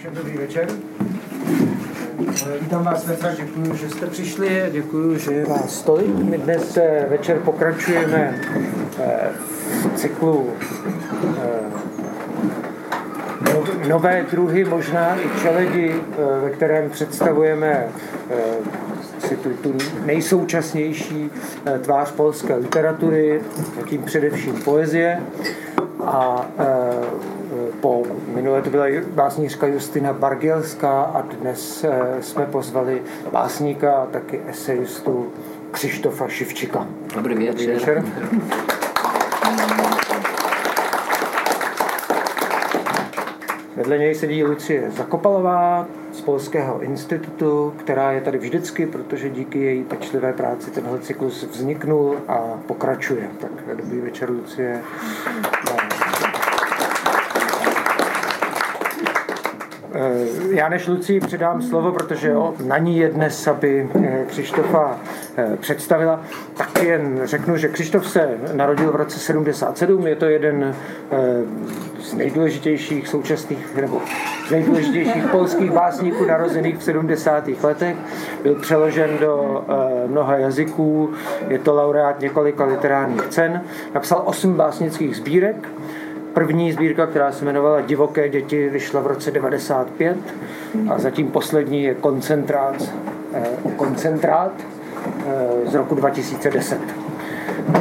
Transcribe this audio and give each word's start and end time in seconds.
Všem 0.00 0.14
dobrý 0.14 0.36
večer. 0.36 0.68
Vítám 2.60 2.84
vás 2.84 3.06
ve 3.06 3.16
děkuji, 3.36 3.74
že 3.74 3.90
jste 3.90 4.06
přišli, 4.06 4.68
děkuji, 4.72 5.18
že 5.18 5.32
je 5.32 5.46
vás 5.46 5.82
tolik. 5.82 6.14
My 6.16 6.38
dnes 6.38 6.76
eh, 6.76 7.06
večer 7.10 7.38
pokračujeme 7.38 8.40
eh, 8.98 9.30
v 9.82 9.94
cyklu 9.96 10.50
eh, 11.38 11.60
nové 13.88 14.26
druhy, 14.30 14.64
možná 14.64 15.16
i 15.16 15.40
čeledi, 15.42 15.94
ve 16.42 16.50
kterém 16.50 16.90
představujeme 16.90 17.88
si 19.18 19.36
tu, 19.36 19.50
tu 19.50 19.74
nejsoučasnější 20.04 21.30
tvář 21.82 22.10
polské 22.10 22.54
literatury, 22.54 23.40
tím 23.88 24.02
především 24.02 24.62
poezie. 24.62 25.20
A 26.04 26.46
po 28.40 28.44
minulé 28.44 28.62
to 28.62 28.70
byla 28.70 28.86
básnířka 29.14 29.66
Justina 29.66 30.12
Bargelská 30.12 31.02
a 31.02 31.22
dnes 31.22 31.84
eh, 31.84 32.22
jsme 32.22 32.46
pozvali 32.46 33.02
básníka 33.32 33.92
a 33.92 34.06
taky 34.06 34.40
esejistu 34.48 35.32
Křištofa 35.70 36.28
Šivčika. 36.28 36.86
Dobrý 37.14 37.34
večer. 37.34 37.52
Dobrý 37.52 37.66
večer. 37.66 38.04
Vedle 43.76 43.98
něj 43.98 44.14
sedí 44.14 44.44
Lucie 44.44 44.90
Zakopalová 44.90 45.86
z 46.12 46.20
Polského 46.20 46.80
institutu, 46.80 47.74
která 47.76 48.12
je 48.12 48.20
tady 48.20 48.38
vždycky, 48.38 48.86
protože 48.86 49.30
díky 49.30 49.58
její 49.58 49.84
pečlivé 49.84 50.32
práci 50.32 50.70
tenhle 50.70 50.98
cyklus 50.98 51.42
vzniknul 51.42 52.16
a 52.28 52.38
pokračuje. 52.66 53.28
Tak 53.40 53.76
dobrý 53.76 54.00
večer, 54.00 54.30
Lucie. 54.30 54.82
Já 60.50 60.68
než 60.68 60.86
Lucí 60.88 61.20
předám 61.20 61.62
slovo, 61.62 61.92
protože 61.92 62.34
na 62.64 62.78
ní 62.78 62.98
je 62.98 63.08
dnes, 63.08 63.48
aby 63.48 63.88
eh, 64.04 64.24
Křištofa 64.26 65.00
eh, 65.36 65.56
představila, 65.56 66.20
tak 66.56 66.82
jen 66.82 67.20
řeknu, 67.24 67.56
že 67.56 67.68
Křištof 67.68 68.10
se 68.10 68.28
narodil 68.52 68.92
v 68.92 68.96
roce 68.96 69.18
77, 69.18 70.06
je 70.06 70.16
to 70.16 70.24
jeden 70.24 70.74
z 72.00 72.14
nejdůležitějších 72.14 73.08
současných, 73.08 73.76
nebo 73.76 74.00
z 74.48 74.50
nejdůležitějších 74.50 75.26
polských 75.26 75.70
básníků 75.70 76.24
narozených 76.24 76.78
v 76.78 76.82
70. 76.82 77.48
letech. 77.62 77.96
Byl 78.42 78.54
přeložen 78.54 79.10
do 79.20 79.64
mnoha 80.06 80.36
jazyků, 80.36 81.10
je 81.48 81.58
to 81.58 81.74
laureát 81.74 82.20
několika 82.20 82.64
literárních 82.64 83.26
cen. 83.26 83.62
Napsal 83.94 84.22
osm 84.24 84.54
básnických 84.54 85.16
sbírek, 85.16 85.68
První 86.34 86.72
sbírka, 86.72 87.06
která 87.06 87.32
se 87.32 87.44
jmenovala 87.44 87.80
Divoké 87.80 88.28
děti, 88.28 88.68
vyšla 88.68 89.00
v 89.00 89.06
roce 89.06 89.30
95 89.30 90.16
a 90.90 90.98
zatím 90.98 91.30
poslední 91.30 91.82
je 91.82 91.94
koncentrát, 91.94 92.82
eh, 93.34 93.46
koncentrát 93.76 94.52
eh, 95.26 95.70
z 95.70 95.74
roku 95.74 95.94
2010. 95.94 96.78
Eh, 97.74 97.80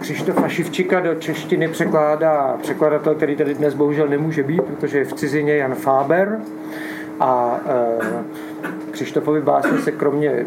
Křištofa 0.00 0.48
Šivčika 0.48 1.00
do 1.00 1.14
češtiny 1.14 1.68
překládá 1.68 2.58
překladatel, 2.62 3.14
který 3.14 3.36
tady 3.36 3.54
dnes 3.54 3.74
bohužel 3.74 4.08
nemůže 4.08 4.42
být, 4.42 4.62
protože 4.62 4.98
je 4.98 5.04
v 5.04 5.12
cizině 5.12 5.56
Jan 5.56 5.74
Faber. 5.74 6.38
A 7.20 7.60
Křištofovi 8.90 9.40
básně 9.40 9.78
se 9.78 9.92
kromě 9.92 10.46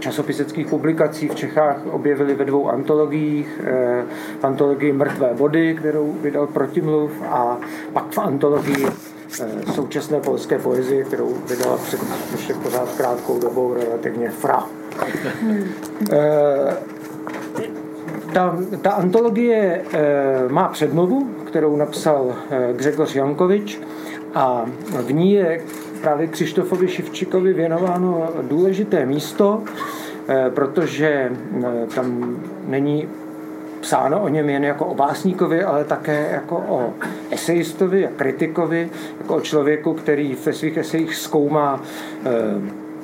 časopiseckých 0.00 0.66
publikací 0.66 1.28
v 1.28 1.34
Čechách 1.34 1.86
objevily 1.90 2.34
ve 2.34 2.44
dvou 2.44 2.68
antologiích. 2.68 3.60
Eh, 3.64 4.04
v 4.40 4.44
antologii 4.44 4.92
Mrtvé 4.92 5.34
vody, 5.34 5.74
kterou 5.74 6.12
vydal 6.12 6.46
Protimluv 6.46 7.10
a 7.28 7.58
pak 7.92 8.10
v 8.10 8.18
antologii 8.18 8.86
eh, 8.86 9.72
současné 9.72 10.20
polské 10.20 10.58
poezie, 10.58 11.04
kterou 11.04 11.34
vydala 11.48 11.76
před 11.76 12.00
ještě 12.32 12.54
pořád 12.54 12.88
krátkou 12.96 13.40
dobou 13.40 13.74
relativně 13.74 14.30
Fra. 14.30 14.66
Eh, 16.12 16.76
ta, 18.32 18.58
ta 18.82 18.90
antologie 18.90 19.84
má 20.48 20.68
předmluvu, 20.68 21.28
kterou 21.46 21.76
napsal 21.76 22.34
Grzegorz 22.72 23.14
Jankovič 23.14 23.80
a 24.34 24.66
v 25.06 25.12
ní 25.12 25.32
je 25.32 25.60
právě 26.00 26.26
Křištofovi 26.26 26.88
Šivčikovi 26.88 27.52
věnováno 27.52 28.28
důležité 28.42 29.06
místo, 29.06 29.62
eh, 30.28 30.50
protože 30.54 31.08
eh, 31.08 31.86
tam 31.94 32.36
není 32.66 33.08
psáno 33.80 34.22
o 34.22 34.28
něm 34.28 34.50
jen 34.50 34.64
jako 34.64 34.86
o 34.86 34.94
básníkovi, 34.94 35.64
ale 35.64 35.84
také 35.84 36.28
jako 36.32 36.56
o 36.56 36.94
esejistovi 37.30 38.06
a 38.06 38.10
kritikovi, 38.16 38.90
jako 39.18 39.34
o 39.36 39.40
člověku, 39.40 39.94
který 39.94 40.36
ve 40.46 40.52
svých 40.52 40.76
esejích 40.76 41.16
zkoumá 41.16 41.82
eh, 42.24 42.30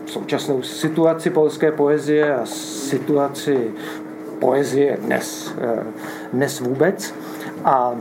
současnou 0.06 0.62
situaci 0.62 1.30
polské 1.30 1.72
poezie 1.72 2.34
a 2.34 2.46
situaci 2.46 3.70
poezie 4.38 4.98
dnes, 5.00 5.54
dnes 6.32 6.60
vůbec. 6.60 7.14
A 7.64 7.94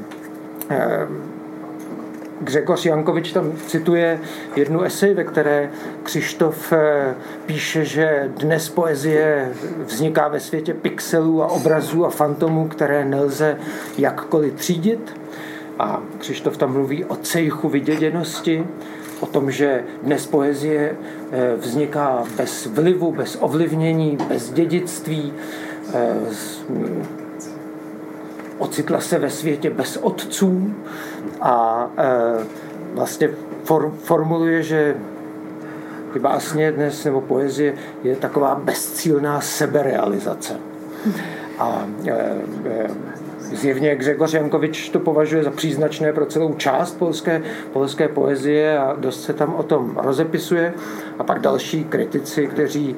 Gřegoř 2.41 2.85
Jankovič 2.85 3.31
tam 3.31 3.51
cituje 3.67 4.19
jednu 4.55 4.81
esej, 4.81 5.13
ve 5.13 5.23
které 5.23 5.69
Křištof 6.03 6.73
eh, 6.73 7.15
píše, 7.45 7.85
že 7.85 8.31
dnes 8.37 8.69
poezie 8.69 9.51
vzniká 9.85 10.27
ve 10.27 10.39
světě 10.39 10.73
pixelů 10.73 11.43
a 11.43 11.47
obrazů 11.47 12.05
a 12.05 12.09
fantomů, 12.09 12.67
které 12.67 13.05
nelze 13.05 13.57
jakkoliv 13.97 14.53
třídit. 14.53 15.19
A 15.79 16.01
Křištof 16.17 16.57
tam 16.57 16.73
mluví 16.73 17.05
o 17.05 17.15
cejchu 17.15 17.69
vyděděnosti, 17.69 18.67
o 19.19 19.25
tom, 19.25 19.51
že 19.51 19.83
dnes 20.03 20.27
poezie 20.27 20.95
eh, 21.31 21.55
vzniká 21.57 22.23
bez 22.37 22.65
vlivu, 22.65 23.11
bez 23.11 23.37
ovlivnění, 23.41 24.17
bez 24.29 24.49
dědictví, 24.49 25.33
eh, 25.93 26.15
ocitla 28.57 29.01
se 29.01 29.19
ve 29.19 29.29
světě 29.29 29.69
bez 29.69 29.97
otců 29.97 30.75
a 31.41 31.87
e, 31.97 32.45
vlastně 32.93 33.29
for, 33.63 33.91
formuluje, 34.03 34.63
že 34.63 34.95
básně 36.19 36.71
dnes 36.71 37.05
nebo 37.05 37.21
poezie 37.21 37.73
je 38.03 38.15
taková 38.15 38.55
bezcílná 38.55 39.41
seberealizace. 39.41 40.59
A 41.59 41.87
e, 42.05 42.11
e, 42.11 42.87
zjevně 43.39 43.95
Grzegorz 43.95 44.33
Jankovič 44.33 44.89
to 44.89 44.99
považuje 44.99 45.43
za 45.43 45.51
příznačné 45.51 46.13
pro 46.13 46.25
celou 46.25 46.53
část 46.53 46.97
polské, 46.97 47.41
polské 47.73 48.07
poezie 48.07 48.79
a 48.79 48.95
dost 48.99 49.23
se 49.23 49.33
tam 49.33 49.55
o 49.55 49.63
tom 49.63 49.97
rozepisuje. 49.97 50.73
A 51.19 51.23
pak 51.23 51.39
další 51.39 51.83
kritici, 51.83 52.47
kteří 52.47 52.95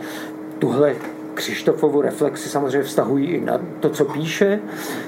tuhle 0.60 0.96
Křištofovu 1.38 2.02
reflexy 2.02 2.50
samozřejmě 2.50 2.84
vztahují 2.84 3.28
i 3.28 3.42
na 3.42 3.62
to, 3.80 3.90
co 3.90 4.06
píše. 4.06 4.60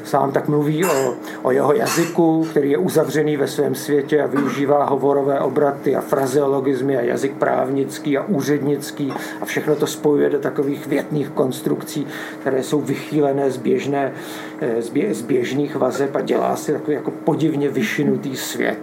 Sám 0.03 0.31
tak 0.31 0.47
mluví 0.47 0.85
o, 0.85 1.13
o 1.41 1.51
jeho 1.51 1.73
jazyku, 1.73 2.47
který 2.49 2.71
je 2.71 2.77
uzavřený 2.77 3.37
ve 3.37 3.47
svém 3.47 3.75
světě 3.75 4.21
a 4.21 4.27
využívá 4.27 4.83
hovorové 4.83 5.39
obraty 5.39 5.95
a 5.95 6.01
frazeologizmy 6.01 6.97
a 6.97 7.01
jazyk 7.01 7.33
právnický 7.33 8.17
a 8.17 8.23
úřednický 8.23 9.13
a 9.41 9.45
všechno 9.45 9.75
to 9.75 9.87
spojuje 9.87 10.29
do 10.29 10.39
takových 10.39 10.87
větných 10.87 11.29
konstrukcí, 11.29 12.07
které 12.41 12.63
jsou 12.63 12.81
vychýlené 12.81 13.51
z, 13.51 13.57
běžné, 13.57 14.13
eh, 14.61 14.81
z 15.13 15.21
běžných 15.21 15.75
vazeb 15.75 16.15
a 16.15 16.21
dělá 16.21 16.55
si 16.55 16.73
takový 16.73 16.95
jako 16.95 17.11
podivně 17.11 17.69
vyšinutý 17.69 18.37
svět 18.37 18.79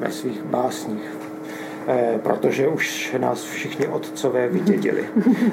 ve 0.00 0.10
svých 0.10 0.42
básních. 0.42 1.19
Eh, 1.88 2.18
protože 2.22 2.68
už 2.68 3.14
nás 3.18 3.44
všichni 3.44 3.88
otcové 3.88 4.48
vydědili. 4.48 5.04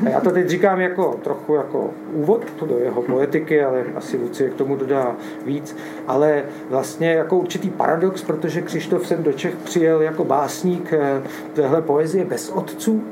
A 0.05 0.09
já 0.09 0.19
to 0.19 0.31
teď 0.31 0.47
říkám 0.49 0.81
jako 0.81 1.19
trochu 1.23 1.55
jako 1.55 1.89
úvod 2.13 2.45
do 2.65 2.77
jeho 2.77 3.01
poetiky, 3.01 3.63
ale 3.63 3.83
asi 3.95 4.17
Lucie 4.17 4.49
k 4.49 4.53
tomu 4.53 4.75
dodá 4.75 5.15
víc, 5.45 5.77
ale 6.07 6.43
vlastně 6.69 7.11
jako 7.11 7.37
určitý 7.37 7.69
paradox, 7.69 8.23
protože 8.23 8.61
Křištof 8.61 9.07
sem 9.07 9.23
do 9.23 9.33
Čech 9.33 9.55
přijel 9.55 10.01
jako 10.01 10.23
básník 10.23 10.93
eh, 10.93 11.21
téhle 11.53 11.81
poezie 11.81 12.25
bez 12.25 12.49
otců, 12.49 13.03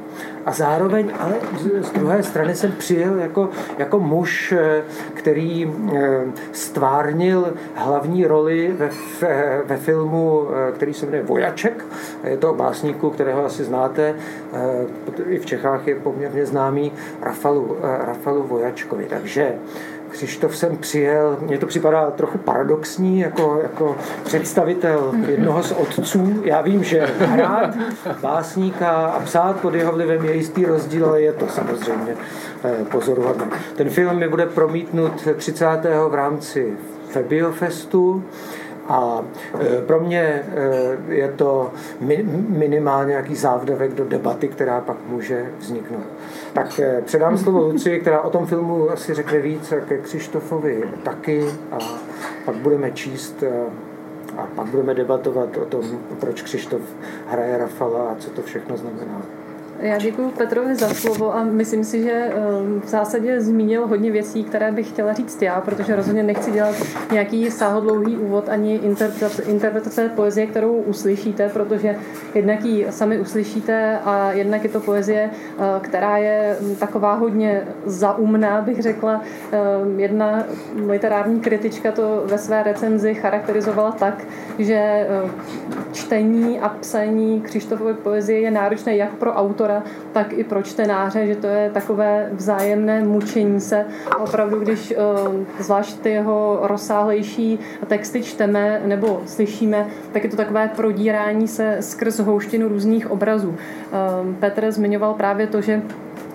a 0.45 0.51
zároveň 0.51 1.11
ale 1.19 1.35
z 1.81 1.91
druhé 1.91 2.23
strany 2.23 2.55
jsem 2.55 2.71
přijel 2.71 3.19
jako, 3.19 3.49
jako 3.77 3.99
muž, 3.99 4.51
eh, 4.57 4.83
který 5.13 5.73
eh, 5.95 6.23
stvárnil 6.51 7.53
hlavní 7.73 8.25
roli 8.25 8.75
ve, 8.77 8.89
ve 9.65 9.77
filmu, 9.77 10.47
eh, 10.49 10.71
který 10.71 10.93
se 10.93 11.05
jmenuje 11.05 11.23
Vojaček. 11.23 11.85
Je 12.23 12.37
to 12.37 12.53
básníku, 12.53 13.09
kterého 13.09 13.45
asi 13.45 13.63
znáte, 13.63 14.15
i 15.27 15.39
v 15.39 15.45
Čechách 15.45 15.87
je 15.87 15.95
poměrně 15.95 16.45
známý 16.45 16.91
Rafalu, 17.21 17.77
Rafalu 17.81 18.43
Vojačkovi. 18.43 19.05
Takže 19.09 19.53
Křištof 20.15 20.57
jsem 20.57 20.77
přijel, 20.77 21.37
mně 21.41 21.57
to 21.57 21.65
připadá 21.65 22.11
trochu 22.11 22.37
paradoxní, 22.37 23.19
jako, 23.19 23.59
jako 23.63 23.95
představitel 24.23 25.11
jednoho 25.27 25.63
z 25.63 25.71
otců. 25.71 26.41
Já 26.43 26.61
vím, 26.61 26.83
že 26.83 27.05
hrát 27.19 27.75
básníka 28.21 28.89
a 28.89 29.19
psát 29.19 29.59
pod 29.59 29.73
jeho 29.73 29.91
vlivem 29.91 30.25
je 30.25 30.35
jistý 30.35 30.65
rozdíl, 30.65 31.05
ale 31.05 31.21
je 31.21 31.33
to 31.33 31.47
samozřejmě 31.47 32.15
eh, 32.63 32.85
pozoruhodné. 32.91 33.45
Ten 33.75 33.89
film 33.89 34.15
mi 34.15 34.27
bude 34.27 34.45
promítnut 34.45 35.27
30. 35.37 35.65
v 36.09 36.13
rámci 36.13 36.73
Febiofestu 37.09 38.23
A 38.87 39.21
pro 39.85 39.99
mě 39.99 40.43
je 41.07 41.33
to 41.35 41.71
minimálně 42.49 43.09
nějaký 43.09 43.35
závdavek 43.35 43.93
do 43.93 44.05
debaty, 44.05 44.47
která 44.47 44.81
pak 44.81 44.97
může 45.07 45.45
vzniknout. 45.59 46.05
Tak 46.55 46.79
předám 47.05 47.37
slovo 47.37 47.59
Luci, 47.59 47.99
která 47.99 48.21
o 48.21 48.29
tom 48.29 48.45
filmu 48.45 48.89
asi 48.89 49.13
řekne 49.13 49.39
víc, 49.39 49.73
ke 49.87 49.97
Křištofovi 49.97 50.83
taky 51.03 51.45
a 51.71 51.77
pak 52.45 52.55
budeme 52.55 52.91
číst 52.91 53.43
a 54.37 54.47
pak 54.55 54.67
budeme 54.67 54.93
debatovat 54.93 55.57
o 55.57 55.65
tom, 55.65 55.99
proč 56.19 56.41
Křištof 56.41 56.81
hraje 57.27 57.57
Rafala 57.57 58.09
a 58.09 58.15
co 58.15 58.29
to 58.29 58.41
všechno 58.41 58.77
znamená. 58.77 59.21
Já 59.79 59.97
děkuji 59.97 60.31
Petrovi 60.37 60.75
za 60.75 60.89
slovo 60.89 61.35
a 61.35 61.43
myslím 61.43 61.83
si, 61.83 62.03
že 62.03 62.11
ehm, 62.11 62.81
v 62.81 62.87
zásadě 62.87 63.41
zmínil 63.41 63.87
hodně 63.87 64.11
věcí, 64.11 64.43
které 64.43 64.71
bych 64.71 64.89
chtěla 64.89 65.13
říct 65.13 65.41
já, 65.41 65.61
protože 65.61 65.95
rozhodně 65.95 66.23
nechci 66.23 66.51
dělat 66.51 66.75
nějaký 67.11 67.51
sáhodlouhý 67.51 68.17
úvod 68.17 68.49
ani 68.49 68.75
interpretace, 68.75 69.43
interpretace 69.43 70.09
poezie, 70.15 70.47
kterou 70.47 70.73
uslyšíte, 70.73 71.49
protože 71.49 71.95
jednak 72.35 72.65
ji 72.65 72.87
sami 72.89 73.19
uslyšíte 73.19 73.99
a 74.05 74.31
jednak 74.31 74.63
je 74.63 74.69
to 74.69 74.79
poezie, 74.79 75.29
eh, 75.31 75.61
která 75.81 76.17
je 76.17 76.57
hm, 76.61 76.75
taková 76.75 77.13
hodně 77.13 77.67
zaumná, 77.85 78.61
bych 78.61 78.81
řekla. 78.81 79.21
Ehm, 79.51 79.99
jedna 79.99 80.43
literární 80.87 81.39
kritička 81.39 81.91
to 81.91 82.23
ve 82.25 82.37
své 82.37 82.63
recenzi 82.63 83.13
charakterizovala 83.13 83.91
tak, 83.91 84.23
že 84.59 84.75
eh, 84.75 85.07
čtení 85.91 86.59
a 86.59 86.69
psaní 86.69 87.41
Křištofové 87.41 87.93
poezie 87.93 88.39
je 88.39 88.51
náročné 88.51 88.95
jak 88.95 89.15
pro 89.15 89.33
autora, 89.33 89.64
autora, 89.65 89.83
tak 90.13 90.33
i 90.33 90.43
pro 90.43 90.63
čtenáře, 90.63 91.27
že 91.27 91.35
to 91.35 91.47
je 91.47 91.69
takové 91.69 92.29
vzájemné 92.31 93.03
mučení 93.03 93.61
se. 93.61 93.85
Opravdu, 94.19 94.59
když 94.59 94.91
eh, 94.91 95.63
zvlášť 95.63 95.99
ty 95.99 96.09
jeho 96.09 96.59
rozsáhlejší 96.61 97.59
texty 97.87 98.23
čteme 98.23 98.81
nebo 98.85 99.21
slyšíme, 99.25 99.87
tak 100.11 100.23
je 100.23 100.29
to 100.29 100.37
takové 100.37 100.67
prodírání 100.75 101.47
se 101.47 101.77
skrz 101.79 102.19
houštinu 102.19 102.67
různých 102.67 103.11
obrazů. 103.11 103.55
Eh, 103.55 104.35
Petr 104.39 104.71
zmiňoval 104.71 105.13
právě 105.13 105.47
to, 105.47 105.61
že 105.61 105.81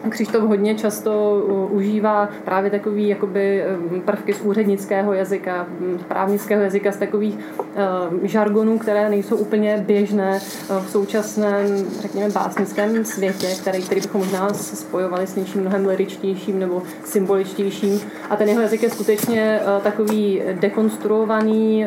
Křištof 0.08 0.43
hodně 0.43 0.75
často 0.75 1.43
užívá 1.70 2.29
právě 2.44 2.70
takový 2.70 3.08
jakoby 3.08 3.64
prvky 4.05 4.35
z 4.35 4.41
úřednického 4.41 5.12
jazyka, 5.12 5.67
právnického 6.08 6.62
jazyka, 6.62 6.93
z 6.93 6.97
takových 6.97 7.38
uh, 7.58 8.19
žargonů, 8.23 8.79
které 8.79 9.11
nejsou 9.11 9.37
úplně 9.37 9.85
běžné 9.87 10.41
v 10.69 10.91
současném, 10.91 11.85
řekněme, 12.00 12.31
básnickém 12.31 13.05
světě, 13.05 13.47
který, 13.61 13.82
který 13.82 14.00
bychom 14.00 14.20
možná 14.20 14.55
spojovali 14.55 15.26
s 15.26 15.37
něčím 15.37 15.61
mnohem 15.61 15.87
liričtějším 15.87 16.58
nebo 16.58 16.82
symboličtějším. 17.05 18.00
A 18.31 18.37
ten 18.37 18.49
jeho 18.49 18.61
jazyk 18.61 18.82
je 18.82 18.91
skutečně 18.91 19.61
takový 19.82 20.43
dekonstruovaný, 20.61 21.87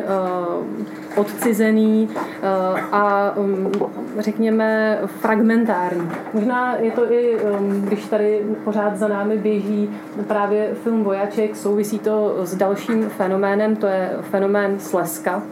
odcizený 1.16 2.08
eh, 2.14 2.46
a 2.92 3.36
um, 3.36 3.72
řekněme 4.18 4.98
fragmentární. 5.20 6.10
Možná 6.32 6.76
je 6.76 6.90
to 6.90 7.12
i, 7.12 7.36
um, 7.36 7.82
když 7.82 8.04
tady 8.04 8.42
pořád 8.64 8.96
za 8.96 9.08
námi 9.08 9.38
běží 9.38 9.90
právě 10.26 10.74
film 10.82 11.04
Vojaček, 11.04 11.56
souvisí 11.56 11.98
to 11.98 12.36
s 12.42 12.54
dalším 12.54 13.08
fenoménem, 13.08 13.76
to 13.76 13.86
je 13.86 14.10
fenomén 14.30 14.80
Sleska, 14.80 15.42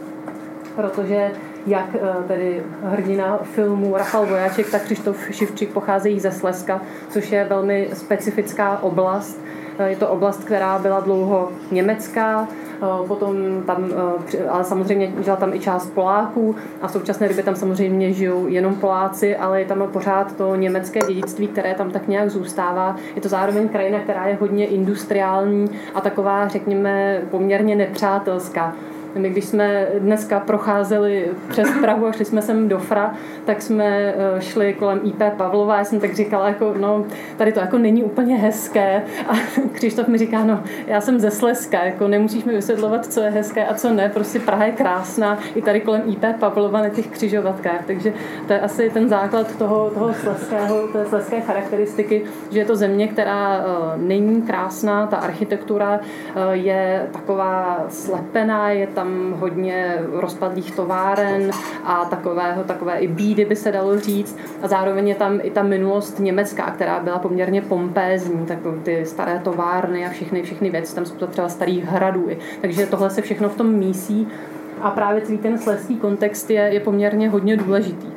protože 0.75 1.31
jak 1.67 1.95
eh, 1.95 2.27
tedy 2.27 2.63
hrdina 2.83 3.39
filmu 3.43 3.97
Rafal 3.97 4.25
Vojáček, 4.25 4.71
tak 4.71 4.85
Krištof 4.85 5.17
Šivčík 5.31 5.73
pocházejí 5.73 6.19
ze 6.19 6.31
Sleska, 6.31 6.81
což 7.09 7.31
je 7.31 7.45
velmi 7.45 7.89
specifická 7.93 8.83
oblast. 8.83 9.39
Eh, 9.79 9.89
je 9.89 9.95
to 9.95 10.09
oblast, 10.09 10.43
která 10.43 10.79
byla 10.79 10.99
dlouho 10.99 11.49
německá, 11.71 12.47
Eh, 12.83 13.07
potom 13.07 13.63
tam, 13.67 13.91
eh, 14.35 14.47
ale 14.49 14.63
samozřejmě 14.63 15.13
žila 15.19 15.35
tam 15.35 15.53
i 15.53 15.59
část 15.59 15.89
Poláků 15.89 16.55
a 16.81 16.87
v 16.87 16.91
současné 16.91 17.27
době 17.27 17.43
tam 17.43 17.55
samozřejmě 17.55 18.13
žijou 18.13 18.47
jenom 18.47 18.75
Poláci, 18.75 19.35
ale 19.35 19.59
je 19.59 19.65
tam 19.65 19.87
pořád 19.93 20.35
to 20.35 20.55
německé 20.55 20.99
dědictví, 21.07 21.47
které 21.47 21.75
tam 21.75 21.91
tak 21.91 22.07
nějak 22.07 22.29
zůstává. 22.29 22.95
Je 23.15 23.21
to 23.21 23.29
zároveň 23.29 23.69
krajina, 23.69 23.99
která 23.99 24.27
je 24.27 24.37
hodně 24.41 24.65
industriální 24.65 25.69
a 25.95 26.01
taková, 26.01 26.47
řekněme, 26.47 27.21
poměrně 27.31 27.75
nepřátelská. 27.75 28.75
My 29.15 29.29
když 29.29 29.45
jsme 29.45 29.87
dneska 29.99 30.39
procházeli 30.39 31.27
přes 31.49 31.69
Prahu 31.81 32.05
a 32.05 32.11
šli 32.11 32.25
jsme 32.25 32.41
sem 32.41 32.69
do 32.69 32.79
Fra, 32.79 33.13
tak 33.45 33.61
jsme 33.61 33.85
eh, 33.85 34.41
šli 34.41 34.73
kolem 34.73 35.01
IP 35.03 35.23
Pavlova. 35.37 35.77
Já 35.77 35.83
jsem 35.83 35.99
tak 35.99 36.15
říkala, 36.15 36.47
jako, 36.47 36.73
no, 36.79 37.05
tady 37.37 37.51
to 37.51 37.59
jako 37.59 37.77
není 37.77 38.03
úplně 38.03 38.35
hezké. 38.35 39.03
A 39.27 39.33
Křištof 39.73 40.07
mi 40.07 40.17
říká, 40.17 40.43
no, 40.43 40.63
já 40.87 41.01
jsem 41.01 41.19
ze 41.19 41.31
Slezska, 41.31 41.83
jako 41.83 42.07
nemusíš 42.07 42.43
mi 42.43 42.53
vysvětlovat, 42.53 43.05
co 43.05 43.21
je 43.21 43.29
hezké 43.29 43.65
a 43.65 43.73
co 43.73 43.93
ne. 43.93 44.09
Prostě 44.09 44.39
Praha 44.39 44.65
je 44.65 44.71
krásná 44.71 45.37
i 45.55 45.61
tady 45.61 45.81
kolem 45.81 46.01
IP 46.07 46.25
Pavlova 46.39 46.81
na 46.81 46.89
těch 46.89 47.07
křižovatkách. 47.07 47.85
Takže 47.87 48.13
to 48.47 48.53
je 48.53 48.59
asi 48.59 48.89
ten 48.89 49.09
základ 49.09 49.55
toho, 49.57 49.89
toho 49.89 50.13
slezského, 50.13 50.87
té 50.87 51.05
slezské 51.05 51.41
charakteristiky, 51.41 52.23
že 52.51 52.59
je 52.59 52.65
to 52.65 52.75
země, 52.75 53.07
která 53.07 53.57
uh, 53.57 54.01
není 54.01 54.41
krásná, 54.41 55.07
ta 55.07 55.17
architektura 55.17 55.99
uh, 55.99 56.51
je 56.51 57.07
taková 57.11 57.85
slepená, 57.89 58.69
je 58.69 58.87
tam 58.87 59.02
tam 59.03 59.33
hodně 59.39 59.97
rozpadlých 60.11 60.75
továren 60.75 61.51
a 61.83 62.05
takového, 62.05 62.63
takové 62.63 62.97
i 62.97 63.07
bídy 63.07 63.45
by 63.45 63.55
se 63.55 63.71
dalo 63.71 63.99
říct. 63.99 64.37
A 64.61 64.67
zároveň 64.67 65.07
je 65.07 65.15
tam 65.15 65.39
i 65.43 65.51
ta 65.51 65.63
minulost 65.63 66.19
německá, 66.19 66.71
která 66.71 66.99
byla 66.99 67.19
poměrně 67.19 67.61
pompézní, 67.61 68.45
tak 68.45 68.57
ty 68.83 69.05
staré 69.05 69.39
továrny 69.43 70.05
a 70.05 70.09
všechny, 70.09 70.43
všechny 70.43 70.69
věci, 70.69 70.95
tam 70.95 71.05
jsou 71.05 71.15
to 71.15 71.27
třeba 71.27 71.49
starých 71.49 71.85
hradů. 71.85 72.27
Takže 72.61 72.85
tohle 72.85 73.09
se 73.09 73.21
všechno 73.21 73.49
v 73.49 73.57
tom 73.57 73.67
mísí 73.73 74.27
a 74.81 74.91
právě 74.91 75.21
celý 75.21 75.37
ten 75.37 75.57
sleský 75.57 75.97
kontext 75.97 76.49
je, 76.49 76.61
je 76.61 76.79
poměrně 76.79 77.29
hodně 77.29 77.57
důležitý. 77.57 78.07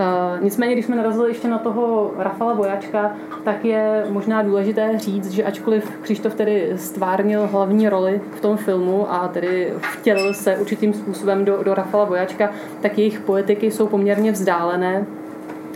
Uh, 0.00 0.44
nicméně, 0.44 0.72
když 0.72 0.84
jsme 0.84 0.96
narazili 0.96 1.30
ještě 1.30 1.48
na 1.48 1.58
toho 1.58 2.10
Rafala 2.18 2.54
Bojačka, 2.54 3.16
tak 3.44 3.64
je 3.64 4.04
možná 4.10 4.42
důležité 4.42 4.98
říct, 4.98 5.30
že 5.30 5.44
ačkoliv 5.44 5.90
Křištof 6.02 6.34
tedy 6.34 6.72
stvárnil 6.76 7.46
hlavní 7.46 7.88
roli 7.88 8.20
v 8.36 8.40
tom 8.40 8.56
filmu 8.56 9.12
a 9.12 9.28
tedy 9.28 9.72
vtělil 9.80 10.34
se 10.34 10.56
určitým 10.56 10.94
způsobem 10.94 11.44
do, 11.44 11.62
do 11.62 11.74
Rafala 11.74 12.06
Bojačka, 12.06 12.50
tak 12.80 12.98
jejich 12.98 13.20
poetiky 13.20 13.70
jsou 13.70 13.86
poměrně 13.86 14.32
vzdálené 14.32 15.06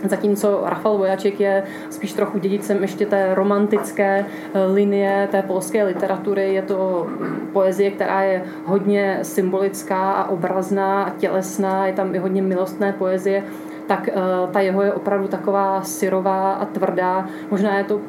Zatímco 0.09 0.61
Rafal 0.65 0.97
Vojaček 0.97 1.39
je 1.39 1.63
spíš 1.89 2.13
trochu 2.13 2.39
dědicem 2.39 2.81
ještě 2.81 3.05
té 3.05 3.35
romantické 3.35 4.25
eh, 4.53 4.65
linie 4.65 5.27
té 5.31 5.41
polské 5.41 5.83
literatury. 5.83 6.53
Je 6.53 6.61
to 6.61 7.07
poezie, 7.53 7.91
která 7.91 8.21
je 8.21 8.43
hodně 8.65 9.19
symbolická 9.21 10.11
a 10.11 10.29
obrazná 10.29 11.03
a 11.03 11.09
tělesná. 11.09 11.87
Je 11.87 11.93
tam 11.93 12.15
i 12.15 12.17
hodně 12.17 12.41
milostné 12.41 12.93
poezie 12.93 13.43
tak 13.91 14.07
eh, 14.07 14.13
ta 14.51 14.59
jeho 14.59 14.81
je 14.81 14.93
opravdu 14.93 15.27
taková 15.27 15.81
syrová 15.81 16.53
a 16.53 16.65
tvrdá. 16.65 17.27
Možná 17.51 17.77
je 17.77 17.83
to 17.83 18.01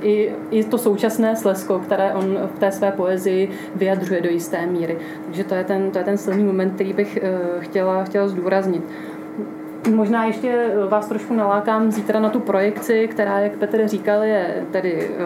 i, 0.00 0.32
i 0.50 0.64
to 0.64 0.78
současné 0.78 1.36
slesko, 1.36 1.78
které 1.78 2.14
on 2.14 2.38
v 2.54 2.58
té 2.58 2.72
své 2.72 2.92
poezii 2.92 3.50
vyjadřuje 3.74 4.20
do 4.20 4.30
jisté 4.30 4.66
míry. 4.66 4.98
Takže 5.24 5.44
to 5.44 5.54
je 5.54 5.64
ten, 5.64 5.90
to 5.90 5.98
je 5.98 6.04
ten 6.04 6.18
silný 6.18 6.44
moment, 6.44 6.74
který 6.74 6.92
bych 6.92 7.18
eh, 7.22 7.38
chtěla, 7.60 8.04
chtěla 8.04 8.28
zdůraznit. 8.28 8.82
Možná 9.94 10.24
ještě 10.24 10.72
vás 10.88 11.08
trošku 11.08 11.34
nalákám 11.34 11.90
zítra 11.90 12.20
na 12.20 12.30
tu 12.30 12.40
projekci, 12.40 13.08
která, 13.08 13.38
jak 13.38 13.52
Petr 13.52 13.88
říkal, 13.88 14.22
je 14.22 14.64
tedy 14.70 15.10
eh, 15.10 15.24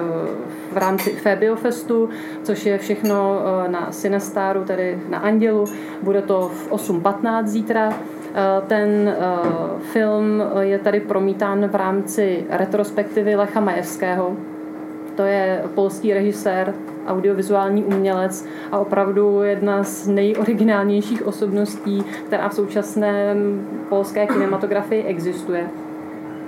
v 0.73 0.77
rámci 0.77 1.11
Febiofestu, 1.11 2.09
což 2.43 2.67
je 2.67 2.79
všechno 2.79 3.41
na 3.67 3.93
Sinestaru, 3.93 4.65
tedy 4.65 4.99
na 5.09 5.19
Andělu. 5.19 5.65
Bude 6.03 6.23
to 6.23 6.51
v 6.55 6.71
8.15 6.71 7.47
zítra. 7.47 7.95
Eh, 8.35 8.63
ten 8.67 9.09
eh, 9.09 9.19
film 9.81 10.43
je 10.61 10.79
tady 10.79 11.01
promítán 11.01 11.69
v 11.69 11.75
rámci 11.75 12.47
retrospektivy 12.51 13.37
Lecha 13.37 13.61
Majevského. 13.61 14.37
To 15.17 15.23
je 15.23 15.63
polský 15.75 16.15
režisér, 16.15 16.75
audiovizuální 17.07 17.85
umělec 17.85 18.47
a 18.73 18.79
opravdu 18.79 19.43
jedna 19.43 19.85
z 19.85 20.09
nejoriginálnějších 20.09 21.27
osobností, 21.27 22.05
která 22.27 22.49
v 22.49 22.55
současné 22.55 23.35
polské 23.89 24.27
kinematografii 24.27 25.03
existuje. 25.03 25.69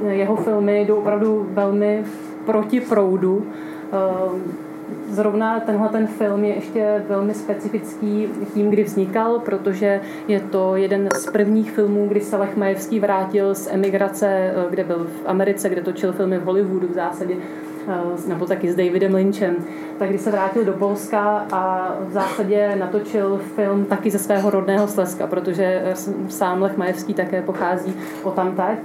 Jeho 0.09 0.37
filmy 0.37 0.81
jdou 0.81 0.97
opravdu 0.97 1.47
velmi 1.51 2.05
proti 2.47 2.81
proudu 2.81 3.47
eh, 3.93 4.61
Zrovna 5.09 5.61
tenhle 5.61 5.89
ten 5.89 6.07
film 6.07 6.45
je 6.45 6.55
ještě 6.55 7.03
velmi 7.09 7.35
specifický 7.35 8.29
tím, 8.55 8.71
kdy 8.71 8.85
vznikal, 8.85 9.39
protože 9.39 10.01
je 10.29 10.41
to 10.41 10.77
jeden 10.77 11.09
z 11.15 11.31
prvních 11.31 11.73
filmů, 11.73 12.09
kdy 12.09 12.21
se 12.21 12.37
Lech 12.37 12.57
Majevský 12.57 13.01
vrátil 13.01 13.55
z 13.55 13.69
emigrace, 13.73 14.27
eh, 14.29 14.55
kde 14.71 14.85
byl 14.85 15.05
v 15.05 15.27
Americe, 15.27 15.69
kde 15.69 15.83
točil 15.83 16.13
filmy 16.13 16.39
v 16.39 16.45
Hollywoodu 16.45 16.89
v 16.89 16.93
zásadě, 16.93 17.35
eh, 17.89 18.29
nebo 18.29 18.47
taky 18.47 18.73
s 18.73 18.77
Davidem 18.77 19.15
Lynchem, 19.15 19.57
tak 19.99 20.09
když 20.09 20.21
se 20.21 20.31
vrátil 20.31 20.65
do 20.65 20.73
Polska 20.73 21.47
a 21.53 21.95
v 22.01 22.13
zásadě 22.13 22.77
natočil 22.79 23.41
film 23.57 23.85
taky 23.85 24.11
ze 24.11 24.19
svého 24.19 24.51
rodného 24.51 24.89
Slezska, 24.89 25.27
protože 25.27 25.83
sám 26.29 26.63
Lech 26.63 26.77
Majevský 26.77 27.15
také 27.15 27.43
pochází 27.43 27.95
o 28.23 28.31
tamtať. 28.31 28.79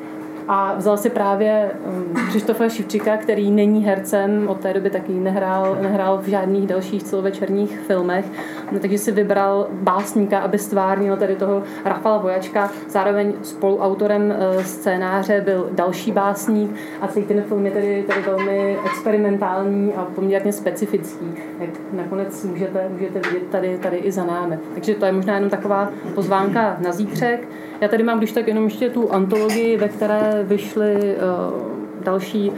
A 0.48 0.74
vzal 0.76 0.98
si 0.98 1.10
právě 1.10 1.72
um, 1.88 2.14
Krištofa 2.32 2.70
Šivčika, 2.70 3.18
který 3.18 3.52
není 3.52 3.86
hercem, 3.86 4.48
od 4.48 4.60
té 4.60 4.74
doby 4.74 4.90
taky 4.90 5.14
nehrál, 5.14 5.78
nehrál 5.82 6.18
v 6.18 6.28
žádných 6.28 6.68
dalších 6.68 7.04
celovečerních 7.04 7.80
filmech, 7.80 8.26
no, 8.72 8.80
takže 8.80 8.98
si 8.98 9.12
vybral 9.12 9.68
básníka, 9.72 10.40
aby 10.40 10.58
stvárnil 10.58 11.18
tady 11.18 11.36
toho 11.36 11.64
Rafala 11.86 12.18
Vojačka. 12.18 12.70
Zároveň 12.90 13.34
spoluautorem 13.42 14.36
uh, 14.56 14.64
scénáře 14.64 15.42
byl 15.42 15.70
další 15.72 16.12
básník 16.12 16.76
a 17.02 17.08
celý 17.08 17.26
ten 17.26 17.42
film 17.42 17.66
je 17.66 17.72
tedy, 17.72 18.04
tedy 18.08 18.22
velmi 18.22 18.78
experimentální 18.86 19.94
a 19.94 20.06
poměrně 20.16 20.54
specifický, 20.54 21.26
jak 21.60 21.70
nakonec 21.94 22.44
můžete, 22.44 22.90
můžete 22.90 23.20
vidět 23.20 23.48
tady, 23.52 23.78
tady 23.78 23.98
i 23.98 24.12
za 24.12 24.24
námi. 24.24 24.60
Takže 24.74 24.96
to 24.96 25.06
je 25.06 25.12
možná 25.12 25.36
jenom 25.36 25.50
taková 25.50 25.90
pozvánka 26.16 26.78
na 26.80 26.92
zítřek. 26.92 27.48
Já 27.82 27.88
tady 27.88 28.04
mám 28.04 28.18
když 28.18 28.32
tak 28.32 28.48
jenom 28.48 28.64
ještě 28.64 28.90
tu 28.90 29.12
antologii, 29.12 29.78
ve 29.78 29.90
které 29.90 30.44
vyšly 30.44 30.96
uh, 30.96 32.04
další 32.04 32.50
uh, 32.50 32.58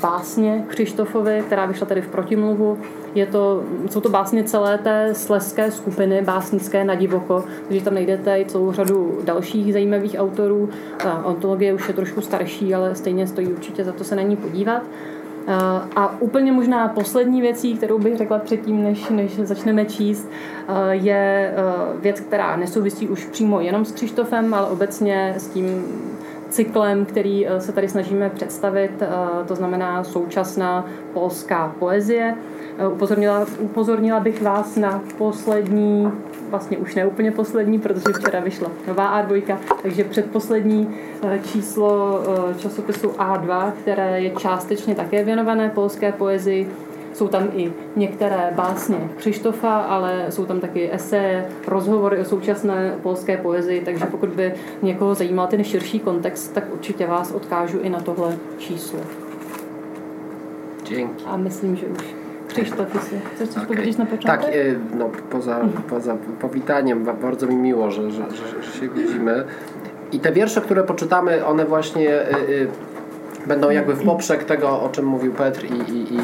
básně 0.00 0.64
Křištofovi, 0.68 1.42
která 1.46 1.66
vyšla 1.66 1.86
tady 1.86 2.02
v 2.02 2.08
protimluvu. 2.08 2.78
Je 3.14 3.26
to, 3.26 3.62
jsou 3.90 4.00
to 4.00 4.08
básně 4.08 4.44
celé 4.44 4.78
té 4.78 5.14
sleské 5.14 5.70
skupiny 5.70 6.22
básnické 6.22 6.84
na 6.84 6.94
divoko, 6.94 7.44
takže 7.68 7.84
tam 7.84 7.94
najdete 7.94 8.40
i 8.40 8.44
celou 8.44 8.72
řadu 8.72 9.18
dalších 9.24 9.72
zajímavých 9.72 10.16
autorů. 10.18 10.68
Ta 11.02 11.10
antologie 11.10 11.74
už 11.74 11.88
je 11.88 11.94
trošku 11.94 12.20
starší, 12.20 12.74
ale 12.74 12.94
stejně 12.94 13.26
stojí 13.26 13.46
určitě 13.46 13.84
za 13.84 13.92
to 13.92 14.04
se 14.04 14.16
na 14.16 14.22
ní 14.22 14.36
podívat. 14.36 14.82
Eh, 14.82 15.19
a 15.96 16.20
úplně 16.20 16.52
možná 16.52 16.88
poslední 16.88 17.40
věcí, 17.40 17.76
kterou 17.76 17.98
bych 17.98 18.16
řekla 18.16 18.38
předtím, 18.38 18.82
než, 18.82 19.08
než 19.08 19.36
začneme 19.36 19.84
číst, 19.84 20.28
eh, 20.68 20.94
je 20.94 21.54
eh, 21.56 22.00
věc, 22.00 22.20
která 22.20 22.56
nesouvisí 22.56 23.08
už 23.08 23.24
přímo 23.24 23.60
jenom 23.60 23.84
s 23.84 23.92
Křištofem, 23.92 24.54
ale 24.54 24.66
obecně 24.66 25.34
s 25.36 25.48
tím 25.48 25.84
cyklem, 26.48 27.04
který 27.04 27.46
se 27.58 27.72
tady 27.72 27.88
snažíme 27.88 28.30
představit, 28.30 28.90
to 29.48 29.54
znamená 29.54 30.04
současná 30.04 30.86
polská 31.12 31.74
poezie. 31.78 32.34
Upozornila, 32.92 33.46
upozornila 33.58 34.20
bych 34.20 34.42
vás 34.42 34.76
na 34.76 35.02
poslední 35.18 36.12
vlastně 36.50 36.78
už 36.78 36.94
ne 36.94 37.06
úplně 37.06 37.32
poslední, 37.32 37.78
protože 37.78 38.04
včera 38.18 38.40
vyšla 38.40 38.70
nová 38.88 39.22
A2, 39.22 39.56
takže 39.82 40.04
předposlední 40.04 40.96
eh, 41.22 41.40
číslo 41.52 42.20
eh, 42.50 42.54
časopisu 42.54 43.08
A2, 43.08 43.72
které 43.72 44.20
je 44.20 44.30
částečně 44.30 44.94
také 44.94 45.24
věnované 45.24 45.68
polské 45.68 46.12
poezii. 46.12 46.70
Jsou 47.12 47.28
tam 47.28 47.48
i 47.56 47.72
některé 47.96 48.52
básně 48.54 49.08
Křištofa, 49.16 49.76
ale 49.76 50.26
jsou 50.28 50.46
tam 50.46 50.60
taky 50.60 50.94
eseje, 50.94 51.48
rozhovory 51.66 52.18
o 52.18 52.24
současné 52.24 52.94
polské 53.02 53.36
poezii, 53.36 53.80
takže 53.80 54.06
pokud 54.06 54.28
by 54.28 54.54
někoho 54.82 55.14
zajímal 55.14 55.46
ten 55.46 55.64
širší 55.64 56.00
kontext, 56.00 56.54
tak 56.54 56.64
určitě 56.72 57.06
vás 57.06 57.32
odkážu 57.32 57.78
i 57.78 57.88
na 57.88 58.00
tohle 58.00 58.36
číslo. 58.58 59.00
Dzięki. 60.84 61.24
A 61.26 61.36
myslím, 61.36 61.76
že 61.76 61.86
už 61.86 62.14
Krzysztof, 62.52 62.88
chcesz 63.34 63.48
coś 63.48 63.64
okay. 63.64 63.76
powiedzieć 63.76 63.98
na 63.98 64.06
początek? 64.06 64.40
Tak, 64.40 64.54
e, 64.54 64.96
no, 64.98 65.10
poza, 65.30 65.60
poza 65.90 66.16
powitaniem 66.40 67.04
bardzo 67.22 67.46
mi 67.46 67.56
miło, 67.56 67.90
że, 67.90 68.10
że, 68.10 68.30
że, 68.30 68.62
że 68.62 68.80
się 68.80 68.88
widzimy. 68.88 69.44
I 70.12 70.20
te 70.20 70.32
wiersze, 70.32 70.60
które 70.60 70.84
poczytamy, 70.84 71.46
one 71.46 71.64
właśnie 71.64 72.10
y, 72.10 72.50
y, 72.50 72.68
będą 73.46 73.70
jakby 73.70 73.94
w 73.94 74.04
poprzek 74.04 74.44
tego, 74.44 74.82
o 74.82 74.88
czym 74.88 75.04
mówił 75.04 75.32
Petr 75.32 75.64
i, 75.64 75.92
i, 75.92 76.14
i, 76.14 76.18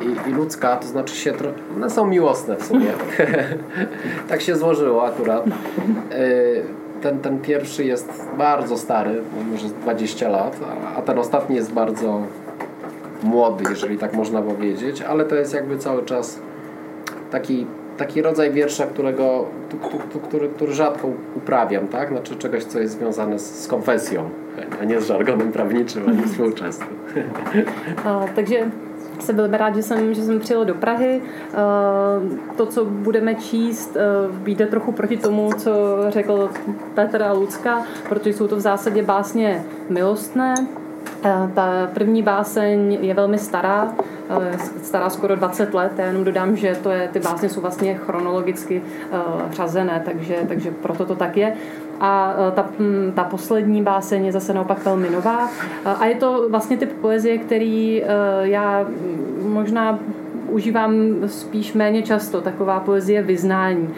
i, 0.00 0.30
i 0.30 0.32
ludzka, 0.32 0.76
to 0.76 0.88
znaczy 0.88 1.16
się, 1.16 1.32
one 1.76 1.90
są 1.90 2.06
miłosne 2.06 2.56
w 2.56 2.64
sumie. 2.64 2.86
tak 4.28 4.40
się 4.40 4.56
złożyło 4.56 5.06
akurat. 5.06 5.44
Ten, 7.02 7.18
ten 7.18 7.38
pierwszy 7.38 7.84
jest 7.84 8.24
bardzo 8.38 8.78
stary, 8.78 9.22
może 9.52 9.68
20 9.68 10.28
lat, 10.28 10.56
a 10.96 11.02
ten 11.02 11.18
ostatni 11.18 11.56
jest 11.56 11.72
bardzo 11.72 12.22
młody, 13.22 13.64
jeżeli 13.70 13.98
tak 13.98 14.14
można 14.14 14.42
powiedzieć, 14.42 15.02
ale 15.02 15.24
to 15.24 15.34
jest 15.34 15.54
jakby 15.54 15.78
cały 15.78 16.02
czas 16.02 16.38
taki, 17.30 17.66
taki 17.96 18.22
rodzaj 18.22 18.50
wiersza, 18.50 18.86
którego, 18.86 19.44
który, 20.28 20.48
który 20.48 20.72
rzadko 20.72 21.08
uprawiam, 21.36 21.88
tak? 21.88 22.08
Znaczy 22.08 22.36
czegoś, 22.36 22.64
co 22.64 22.78
jest 22.80 22.98
związane 22.98 23.38
z, 23.38 23.64
z 23.64 23.66
konfesją, 23.66 24.30
a 24.80 24.84
nie 24.84 25.00
z 25.00 25.06
żargonem 25.06 25.52
prawniczym, 25.52 26.08
ani 26.08 26.22
współczesnym. 26.22 26.88
Takže 28.36 28.70
jsem 29.20 29.36
velmi 29.36 29.56
rád, 29.56 29.76
že 29.76 29.82
jsem, 29.82 30.14
že 30.14 30.22
jsem 30.22 30.40
přijel 30.40 30.64
do 30.64 30.74
Prahy. 30.74 31.20
To, 32.56 32.66
co 32.66 32.84
budeme 32.84 33.34
číst, 33.34 33.96
jde 34.46 34.66
trochu 34.66 34.92
proti 34.92 35.16
tomu, 35.16 35.52
co 35.52 35.70
řekl 36.08 36.50
Petr 36.94 37.22
a 37.22 37.32
Lucka, 37.32 37.82
protože 38.08 38.34
jsou 38.34 38.48
to 38.48 38.56
v 38.56 38.60
zásadě 38.60 39.02
básně 39.02 39.64
milostné, 39.90 40.54
ta 41.22 41.90
první 41.94 42.22
báseň 42.22 42.98
je 43.00 43.14
velmi 43.14 43.38
stará, 43.38 43.92
eh, 44.30 44.58
stará 44.82 45.10
skoro 45.10 45.36
20 45.36 45.74
let. 45.74 45.92
Já 45.98 46.06
jenom 46.06 46.24
dodám, 46.24 46.56
že 46.56 46.76
to 46.82 46.90
je, 46.90 47.08
ty 47.08 47.20
básně 47.20 47.48
jsou 47.48 47.60
vlastně 47.60 47.94
chronologicky 47.94 48.82
eh, 49.12 49.16
řazené, 49.50 50.02
takže, 50.04 50.36
takže 50.48 50.70
proto 50.70 51.06
to 51.06 51.14
tak 51.14 51.36
je. 51.36 51.54
A 52.00 52.34
ta, 52.54 52.66
hm, 52.78 53.12
ta 53.14 53.24
poslední 53.24 53.82
báseň 53.82 54.24
je 54.24 54.32
zase 54.32 54.54
naopak 54.54 54.84
velmi 54.84 55.10
nová. 55.10 55.50
A 55.84 56.06
je 56.06 56.14
to 56.14 56.46
vlastně 56.50 56.76
typ 56.76 56.92
poezie, 56.92 57.38
který 57.38 58.04
já 58.42 58.86
možná 59.42 59.98
užívám 60.48 60.94
spíš 61.26 61.72
méně 61.72 62.02
často, 62.02 62.40
taková 62.40 62.80
poezie 62.80 63.22
vyznání. 63.22 63.94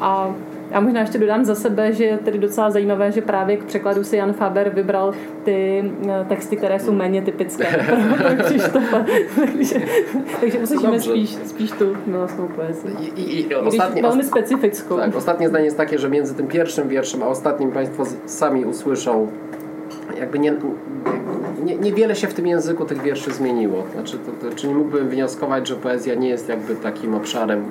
A 0.00 0.34
já 0.70 0.80
možná 0.80 1.00
ještě 1.00 1.18
dodám 1.18 1.44
za 1.44 1.54
sebe, 1.54 1.92
že 1.92 2.04
je 2.04 2.18
tedy 2.18 2.38
docela 2.38 2.70
zajímavé, 2.70 3.12
že 3.12 3.20
právě 3.20 3.56
k 3.56 3.64
překladu 3.64 4.04
si 4.04 4.16
Jan 4.16 4.32
Faber 4.32 4.70
vybral 4.70 5.14
ty 5.44 5.84
eh, 6.08 6.24
texty, 6.28 6.56
které 6.56 6.78
jsou 6.78 6.92
méně 6.92 7.22
typické 7.22 7.64
pro, 8.16 8.44
Křištofa. 8.44 9.04
takže, 9.36 9.80
takže 10.40 10.58
uslyšíme 10.58 11.00
spíš, 11.00 11.30
spíš 11.30 11.70
tu 11.70 11.96
milostnou 12.06 12.48
poezji. 12.48 12.90
I, 13.16 13.22
i, 13.22 13.54
ostatnie, 13.54 14.02
velmi 14.02 14.24
specifickou. 14.24 14.96
Tak, 14.96 15.16
ostatnie 15.16 15.48
zdanie 15.48 15.64
jest 15.64 15.76
takie, 15.76 15.98
że 15.98 16.08
między 16.10 16.34
tym 16.34 16.46
pierwszym 16.46 16.88
wierszem 16.88 17.22
a 17.22 17.26
ostatnim 17.26 17.72
Państwo 17.72 18.04
sami 18.26 18.64
usłyszą 18.64 19.28
jakby 20.20 20.38
nie, 20.38 20.54
nie, 21.64 21.76
niewiele 21.76 22.16
się 22.16 22.26
w 22.26 22.34
tym 22.34 22.46
języku 22.46 22.84
tych 22.84 23.02
wierszy 23.02 23.32
zmieniło. 23.32 23.84
Znaczy, 23.92 24.18
to, 24.18 24.48
to, 24.48 24.56
czyli 24.56 24.74
mógłbym 24.74 25.08
wnioskować, 25.08 25.68
że 25.68 25.76
poezja 25.76 26.14
nie 26.14 26.28
jest 26.28 26.48
jakby 26.48 26.76
takim 26.76 27.14
obszarem, 27.14 27.64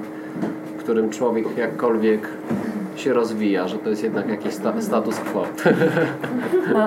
którym 0.89 1.09
człowiek 1.09 1.57
jakkolwiek 1.57 2.27
się 2.95 3.13
rozwija, 3.13 3.67
že 3.67 3.77
to 3.77 3.89
je 3.89 3.95
jednak 4.03 4.27
jaký 4.29 4.51
status 4.79 5.19
quo. 5.19 5.45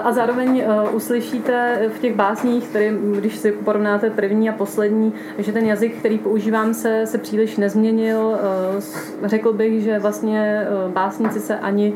a 0.05 0.13
zároveň 0.13 0.63
uh, 0.63 0.95
uslyšíte 0.95 1.89
v 1.97 2.01
těch 2.01 2.17
básních, 2.17 2.65
který, 2.69 2.91
když 3.19 3.37
si 3.37 3.53
porovnáte 3.53 4.11
první 4.11 4.51
a 4.51 4.53
poslední, 4.53 5.13
že 5.39 5.53
ten 5.53 5.65
jazyk, 5.65 5.97
který 5.99 6.19
používám, 6.19 6.75
se, 6.75 7.07
se 7.07 7.19
příliš 7.19 7.57
nezměnil. 7.57 8.19
Uh, 8.19 9.29
řekl 9.29 9.53
bych, 9.53 9.83
že 9.83 9.99
vlastně 9.99 10.67
uh, 10.87 10.93
básníci 10.93 11.41
se 11.41 11.59
ani 11.59 11.95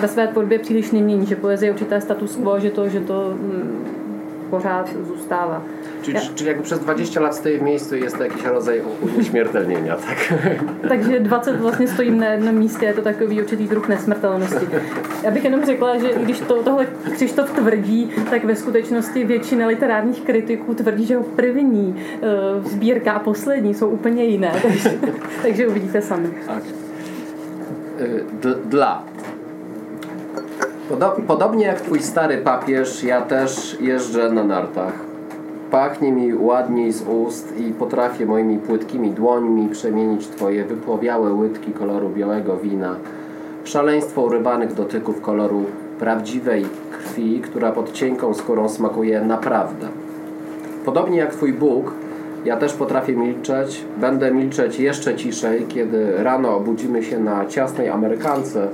ve 0.00 0.08
své 0.08 0.26
tvorbě 0.26 0.58
příliš 0.58 0.90
nemění, 0.90 1.26
že 1.26 1.36
poezie 1.36 1.68
je 1.68 1.72
určité 1.72 2.00
status 2.00 2.36
quo, 2.36 2.60
že 2.60 2.70
to, 2.70 2.88
že 2.88 3.00
to 3.00 3.30
um, 3.30 3.97
pořád 4.50 4.88
zůstává. 5.06 5.62
Czyli, 6.02 6.16
ja. 6.16 6.22
czyli 6.34 6.54
przez 6.62 6.78
20 6.78 7.20
lat 7.20 7.34
stojí 7.34 7.58
v 7.58 7.62
miejscu 7.62 7.96
i 7.96 8.00
jest 8.00 8.16
to 8.16 8.22
jakiś 8.22 8.44
rodzaj 8.44 8.82
unieśmiertelnienia, 9.00 9.96
tak? 9.96 10.34
Takže 10.88 11.20
20 11.20 11.60
vlastně 11.60 11.88
stojím 11.88 12.18
na 12.20 12.26
jednom 12.26 12.54
místě, 12.54 12.86
je 12.86 12.94
to 12.94 13.02
takový 13.02 13.42
určitý 13.42 13.68
druh 13.68 13.88
nesmrtelnosti. 13.88 14.68
Já 15.22 15.30
bych 15.30 15.44
jenom 15.44 15.64
řekla, 15.64 15.98
že 15.98 16.08
i 16.08 16.24
když 16.24 16.40
to, 16.40 16.62
tohle 16.62 16.86
Křištof 17.14 17.50
tvrdí, 17.50 18.10
tak 18.30 18.44
ve 18.44 18.56
skutečnosti 18.56 19.24
většina 19.24 19.66
literárních 19.66 20.20
kritiků 20.20 20.74
tvrdí, 20.74 21.06
že 21.06 21.16
ho 21.16 21.22
první 21.22 22.04
uh, 22.58 22.64
sbírka 22.64 23.12
a 23.12 23.18
poslední 23.18 23.74
jsou 23.74 23.88
úplně 23.88 24.24
jiné, 24.24 24.52
takže, 24.62 24.98
takže 25.42 25.66
uvidíte 25.68 26.02
sami. 26.02 26.28
Tak. 26.46 26.62
Dla. 28.64 29.04
Podobnie 31.26 31.66
jak 31.66 31.80
twój 31.80 32.02
stary 32.02 32.38
papież, 32.38 33.04
ja 33.04 33.22
też 33.22 33.76
jeżdżę 33.80 34.30
na 34.30 34.44
nartach. 34.44 34.92
Pachnie 35.70 36.12
mi 36.12 36.34
ładniej 36.34 36.92
z 36.92 37.02
ust 37.02 37.60
i 37.60 37.72
potrafię 37.72 38.26
moimi 38.26 38.58
płytkimi 38.58 39.10
dłońmi 39.10 39.68
przemienić 39.68 40.26
Twoje 40.26 40.64
wypłowiałe 40.64 41.32
łydki 41.32 41.72
koloru 41.72 42.08
białego 42.10 42.56
wina 42.56 42.96
w 43.64 43.68
szaleństwo 43.68 44.22
urywanych 44.22 44.74
dotyków 44.74 45.20
koloru 45.20 45.64
prawdziwej 45.98 46.66
krwi, 46.92 47.40
która 47.40 47.72
pod 47.72 47.92
cienką 47.92 48.34
skórą 48.34 48.68
smakuje 48.68 49.20
naprawdę. 49.20 49.88
Podobnie 50.84 51.18
jak 51.18 51.32
Twój 51.32 51.52
Bóg, 51.52 51.92
ja 52.44 52.56
też 52.56 52.72
potrafię 52.72 53.16
milczeć. 53.16 53.84
Będę 53.96 54.30
milczeć 54.30 54.80
jeszcze 54.80 55.16
ciszej, 55.16 55.64
kiedy 55.68 56.22
rano 56.22 56.56
obudzimy 56.56 57.02
się 57.02 57.18
na 57.18 57.46
ciasnej 57.46 57.88
Amerykance, 57.88 58.68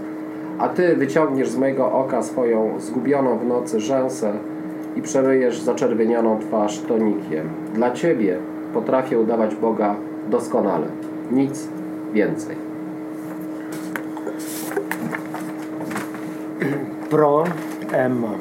a 0.58 0.68
Ty 0.68 0.96
wyciągniesz 0.96 1.48
z 1.48 1.56
mojego 1.56 1.92
oka 1.92 2.22
swoją 2.22 2.80
zgubioną 2.80 3.38
w 3.38 3.46
nocy 3.46 3.80
rzęsę 3.80 4.32
i 4.96 5.02
przemyjesz 5.02 5.60
zaczerwienioną 5.60 6.38
twarz 6.38 6.80
tonikiem. 6.80 7.48
Dla 7.74 7.90
Ciebie 7.90 8.38
potrafię 8.74 9.18
udawać 9.18 9.54
Boga 9.54 9.96
doskonale. 10.30 10.86
Nic 11.30 11.68
więcej. 12.12 12.56
Pro 17.10 17.44
Emma. 17.92 18.34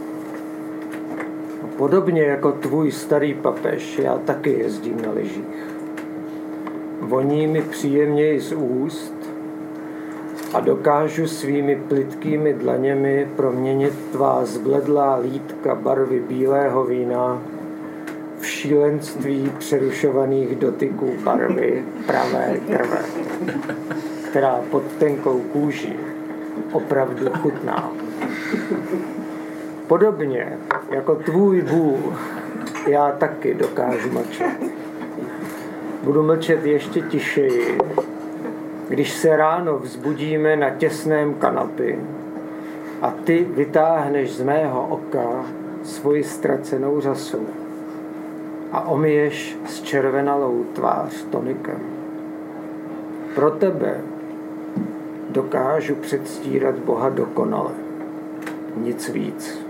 Podobně 1.77 2.22
jako 2.22 2.51
tvůj 2.51 2.91
starý 2.91 3.34
papež, 3.34 4.00
já 4.00 4.17
taky 4.17 4.50
jezdím 4.50 5.01
na 5.05 5.12
lyžích. 5.12 5.74
Voní 7.01 7.48
mi 7.48 7.62
příjemněji 7.62 8.39
z 8.39 8.53
úst 8.53 9.12
a 10.54 10.60
dokážu 10.60 11.28
svými 11.28 11.76
plitkými 11.76 12.54
dlaněmi 12.54 13.28
proměnit 13.36 13.94
tvá 14.12 14.46
zbledlá 14.46 15.18
lítka 15.18 15.76
barvy 15.76 16.20
bílého 16.20 16.86
vína 16.86 17.42
v 18.40 18.46
šílenství 18.46 19.52
přerušovaných 19.58 20.56
dotyků 20.56 21.14
barvy 21.24 21.84
pravé 22.06 22.60
krve, 22.68 23.00
která 24.30 24.62
pod 24.72 24.84
tenkou 25.00 25.40
kůži 25.40 25.94
opravdu 26.72 27.30
chutná. 27.30 27.92
Podobně 29.88 30.58
jako 30.92 31.16
tvůj 31.16 31.62
Bůh, 31.62 32.22
já 32.88 33.12
taky 33.12 33.54
dokážu 33.54 34.12
mlčet. 34.12 34.58
Budu 36.04 36.24
mlčet 36.24 36.66
ještě 36.66 37.02
tišeji, 37.02 37.78
když 38.94 39.14
se 39.14 39.38
ráno 39.38 39.80
vzbudíme 39.80 40.56
na 40.56 40.70
těsném 40.70 41.34
kanapy 41.34 42.00
a 43.02 43.12
ty 43.12 43.48
vytáhneš 43.50 44.36
z 44.36 44.42
mého 44.42 44.88
oka 44.88 45.46
svoji 45.84 46.24
ztracenou 46.24 47.02
řasu 47.02 47.48
a 48.72 48.88
omiješ 48.88 49.58
s 49.66 49.82
červenalou 49.82 50.64
tvář 50.74 51.24
tonikem. 51.24 51.80
Pro 53.36 53.52
tebe 53.52 54.02
dokážu 55.30 55.96
předstírat 55.96 56.76
Boha 56.76 57.10
dokonale. 57.10 57.72
Nic 58.76 59.10
víc. 59.10 59.62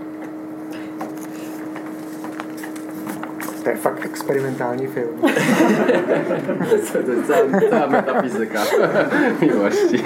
To 3.64 3.70
je 3.70 3.76
fakt 3.76 4.04
experimentální 4.04 4.86
film. 4.86 5.20
celá 7.70 7.86
metafyzyka 7.86 8.60
miłości. 9.42 10.04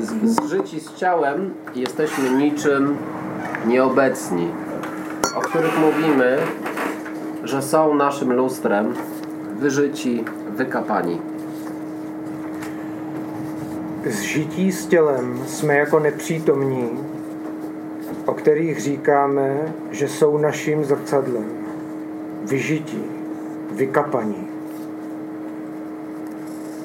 Z, 0.00 0.30
z 0.30 0.48
życi 0.48 0.80
z 0.80 0.94
ciałem 0.94 1.54
jesteśmy 1.74 2.30
niczym 2.30 2.96
nieobecni, 3.66 4.50
o 5.34 5.40
których 5.40 5.78
mówimy, 5.78 6.38
że 7.44 7.62
są 7.62 7.94
naszym 7.94 8.32
lustrem, 8.32 8.94
wyżyci, 9.58 10.24
wykapani. 10.48 11.20
Z 14.06 14.20
žití 14.20 14.72
s 14.72 14.86
tělem 14.86 15.38
jsme 15.46 15.76
jako 15.76 16.00
nepřítomní, 16.00 16.88
o 18.26 18.34
kterých 18.34 18.80
říkáme, 18.80 19.74
že 19.90 20.08
jsou 20.08 20.38
naším 20.38 20.84
zrcadlem. 20.84 21.44
Vyžití, 22.42 23.04
vykapaní. 23.72 24.48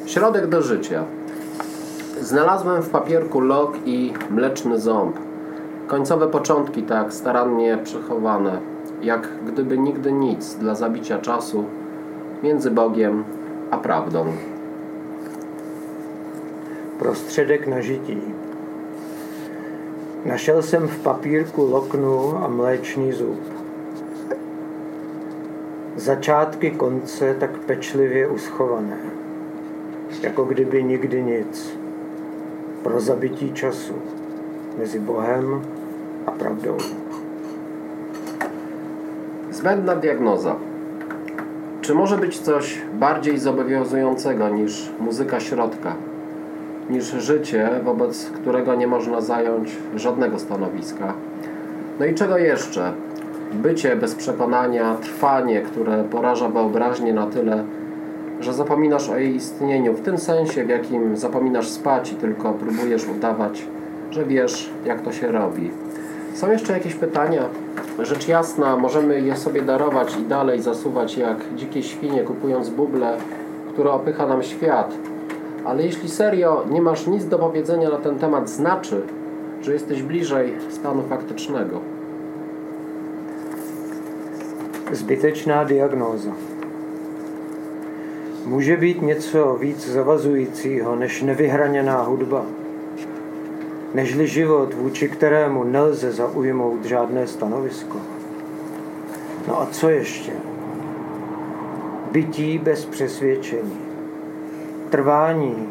Środek 0.06 0.48
do 0.48 0.62
życia. 0.62 1.06
Znalazłem 2.20 2.82
w 2.82 2.90
papierku 2.90 3.40
lok 3.40 3.78
i 3.86 4.14
mleczny 4.30 4.80
ząb. 4.80 5.16
Końcowe 5.88 6.28
początki 6.28 6.84
tak 6.84 7.14
starannie 7.14 7.78
przechowane, 7.84 8.60
jak 9.02 9.30
gdyby 9.46 9.78
nigdy 9.78 10.12
nic 10.12 10.56
dla 10.56 10.76
zabicia 10.76 11.18
czasu 11.18 11.66
między 12.44 12.72
Bogiem 12.72 13.24
a 13.72 13.78
prawdą. 13.78 14.34
Prostředek 17.00 17.68
na 17.68 17.82
žití. 17.82 18.18
Našel 20.26 20.62
jsem 20.62 20.88
v 20.88 21.00
papírku 21.00 21.72
loknu 21.72 22.38
a 22.44 22.48
mléčný 22.48 23.12
zub. 23.12 23.40
Začátky 25.96 26.72
konce 26.72 27.34
tak 27.40 27.58
pečlivě 27.58 28.28
uschované, 28.28 28.98
jako 30.22 30.44
kdyby 30.44 30.84
nikdy 30.84 31.24
nic. 31.24 31.78
Pro 32.84 33.00
zabití 33.00 33.54
času 33.54 33.96
mezi 34.78 35.00
Bohem 35.00 35.62
a 36.26 36.32
pravdou. 36.32 36.78
Zbędna 39.52 39.96
diagnoza. 39.96 40.56
Czy 41.82 41.94
może 41.94 42.18
być 42.18 42.40
coś 42.40 42.82
bardziej 42.94 43.38
zobowiązującego 43.38 44.50
niż 44.50 44.92
muzyka 45.00 45.40
środka? 45.40 45.96
Niż 46.90 47.06
życie, 47.06 47.70
wobec 47.84 48.26
którego 48.26 48.76
nie 48.76 48.88
można 48.88 49.22
zająć 49.22 49.78
żadnego 49.96 50.40
stanowiska? 50.40 51.14
No 52.00 52.06
i 52.06 52.16
czego 52.16 52.38
jeszcze? 52.38 52.94
Bycie 53.54 53.96
bez 53.96 54.16
przekonania, 54.16 54.96
trwanie, 54.96 55.62
które 55.62 56.04
poraża 56.04 56.50
wyobraźnię 56.50 57.14
na 57.14 57.28
tyle, 57.28 57.64
że 58.40 58.54
zapominasz 58.54 59.10
o 59.10 59.18
jej 59.18 59.36
istnieniu 59.36 59.94
w 59.94 60.02
tym 60.02 60.18
sensie, 60.18 60.66
w 60.66 60.70
jakim 60.70 61.18
zapominasz 61.18 61.68
spać 61.68 62.12
i 62.12 62.16
tylko 62.16 62.54
próbujesz 62.54 63.08
udawać, 63.08 63.64
że 64.12 64.26
wiesz, 64.26 64.70
jak 64.86 65.02
to 65.02 65.12
się 65.12 65.32
robi. 65.32 65.72
Są 66.34 66.52
jeszcze 66.52 66.74
jakieś 66.74 66.96
pytania? 66.96 67.44
Rzecz 68.00 68.28
jasna, 68.28 68.78
możemy 68.78 69.22
je 69.22 69.36
sobie 69.36 69.62
darować 69.62 70.18
i 70.18 70.22
dalej 70.22 70.62
zasuwać 70.62 71.18
jak 71.18 71.38
dzikie 71.56 71.84
świnie, 71.84 72.24
kupując 72.24 72.70
buble, 72.70 73.18
które 73.74 73.92
opycha 73.92 74.28
nam 74.28 74.44
świat. 74.44 74.94
Ale 75.70 75.84
jeśli 75.84 76.10
serio 76.10 76.64
nie 76.70 76.82
masz 76.82 77.08
nic 77.08 77.26
do 77.26 77.40
powiedzenia 77.40 77.90
na 77.90 77.98
ten 77.98 78.20
temat, 78.20 78.50
znaczy, 78.50 79.02
że 79.62 79.74
jesteś 79.74 80.04
bliżej 80.04 80.54
stanu 80.70 81.04
faktycznego. 81.10 81.80
Zbytečná 84.92 85.66
diagnóza. 85.66 86.32
Může 88.46 88.78
být 88.78 89.02
něco 89.02 89.56
víc 89.56 89.88
zavazujícího 89.88 90.96
než 90.96 91.22
nevyhraněná 91.22 92.02
hudba, 92.02 92.46
nežli 93.94 94.28
život, 94.28 94.74
vůči 94.74 95.10
kterému 95.10 95.64
nelze 95.64 96.12
zaujmout 96.12 96.86
žádné 96.86 97.28
stanovisko. 97.28 97.98
No 99.48 99.62
a 99.62 99.66
co 99.66 99.90
ještě? 99.90 100.32
Bytí 102.12 102.58
bez 102.58 102.86
přesvědčení. 102.86 103.89
Trvání, 104.90 105.70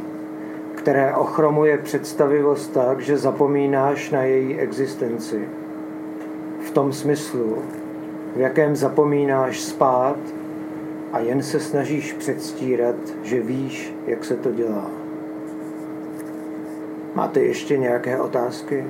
které 0.74 1.14
ochromuje 1.14 1.78
představivost 1.78 2.72
tak, 2.72 3.00
že 3.00 3.16
zapomínáš 3.16 4.10
na 4.10 4.22
její 4.22 4.58
existenci. 4.58 5.48
V 6.60 6.70
tom 6.70 6.92
smyslu, 6.92 7.58
v 8.36 8.40
jakém 8.40 8.76
zapomínáš 8.76 9.60
spát 9.60 10.16
a 11.12 11.18
jen 11.18 11.42
se 11.42 11.60
snažíš 11.60 12.12
předstírat, 12.12 12.94
že 13.22 13.40
víš, 13.40 13.94
jak 14.06 14.24
se 14.24 14.36
to 14.36 14.52
dělá. 14.52 14.90
Máte 17.14 17.40
ještě 17.40 17.78
nějaké 17.78 18.20
otázky? 18.20 18.84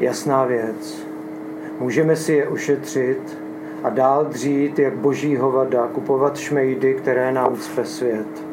Jasná 0.00 0.44
věc. 0.44 1.06
Můžeme 1.80 2.16
si 2.16 2.32
je 2.32 2.48
ušetřit 2.48 3.38
a 3.82 3.90
dál 3.90 4.24
dřít 4.24 4.78
jak 4.78 4.94
boží 4.94 5.36
hovada, 5.36 5.86
kupovat 5.86 6.38
šmejdy, 6.38 6.94
které 6.94 7.32
nám 7.32 7.56
cpe 7.56 7.84
svět. 7.84 8.49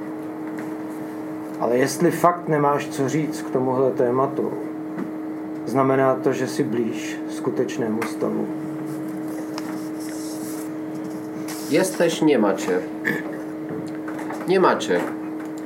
Ale 1.68 1.78
jestli 1.78 2.12
fakt 2.12 2.48
nemáš 2.48 2.88
co 2.88 3.10
říct 3.10 3.42
k 3.42 3.50
tomuhle 3.50 3.92
tématu, 3.92 4.52
znamená 5.66 6.16
to, 6.16 6.34
že 6.34 6.48
si 6.48 6.64
blíž 6.64 7.20
skutečnému 7.30 8.00
stavu. 8.08 8.48
Jesteś, 11.70 12.22
nie 12.22 12.40
macie. 12.40 12.80
Nie 14.48 14.60
macie. 14.60 15.00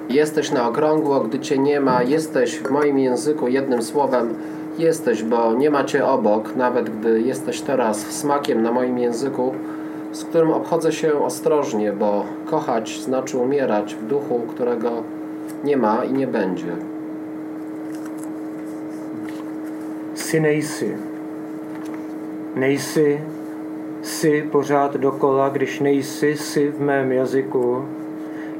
Jesteś 0.10 0.52
na 0.52 0.70
okrągło, 0.70 1.20
gdy 1.20 1.40
cię 1.40 1.58
nie 1.58 1.80
ma. 1.80 2.04
Jesteś 2.04 2.60
w 2.60 2.72
moim 2.72 3.00
języku 3.00 3.48
jednym 3.48 3.82
słowem. 3.82 4.34
Jesteś, 4.78 5.24
bo 5.24 5.54
nie 5.54 5.70
macie 5.70 6.06
obok, 6.06 6.56
nawet 6.56 6.90
gdy 6.90 7.22
jesteś 7.22 7.62
teraz 7.62 7.98
smakiem 7.98 8.62
na 8.62 8.72
moim 8.72 8.98
języku, 8.98 9.54
z 10.12 10.24
którym 10.24 10.52
obchodzę 10.52 10.92
się 10.92 11.24
ostrożnie, 11.24 11.94
bo 11.94 12.26
kochać 12.46 13.02
znaczy 13.02 13.38
umierać 13.38 13.96
w 13.96 14.08
duchu, 14.08 14.40
którego 14.50 15.21
nie 15.64 15.78
ma 15.78 16.04
i 16.04 16.14
nie 16.14 16.28
będzie. 16.28 16.76
Jsi 20.16 20.40
nejsi. 20.40 20.96
Nejsi, 22.56 23.22
jsi 24.02 24.48
pořád 24.52 24.96
dokola, 24.96 25.50
když 25.50 25.80
nejsi, 25.80 26.38
jsi 26.38 26.72
v 26.72 26.82
mém 26.82 27.12
jazyku. 27.12 27.86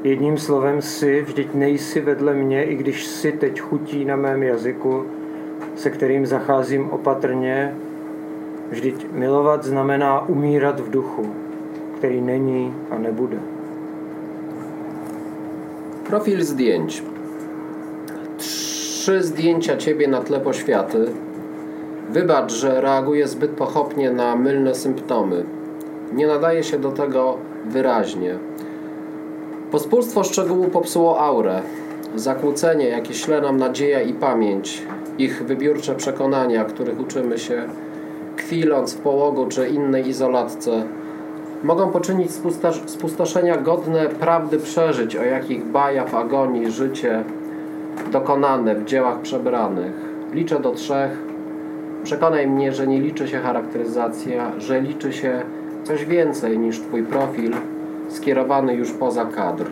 Jedním 0.04 0.38
slovem 0.38 0.82
jsi, 0.82 1.22
vždyť 1.22 1.54
nejsi 1.54 2.00
vedle 2.00 2.34
mě, 2.34 2.64
i 2.64 2.74
když 2.76 3.06
jsi 3.06 3.32
teď 3.32 3.60
chutí 3.60 4.04
na 4.04 4.16
mém 4.16 4.42
jazyku, 4.42 5.04
se 5.76 5.90
kterým 5.90 6.26
zacházím 6.26 6.90
opatrně. 6.90 7.74
Vždyť 8.70 9.06
milovat 9.12 9.64
znamená 9.64 10.28
umírat 10.28 10.80
v 10.80 10.90
duchu, 10.90 11.34
který 11.96 12.20
není 12.20 12.74
a 12.90 12.98
nebude. 12.98 13.38
Profil 16.12 16.44
zdjęć. 16.44 17.02
Trzy 18.38 19.22
zdjęcia 19.22 19.76
ciebie 19.76 20.08
na 20.08 20.20
tle 20.20 20.40
poświaty. 20.40 21.06
Wybacz, 22.10 22.52
że 22.52 22.80
reaguję 22.80 23.28
zbyt 23.28 23.50
pochopnie 23.50 24.10
na 24.10 24.36
mylne 24.36 24.74
symptomy. 24.74 25.44
Nie 26.12 26.26
nadaje 26.26 26.64
się 26.64 26.78
do 26.78 26.92
tego 26.92 27.36
wyraźnie. 27.64 28.38
Pospólstwo 29.70 30.24
szczegółu 30.24 30.64
popsuło 30.64 31.20
aurę. 31.20 31.62
Zakłócenie, 32.14 32.88
jakie 32.88 33.14
śle 33.14 33.40
nam 33.40 33.56
nadzieja 33.56 34.02
i 34.02 34.12
pamięć, 34.12 34.82
ich 35.18 35.44
wybiórcze 35.44 35.94
przekonania, 35.94 36.64
których 36.64 37.00
uczymy 37.00 37.38
się, 37.38 37.62
kwiląc 38.36 38.94
w 38.94 38.98
połogu 38.98 39.46
czy 39.46 39.68
innej 39.68 40.08
izolatce, 40.08 40.82
mogą 41.62 41.90
poczynić 41.90 42.30
spustoszenia 42.86 43.56
godne 43.56 44.08
prawdy 44.08 44.58
przeżyć, 44.58 45.16
o 45.16 45.24
jakich 45.24 45.64
baja 45.64 46.04
w 46.04 46.14
agonii 46.14 46.70
życie 46.70 47.24
dokonane 48.12 48.74
w 48.74 48.84
dziełach 48.84 49.20
przebranych. 49.20 49.92
Liczę 50.32 50.60
do 50.60 50.72
trzech. 50.72 51.18
Przekonaj 52.04 52.46
mnie, 52.46 52.72
że 52.72 52.86
nie 52.86 53.00
liczy 53.00 53.28
się 53.28 53.38
charakteryzacja, 53.38 54.52
że 54.58 54.80
liczy 54.80 55.12
się 55.12 55.42
coś 55.84 56.04
więcej 56.04 56.58
niż 56.58 56.80
Twój 56.80 57.02
profil 57.02 57.52
skierowany 58.08 58.74
już 58.74 58.92
poza 58.92 59.24
kadr. 59.24 59.64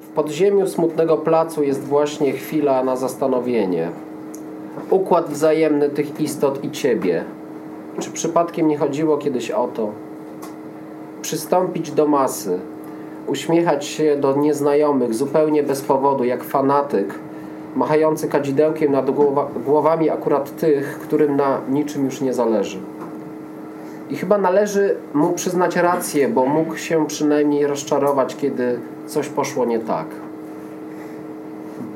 W 0.00 0.08
podziemiu 0.08 0.66
smutnego 0.66 1.16
placu 1.16 1.62
jest 1.62 1.84
właśnie 1.84 2.32
chwila 2.32 2.84
na 2.84 2.96
zastanowienie. 2.96 3.88
Układ 4.90 5.30
wzajemny 5.30 5.90
tych 5.90 6.20
istot 6.20 6.64
i 6.64 6.70
Ciebie. 6.70 7.24
Czy 8.00 8.10
przypadkiem 8.10 8.68
nie 8.68 8.78
chodziło 8.78 9.18
kiedyś 9.18 9.50
o 9.50 9.68
to? 9.68 9.90
Przystąpić 11.22 11.90
do 11.90 12.06
masy, 12.06 12.58
uśmiechać 13.26 13.84
się 13.86 14.16
do 14.16 14.36
nieznajomych 14.36 15.14
zupełnie 15.14 15.62
bez 15.62 15.82
powodu, 15.82 16.24
jak 16.24 16.44
fanatyk, 16.44 17.14
machający 17.76 18.28
kadzidełkiem 18.28 18.92
nad 18.92 19.10
głowa, 19.10 19.48
głowami 19.66 20.10
akurat 20.10 20.56
tych, 20.56 20.98
którym 20.98 21.36
na 21.36 21.60
niczym 21.68 22.04
już 22.04 22.20
nie 22.20 22.34
zależy. 22.34 22.78
I 24.10 24.16
chyba 24.16 24.38
należy 24.38 24.96
mu 25.14 25.32
przyznać 25.32 25.76
rację, 25.76 26.28
bo 26.28 26.46
mógł 26.46 26.76
się 26.76 27.06
przynajmniej 27.06 27.66
rozczarować, 27.66 28.36
kiedy 28.36 28.78
coś 29.06 29.28
poszło 29.28 29.64
nie 29.64 29.78
tak. 29.78 30.06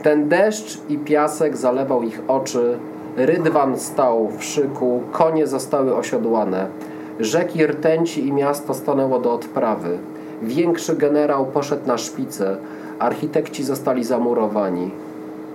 Ten 0.02 0.28
deszcz 0.28 0.80
i 0.88 0.98
piasek 0.98 1.56
zalewał 1.56 2.02
ich 2.02 2.20
oczy, 2.28 2.78
rydwan 3.18 3.78
stał 3.78 4.28
w 4.38 4.44
szyku, 4.44 5.02
konie 5.12 5.46
zostały 5.46 5.96
osiodłane, 5.96 6.66
rzeki 7.20 7.66
rtęci 7.66 8.26
i 8.26 8.32
miasto 8.32 8.74
stanęło 8.74 9.18
do 9.18 9.32
odprawy. 9.32 9.98
Większy 10.42 10.96
generał 10.96 11.46
poszedł 11.46 11.86
na 11.86 11.98
szpicę, 11.98 12.56
architekci 12.98 13.64
zostali 13.64 14.04
zamurowani. 14.04 14.90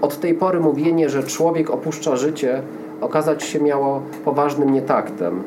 Od 0.02 0.20
tej 0.20 0.34
pory 0.34 0.60
mówienie, 0.60 1.10
że 1.10 1.24
człowiek 1.24 1.70
opuszcza 1.70 2.16
życie, 2.16 2.62
okazać 3.02 3.44
się 3.44 3.60
miało 3.60 4.02
poważnym 4.26 4.74
nietaktem. 4.74 5.44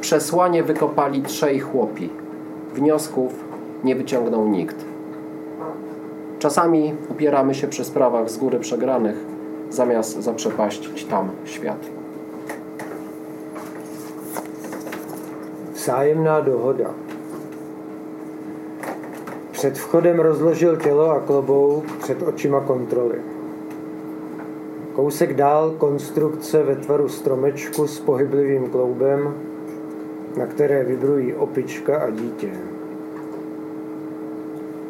Przesłanie 0.00 0.62
wykopali 0.62 1.22
trzej 1.22 1.60
chłopi. 1.60 2.08
Wniosków 2.74 3.44
nie 3.84 3.96
wyciągnął 3.96 4.48
nikt. 4.48 4.76
Czasami 6.38 6.94
upieramy 7.08 7.54
się 7.54 7.68
przy 7.68 7.84
sprawach 7.84 8.30
z 8.30 8.38
góry 8.38 8.58
przegranych, 8.58 9.31
zamiast 9.72 10.16
zaprzepaścić 10.16 11.04
tam 11.04 11.32
świat. 11.44 11.78
Vzájemná 15.72 16.40
dohoda. 16.40 16.94
Před 19.52 19.78
vchodem 19.78 20.20
rozložil 20.20 20.76
tělo 20.76 21.10
a 21.10 21.20
klobouk 21.20 21.84
před 21.96 22.22
očima 22.22 22.60
kontroly. 22.60 23.18
Kousek 24.92 25.34
dál 25.34 25.70
konstrukce 25.70 26.62
ve 26.62 26.76
tvaru 26.76 27.08
stromečku 27.08 27.86
s 27.86 28.00
pohyblivým 28.00 28.70
kloubem, 28.70 29.34
na 30.36 30.46
které 30.46 30.84
vybrují 30.84 31.34
opička 31.34 31.98
a 31.98 32.10
dítě. 32.10 32.50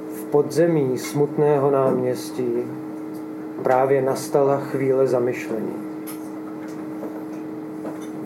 V 0.09 0.25
podzemí 0.25 0.99
smutného 0.99 1.71
náměstí 1.71 2.65
právě 3.63 4.03
nastala 4.03 4.57
chvíle 4.57 5.07
zamyšlení. 5.07 5.75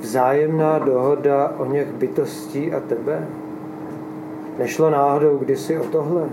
Vzájemná 0.00 0.78
dohoda 0.78 1.54
o 1.58 1.64
něch 1.64 1.88
bytostí 1.88 2.72
a 2.72 2.80
tebe? 2.80 3.28
Nešlo 4.58 4.90
náhodou 4.90 5.38
kdysi 5.38 5.78
o 5.78 5.84
tohle? 5.84 6.28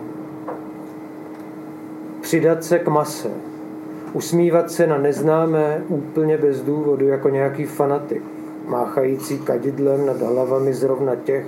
Přidat 2.22 2.63
se 2.63 2.80
k 2.80 2.88
mase, 2.88 3.32
usmívat 4.13 4.72
se 4.72 4.88
na 4.88 4.98
neznámé 4.98 5.84
úplně 5.88 6.38
bez 6.38 6.62
důvodu 6.62 7.08
jako 7.08 7.30
nějaký 7.30 7.66
fanatik, 7.66 8.24
máchající 8.68 9.39
kadidlem 9.39 10.06
nad 10.06 10.22
hlavami 10.22 10.74
zrovna 10.74 11.16
těch, 11.16 11.46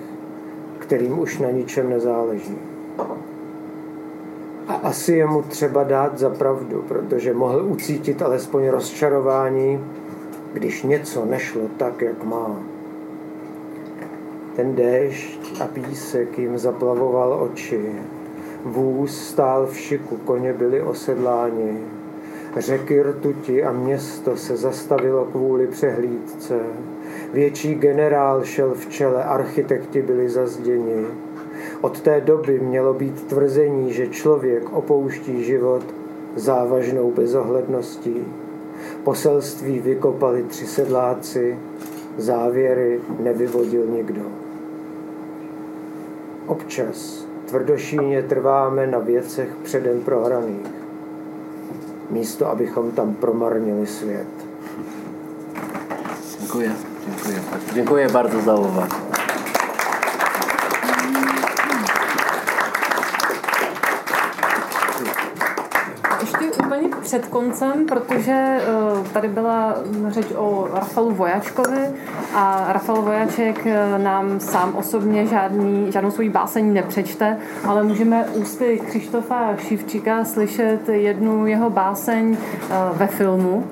kterým 0.80 1.20
už 1.20 1.40
na 1.40 1.52
ničem 1.52 1.90
nezáleží. 1.90 2.58
A 4.68 4.74
asi 4.74 5.14
je 5.14 5.26
mu 5.26 5.42
třeba 5.42 5.84
dát 5.84 6.20
za 6.20 6.30
pravdu, 6.30 6.84
protože 6.88 7.34
mohl 7.34 7.66
ucítit 7.66 8.22
alespoň 8.22 8.68
rozčarování, 8.68 9.86
když 10.54 10.84
něco 10.84 11.26
nešlo 11.26 11.62
tak, 11.78 12.02
jak 12.02 12.24
má. 12.24 12.60
Ten 14.56 14.76
déšť 14.76 15.62
a 15.62 15.68
písek 15.68 16.40
jim 16.40 16.58
zaplavoval 16.58 17.34
oči. 17.52 17.92
Vůz 18.66 19.28
stál 19.28 19.68
v 19.68 19.78
šiku, 19.78 20.18
koně 20.18 20.54
byli 20.54 20.82
osedláni. 20.82 21.80
Řeky 22.58 23.04
rtuti 23.04 23.64
a 23.64 23.72
město 23.72 24.38
se 24.38 24.58
zastavilo 24.58 25.26
kvůli 25.26 25.68
přehlídce. 25.68 26.60
Větší 27.34 27.76
generál 27.76 28.44
šel 28.44 28.74
v 28.74 28.90
čele, 28.90 29.24
architekti 29.24 30.02
byli 30.02 30.30
zazděni. 30.30 31.06
Od 31.86 32.02
té 32.02 32.22
doby 32.22 32.60
mělo 32.60 32.94
být 32.94 33.28
tvrzení, 33.28 33.94
že 33.94 34.08
člověk 34.08 34.74
opouští 34.74 35.44
život 35.44 35.84
závažnou 36.36 37.12
bezohledností. 37.12 38.16
Poselství 39.04 39.80
vykopali 39.80 40.44
tři 40.44 40.68
sedláci, 40.68 41.60
závěry 42.18 43.00
nevyvodil 43.20 43.86
nikdo. 43.86 44.22
Občas 46.48 47.28
tvrdošíně 47.46 48.24
trváme 48.24 48.88
na 48.88 49.00
věcech 49.00 49.50
předem 49.64 50.02
prohraných, 50.02 50.68
místo 52.10 52.50
abychom 52.50 52.92
tam 52.92 53.14
promarnili 53.14 53.88
svět. 53.88 54.28
Dziękuję. 56.40 56.72
Dziękuję. 57.06 57.40
Dziękuję 57.74 58.10
bardzo 58.10 58.42
za 58.42 58.56
uwagę. 58.56 59.05
Před 67.16 67.28
koncem, 67.28 67.86
protože 67.86 68.32
eh, 68.32 68.64
tady 69.14 69.28
byla 69.28 69.76
řeč 70.08 70.26
o 70.36 70.68
Rafalu 70.74 71.12
Vojačkovi 71.12 71.88
a 72.34 72.66
Rafal 72.74 73.02
Vojaček 73.02 73.66
eh, 73.66 74.00
nám 74.00 74.40
sám 74.40 74.76
osobně 74.76 75.28
žádný, 75.28 75.92
žádnou 75.92 76.12
svůj 76.12 76.30
báseň 76.30 76.74
nepřečte, 76.74 77.38
ale 77.68 77.84
můžeme 77.84 78.26
ústy 78.26 78.82
Křištofa 78.88 79.56
Šivčíka 79.56 80.26
slyšet 80.26 80.90
jednu 80.90 81.48
jeho 81.48 81.70
báseň 81.70 82.38
eh, 82.38 82.74
ve 82.94 83.08
filmu. 83.08 83.68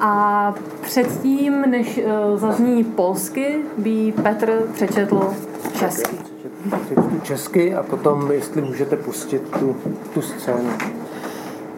A 0.00 0.54
předtím, 0.80 1.60
než 1.60 2.00
zazní 2.34 2.84
polsky, 2.84 3.56
by 3.78 4.14
Petr 4.22 4.62
přečetl 4.74 5.34
česky 5.78 6.29
přečtu 6.68 7.20
česky 7.22 7.74
a 7.74 7.82
potom, 7.82 8.32
jestli 8.32 8.62
můžete 8.62 8.96
pustit 8.96 9.42
tu, 9.58 9.76
tu 10.14 10.22
scénu. 10.22 10.70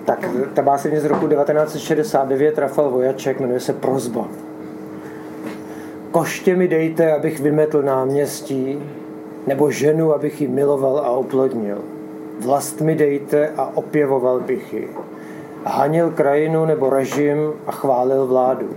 Tak, 0.05 0.29
ta 0.55 0.79
je 0.89 1.01
z 1.01 1.05
roku 1.05 1.29
1969, 1.29 2.59
Rafal 2.59 2.91
Vojaček, 2.91 3.41
jmenuje 3.41 3.61
se 3.61 3.73
Prozba. 3.73 4.29
Koště 6.11 6.57
mi 6.57 6.69
dejte, 6.69 7.13
abych 7.13 7.41
vymetl 7.41 7.83
náměstí, 7.83 8.83
nebo 9.47 9.71
ženu, 9.71 10.15
abych 10.15 10.41
ji 10.41 10.49
miloval 10.49 10.99
a 10.99 11.11
oplodnil. 11.11 11.79
Vlast 12.41 12.81
mi 12.81 12.95
dejte 12.95 13.49
a 13.57 13.71
opěvoval 13.75 14.41
bych 14.41 14.73
ji. 14.73 14.89
Hanil 15.65 16.11
krajinu 16.11 16.67
nebo 16.67 16.91
režim 16.91 17.53
a 17.67 17.73
chválil 17.73 18.27
vládu. 18.27 18.69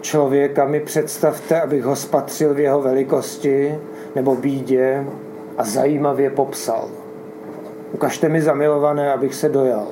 Člověka 0.00 0.64
mi 0.64 0.80
představte, 0.80 1.60
abych 1.60 1.84
ho 1.84 1.96
spatřil 1.96 2.54
v 2.54 2.60
jeho 2.60 2.82
velikosti, 2.82 3.74
nebo 4.16 4.36
bídě 4.36 5.06
a 5.58 5.64
zajímavě 5.64 6.30
popsal. 6.30 6.88
Ukažte 7.92 8.28
mi 8.28 8.42
zamilované, 8.42 9.12
abych 9.12 9.34
se 9.34 9.48
dojal. 9.48 9.86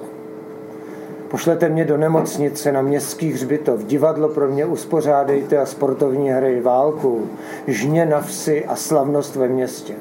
Pošlete 1.28 1.68
mě 1.68 1.84
do 1.84 1.96
nemocnice 1.96 2.72
na 2.72 2.82
městský 2.82 3.32
hřbitov, 3.32 3.84
divadlo 3.84 4.28
pro 4.28 4.48
mě 4.48 4.66
uspořádejte 4.66 5.58
a 5.58 5.66
sportovní 5.66 6.30
hry, 6.30 6.60
válku, 6.60 7.28
žně 7.66 8.06
na 8.06 8.20
vsi 8.20 8.64
a 8.64 8.76
slavnost 8.76 9.36
ve 9.36 9.48
městě. 9.48 9.94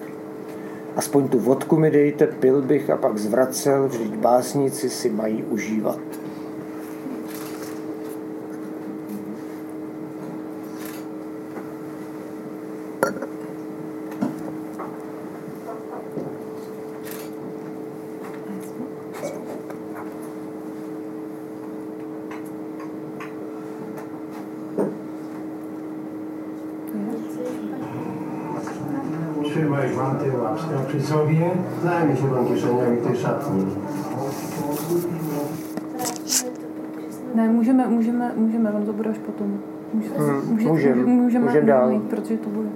Aspoň 0.96 1.28
tu 1.28 1.40
vodku 1.40 1.78
mi 1.78 1.92
dejte, 1.92 2.28
pil 2.28 2.62
bych 2.62 2.90
a 2.90 2.98
pak 2.98 3.18
zvracel, 3.18 3.88
vždyť 3.88 4.16
básníci 4.16 4.90
si 4.90 5.10
mají 5.10 5.44
užívat. 5.44 6.00
Sobie. 31.14 31.50
Zajmie 31.84 32.16
się 32.16 32.28
pan 32.28 32.46
kieszeniami 32.48 32.98
tej 32.98 33.16
szatni. 33.18 33.66
Ne, 37.36 37.50
můžeme, 37.50 37.88
můžeme, 37.88 38.32
můžeme, 38.36 38.72
on 38.72 38.86
to 38.86 38.94
bude 38.94 39.10
až 39.10 39.18
potom. 39.18 39.60
Můžeme, 39.94 40.16
hmm, 40.18 40.36
můžeme, 40.50 40.72
můžeme, 40.72 40.96
můžeme, 41.06 41.46
můžeme 41.46 41.68
dál. 41.68 41.92
Jít, 41.92 42.04
protože 42.04 42.38
to 42.38 42.50
bude 42.50 42.70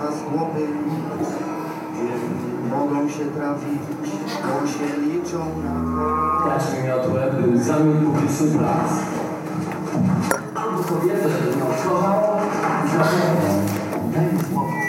hasłopy 0.00 0.60
y, 0.60 0.66
mogą 2.70 3.08
się 3.08 3.24
trafić, 3.24 3.82
bo 4.42 4.66
się 4.66 5.00
liczą 5.00 5.38
na 5.38 5.74
to. 5.84 6.44
Traci 6.44 6.76
miotłe 6.86 7.32
był 7.40 7.58
zamiot 7.58 7.96
publiczny 7.96 8.58
prac. 8.58 8.90
Kobietę 10.88 11.28
ją 11.58 11.66
kochał, 11.90 12.22
daj 14.12 14.32
mi 14.32 14.38
spokój. 14.38 14.80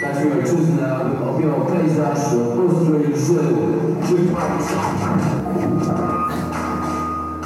Dać 0.00 0.24
mi 0.24 0.32
ojczyznę, 0.32 0.96
abym 0.96 1.28
objął 1.28 1.60
pejzaż, 1.60 2.18
rozbroił 2.56 3.16
żył, 3.16 3.36
żył 4.08 4.18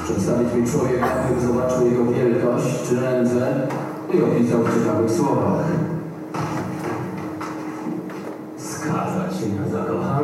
Przedstawić 0.04 0.54
mi 0.54 0.66
człowieka, 0.70 1.06
abym 1.24 1.40
zobaczył 1.46 1.86
jego 1.86 2.04
wielkość, 2.04 2.88
czy 2.88 3.00
ręce 3.00 3.68
i 4.14 4.22
opisał 4.22 4.60
w 4.62 4.74
ciekawych 4.74 5.10
słowach. 5.10 5.93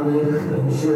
rannych 0.00 0.80
się 0.80 0.88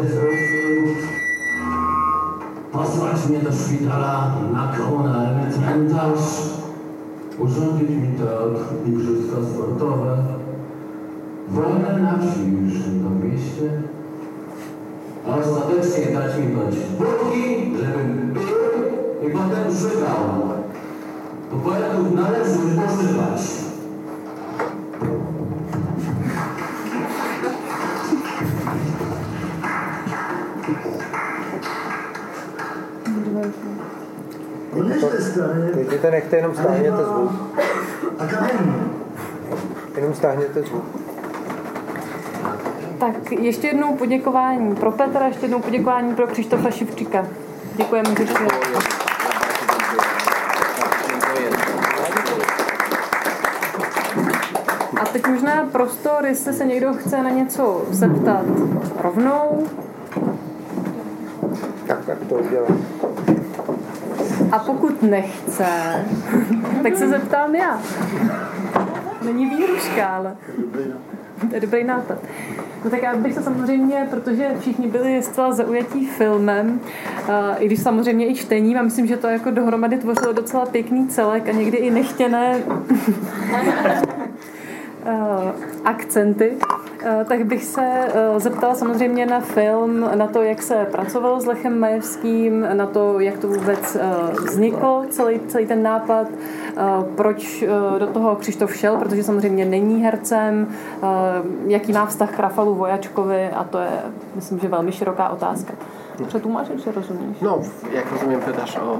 posłać 2.71 3.29
mnie 3.29 3.39
do 3.39 3.51
szpitala 3.51 4.35
na 4.53 4.73
komunalny 4.77 5.51
cmentarz, 5.53 6.19
urządzić 7.39 7.89
mi 7.89 8.17
teatr, 8.17 8.87
igrzyska 8.87 9.37
sportowe, 9.53 10.17
wolne 11.49 11.99
na 12.01 12.17
wsi 12.17 12.51
już 12.51 12.73
do 12.73 13.09
mieście, 13.09 13.81
a 15.27 15.35
ostatecznie 15.35 16.13
dać 16.13 16.37
mi 16.37 16.47
bądź 16.55 16.75
buki, 16.75 17.77
żebym 17.77 18.33
był 18.33 19.29
i 19.29 19.33
potem 19.33 19.75
szukał. 19.75 20.55
Bo 21.51 21.69
poetów 21.69 22.15
należy 22.15 22.57
pożywać. 22.57 23.64
Úvod. 35.37 35.71
Klidněte, 35.73 36.11
nechte, 36.11 36.35
jenom 36.35 36.55
stáhněte 36.55 37.03
zvuk. 37.03 37.31
Jenom 39.95 40.13
stáhněte 40.13 40.61
zvuk. 40.61 40.83
Tak 42.99 43.31
ještě 43.31 43.67
jednou 43.67 43.95
poděkování 43.95 44.75
pro 44.75 44.91
Petra, 44.91 45.27
ještě 45.27 45.45
jednou 45.45 45.59
poděkování 45.59 46.15
pro 46.15 46.27
Křištofa 46.27 46.71
Šivčíka. 46.71 47.25
Děkujeme, 47.75 48.09
že 48.17 48.33
A 55.01 55.05
teď 55.05 55.27
možná 55.27 55.65
prostor, 55.71 56.25
jestli 56.25 56.53
se 56.53 56.65
někdo 56.65 56.93
chce 56.93 57.23
na 57.23 57.29
něco 57.29 57.85
zeptat 57.89 58.45
rovnou. 59.03 59.67
Tak, 61.87 62.05
tak 62.05 62.17
to 62.29 62.35
udělám. 62.35 62.77
A 64.51 64.59
pokud 64.59 65.01
nechce, 65.01 65.65
tak 66.83 66.95
se 66.95 67.07
zeptám 67.07 67.55
já. 67.55 67.81
Není 69.25 69.45
výruška, 69.45 70.07
ale 70.07 70.35
to 71.49 71.55
je 71.55 71.61
dobrý 71.61 71.83
nápad. 71.83 72.17
No 72.83 72.91
tak 72.91 73.03
já 73.03 73.15
bych 73.15 73.33
se 73.33 73.43
samozřejmě, 73.43 74.07
protože 74.09 74.51
všichni 74.59 74.87
byli 74.87 75.23
zcela 75.23 75.53
zaujatí 75.53 76.07
filmem, 76.07 76.79
i 77.59 77.65
když 77.65 77.79
samozřejmě 77.79 78.29
i 78.29 78.35
čtením, 78.35 78.77
a 78.77 78.81
myslím, 78.81 79.07
že 79.07 79.17
to 79.17 79.27
jako 79.27 79.51
dohromady 79.51 79.97
tvořilo 79.97 80.33
docela 80.33 80.65
pěkný 80.65 81.07
celek 81.07 81.49
a 81.49 81.51
někdy 81.51 81.77
i 81.77 81.91
nechtěné 81.91 82.59
akcenty, 85.85 86.51
Eh, 86.55 86.84
tak 87.25 87.45
bych 87.45 87.65
se 87.65 87.81
eh, 87.83 88.39
zeptala 88.39 88.75
samozřejmě 88.75 89.25
na 89.25 89.39
film, 89.39 90.09
na 90.15 90.27
to, 90.27 90.41
jak 90.41 90.61
se 90.61 90.87
pracovalo 90.91 91.41
s 91.41 91.45
Lechem 91.45 91.79
Majevským, 91.79 92.67
na 92.73 92.85
to, 92.85 93.19
jak 93.19 93.37
to 93.37 93.47
vůbec 93.47 93.95
eh, 93.95 94.01
vznikl, 94.45 95.03
celý, 95.09 95.39
celý 95.47 95.65
ten 95.65 95.83
nápad, 95.83 96.27
proč 97.15 97.63
do 97.99 98.07
toho 98.07 98.35
Křištof 98.35 98.75
šel, 98.75 98.97
protože 98.97 99.23
samozřejmě 99.23 99.65
není 99.65 100.03
hercem, 100.03 100.67
jaký 101.67 101.93
má 101.93 102.05
vztah 102.05 102.35
k 102.35 102.39
Rafalu 102.39 102.75
Vojačkovi 102.75 103.49
a 103.49 103.63
to 103.63 103.77
je, 103.77 103.89
myslím, 104.35 104.59
že 104.59 104.67
velmi 104.67 104.91
široká 104.91 105.29
otázka. 105.29 105.73
Przetłumaczyć, 106.27 106.83
czy 106.83 106.91
rozumiesz? 106.91 107.41
No, 107.41 107.59
jak 107.93 108.11
rozumiem, 108.11 108.41
pytasz 108.41 108.77
o, 108.77 108.97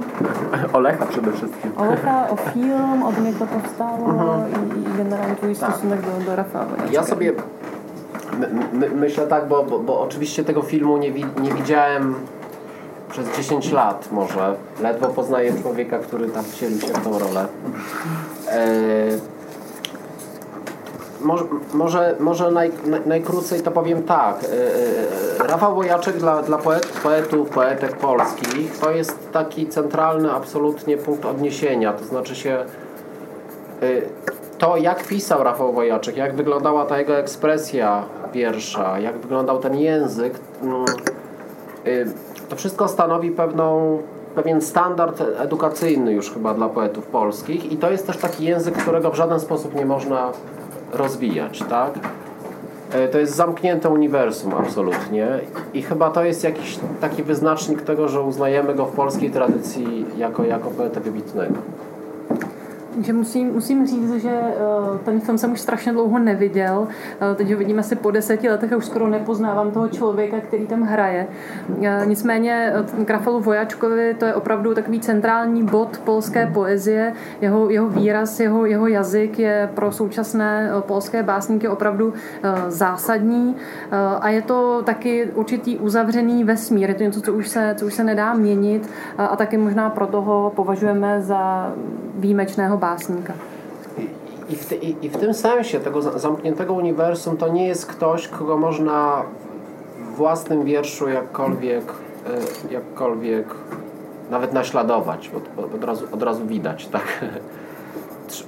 o 0.72 0.80
Lecha 0.80 1.06
przede 1.06 1.32
wszystkim. 1.32 1.72
O 1.76 1.84
Lecha, 1.84 2.28
o 2.30 2.36
film, 2.36 3.02
o 3.02 3.12
tym, 3.12 3.26
jak 3.26 3.34
to 3.36 3.46
powstało 3.46 4.08
mhm. 4.08 4.40
i, 4.76 4.80
i 4.80 4.96
generalnie 4.96 5.36
twój 5.36 5.56
tak. 5.56 5.70
stosunek 5.70 6.00
do, 6.00 6.24
do 6.26 6.36
Rafała. 6.36 6.66
Ja 6.92 7.02
sobie 7.02 7.32
My, 8.40 8.48
my, 8.72 8.90
myślę 8.90 9.26
tak, 9.26 9.48
bo, 9.48 9.62
bo, 9.62 9.78
bo, 9.78 10.00
oczywiście 10.00 10.44
tego 10.44 10.62
filmu 10.62 10.96
nie, 10.96 11.10
nie 11.42 11.54
widziałem 11.54 12.14
przez 13.10 13.36
10 13.36 13.72
lat 13.72 14.08
może. 14.12 14.56
Ledwo 14.80 15.08
poznaję 15.08 15.52
człowieka, 15.62 15.98
który 15.98 16.28
tam 16.28 16.44
wcielił 16.44 16.80
się 16.80 16.86
w 16.86 17.04
tą 17.04 17.18
rolę. 17.18 17.46
E, 18.48 18.66
może, 21.20 21.44
może, 21.74 22.16
może 22.20 22.50
naj, 22.50 22.72
najkrócej 23.06 23.60
to 23.60 23.70
powiem 23.70 24.02
tak. 24.02 24.44
E, 24.44 25.48
Rafał 25.48 25.74
Wojaczek 25.74 26.16
dla, 26.16 26.42
dla 26.42 26.58
poet, 26.58 26.86
poetów, 26.86 27.48
poetek 27.48 27.96
polskich 27.96 28.78
to 28.78 28.90
jest 28.90 29.32
taki 29.32 29.66
centralny 29.66 30.32
absolutnie 30.32 30.96
punkt 30.96 31.24
odniesienia. 31.24 31.92
To 31.92 32.04
znaczy 32.04 32.36
się 32.36 32.64
e, 33.82 33.86
to, 34.58 34.76
jak 34.76 35.04
pisał 35.04 35.44
Rafał 35.44 35.72
Wojaczek, 35.72 36.16
jak 36.16 36.34
wyglądała 36.34 36.84
ta 36.84 36.98
jego 36.98 37.18
ekspresja 37.18 38.04
pierwsza, 38.32 38.98
jak 38.98 39.18
wyglądał 39.18 39.58
ten 39.58 39.76
język, 39.76 40.34
mm, 40.62 40.84
y, 41.86 42.06
to 42.48 42.56
wszystko 42.56 42.88
stanowi 42.88 43.30
pewną, 43.30 43.98
pewien 44.34 44.60
standard 44.60 45.22
edukacyjny 45.38 46.12
już 46.12 46.30
chyba 46.30 46.54
dla 46.54 46.68
poetów 46.68 47.06
polskich 47.06 47.72
i 47.72 47.76
to 47.76 47.90
jest 47.90 48.06
też 48.06 48.16
taki 48.16 48.44
język, 48.44 48.74
którego 48.74 49.10
w 49.10 49.14
żaden 49.14 49.40
sposób 49.40 49.74
nie 49.74 49.86
można 49.86 50.32
rozwijać, 50.92 51.64
tak? 51.70 51.94
Y, 52.94 53.08
to 53.08 53.18
jest 53.18 53.34
zamknięte 53.34 53.88
uniwersum 53.88 54.54
absolutnie 54.54 55.28
i 55.74 55.82
chyba 55.82 56.10
to 56.10 56.24
jest 56.24 56.44
jakiś 56.44 56.78
taki 57.00 57.22
wyznacznik 57.22 57.82
tego, 57.82 58.08
że 58.08 58.20
uznajemy 58.22 58.74
go 58.74 58.86
w 58.86 58.92
polskiej 58.92 59.30
tradycji 59.30 60.06
jako, 60.16 60.44
jako 60.44 60.70
poetę 60.70 61.00
wybitnego. 61.00 61.54
Že 63.00 63.12
musím, 63.12 63.52
musím 63.52 63.86
říct, 63.86 64.14
že 64.14 64.30
eh, 64.30 64.98
ten 65.04 65.20
film 65.20 65.38
jsem 65.38 65.52
už 65.52 65.60
strašně 65.60 65.92
dlouho 65.92 66.18
neviděl. 66.18 66.88
Eh, 67.32 67.34
teď 67.34 67.52
ho 67.52 67.58
vidím 67.58 67.78
asi 67.78 67.96
po 67.96 68.10
deseti 68.10 68.50
letech 68.50 68.72
a 68.72 68.76
už 68.76 68.84
skoro 68.86 69.08
nepoznávám 69.08 69.70
toho 69.70 69.88
člověka, 69.88 70.40
který 70.40 70.66
tam 70.66 70.82
hraje. 70.82 71.26
Eh, 71.82 72.02
nicméně 72.06 72.72
Krafalu 73.04 73.40
Vojačkovi 73.40 74.14
to 74.14 74.24
je 74.24 74.34
opravdu 74.34 74.74
takový 74.74 75.00
centrální 75.00 75.62
bod 75.62 75.98
polské 76.04 76.46
poezie. 76.46 77.12
Jeho, 77.40 77.70
jeho 77.70 77.88
výraz, 77.88 78.40
jeho, 78.40 78.66
jeho 78.66 78.86
jazyk 78.86 79.38
je 79.38 79.70
pro 79.74 79.92
současné 79.92 80.70
polské 80.80 81.22
básníky 81.22 81.68
opravdu 81.68 82.12
zásadní 82.68 83.56
a 84.20 84.28
je 84.28 84.42
to 84.42 84.82
taky 84.84 85.30
určitý 85.34 85.78
uzavřený 85.78 86.44
vesmír. 86.44 86.88
Je 86.88 86.94
to 86.94 87.02
něco, 87.02 87.20
co 87.20 87.32
už 87.32 87.48
se, 87.48 87.74
co 87.78 87.86
už 87.86 87.94
se 87.94 88.04
nedá 88.04 88.34
měnit 88.34 88.90
a 89.18 89.36
taky 89.36 89.56
možná 89.56 89.90
pro 89.90 90.06
toho 90.06 90.52
považujeme 90.56 91.20
za 91.20 91.72
výjimečného 92.14 92.76
básníka. 92.76 92.85
I 94.48 94.56
w, 94.56 94.72
i, 94.72 95.06
I 95.06 95.08
w 95.08 95.16
tym 95.16 95.34
sensie 95.34 95.80
tego 95.80 96.02
zamkniętego 96.02 96.74
uniwersum 96.74 97.36
to 97.36 97.48
nie 97.48 97.66
jest 97.66 97.86
ktoś, 97.86 98.28
kogo 98.28 98.56
można 98.56 99.22
w 99.98 100.16
własnym 100.16 100.64
wierszu 100.64 101.08
jakkolwiek, 101.08 101.84
e, 102.70 102.72
jakkolwiek 102.72 103.46
nawet 104.30 104.52
naśladować, 104.52 105.30
bo 105.56 105.62
od 105.76 105.84
razu, 105.84 106.06
od 106.12 106.22
razu 106.22 106.46
widać, 106.46 106.86
tak? 106.86 107.24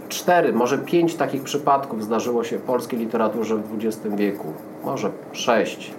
Cztery, 0.08 0.52
może 0.52 0.78
pięć 0.78 1.14
takich 1.14 1.42
przypadków 1.42 2.04
zdarzyło 2.04 2.44
się 2.44 2.58
w 2.58 2.62
polskiej 2.62 2.98
literaturze 2.98 3.56
w 3.56 3.84
XX 3.84 4.16
wieku. 4.16 4.52
Może 4.84 5.10
sześć. 5.32 5.92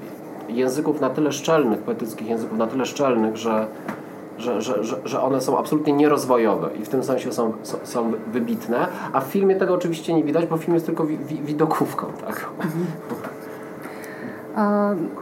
Języków 0.49 1.01
na 1.01 1.09
tyle 1.09 1.31
szczelnych, 1.31 1.79
poetyckich 1.79 2.27
języków 2.27 2.57
na 2.57 2.67
tyle 2.67 2.85
szczelnych, 2.85 3.37
że 3.37 3.67
że, 4.39 4.61
że, 4.61 4.83
że, 5.05 5.21
one 5.21 5.41
są 5.41 5.57
absolutnie 5.57 5.93
nierozwojowe 5.93 6.69
i 6.81 6.85
w 6.85 6.89
tym 6.89 7.03
sensie 7.03 7.31
są, 7.31 7.53
są, 7.63 7.77
są 7.83 8.11
wybitne, 8.33 8.87
a 9.13 9.21
w 9.21 9.23
filmie 9.23 9.55
tego 9.55 9.73
oczywiście 9.73 10.13
nie 10.13 10.23
widać, 10.23 10.45
bo 10.45 10.57
film 10.57 10.73
jest 10.73 10.85
tylko 10.85 11.05
wi, 11.05 11.17
wi, 11.17 11.41
widokówką. 11.41 12.05
Tak? 12.25 12.49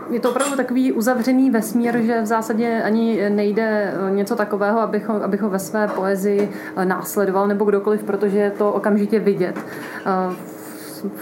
Je 0.10 0.20
to 0.20 0.30
opravdu 0.30 0.56
takový 0.56 0.94
uzavřený 0.94 1.52
vesmír, 1.52 2.02
že 2.02 2.22
v 2.22 2.26
zásadě 2.26 2.82
ani 2.84 3.30
nejde 3.30 3.94
něco 4.10 4.36
takového, 4.36 4.80
abych 4.80 5.08
ho, 5.08 5.24
abych 5.24 5.42
ho 5.42 5.50
ve 5.50 5.60
své 5.60 5.88
poezii 5.88 6.52
následoval 6.84 7.48
nebo 7.48 7.66
kdokoliv, 7.66 8.04
protože 8.04 8.38
je 8.38 8.52
to 8.52 8.74
okamžitě 8.74 9.20
vidět 9.20 9.56
v 10.30 10.57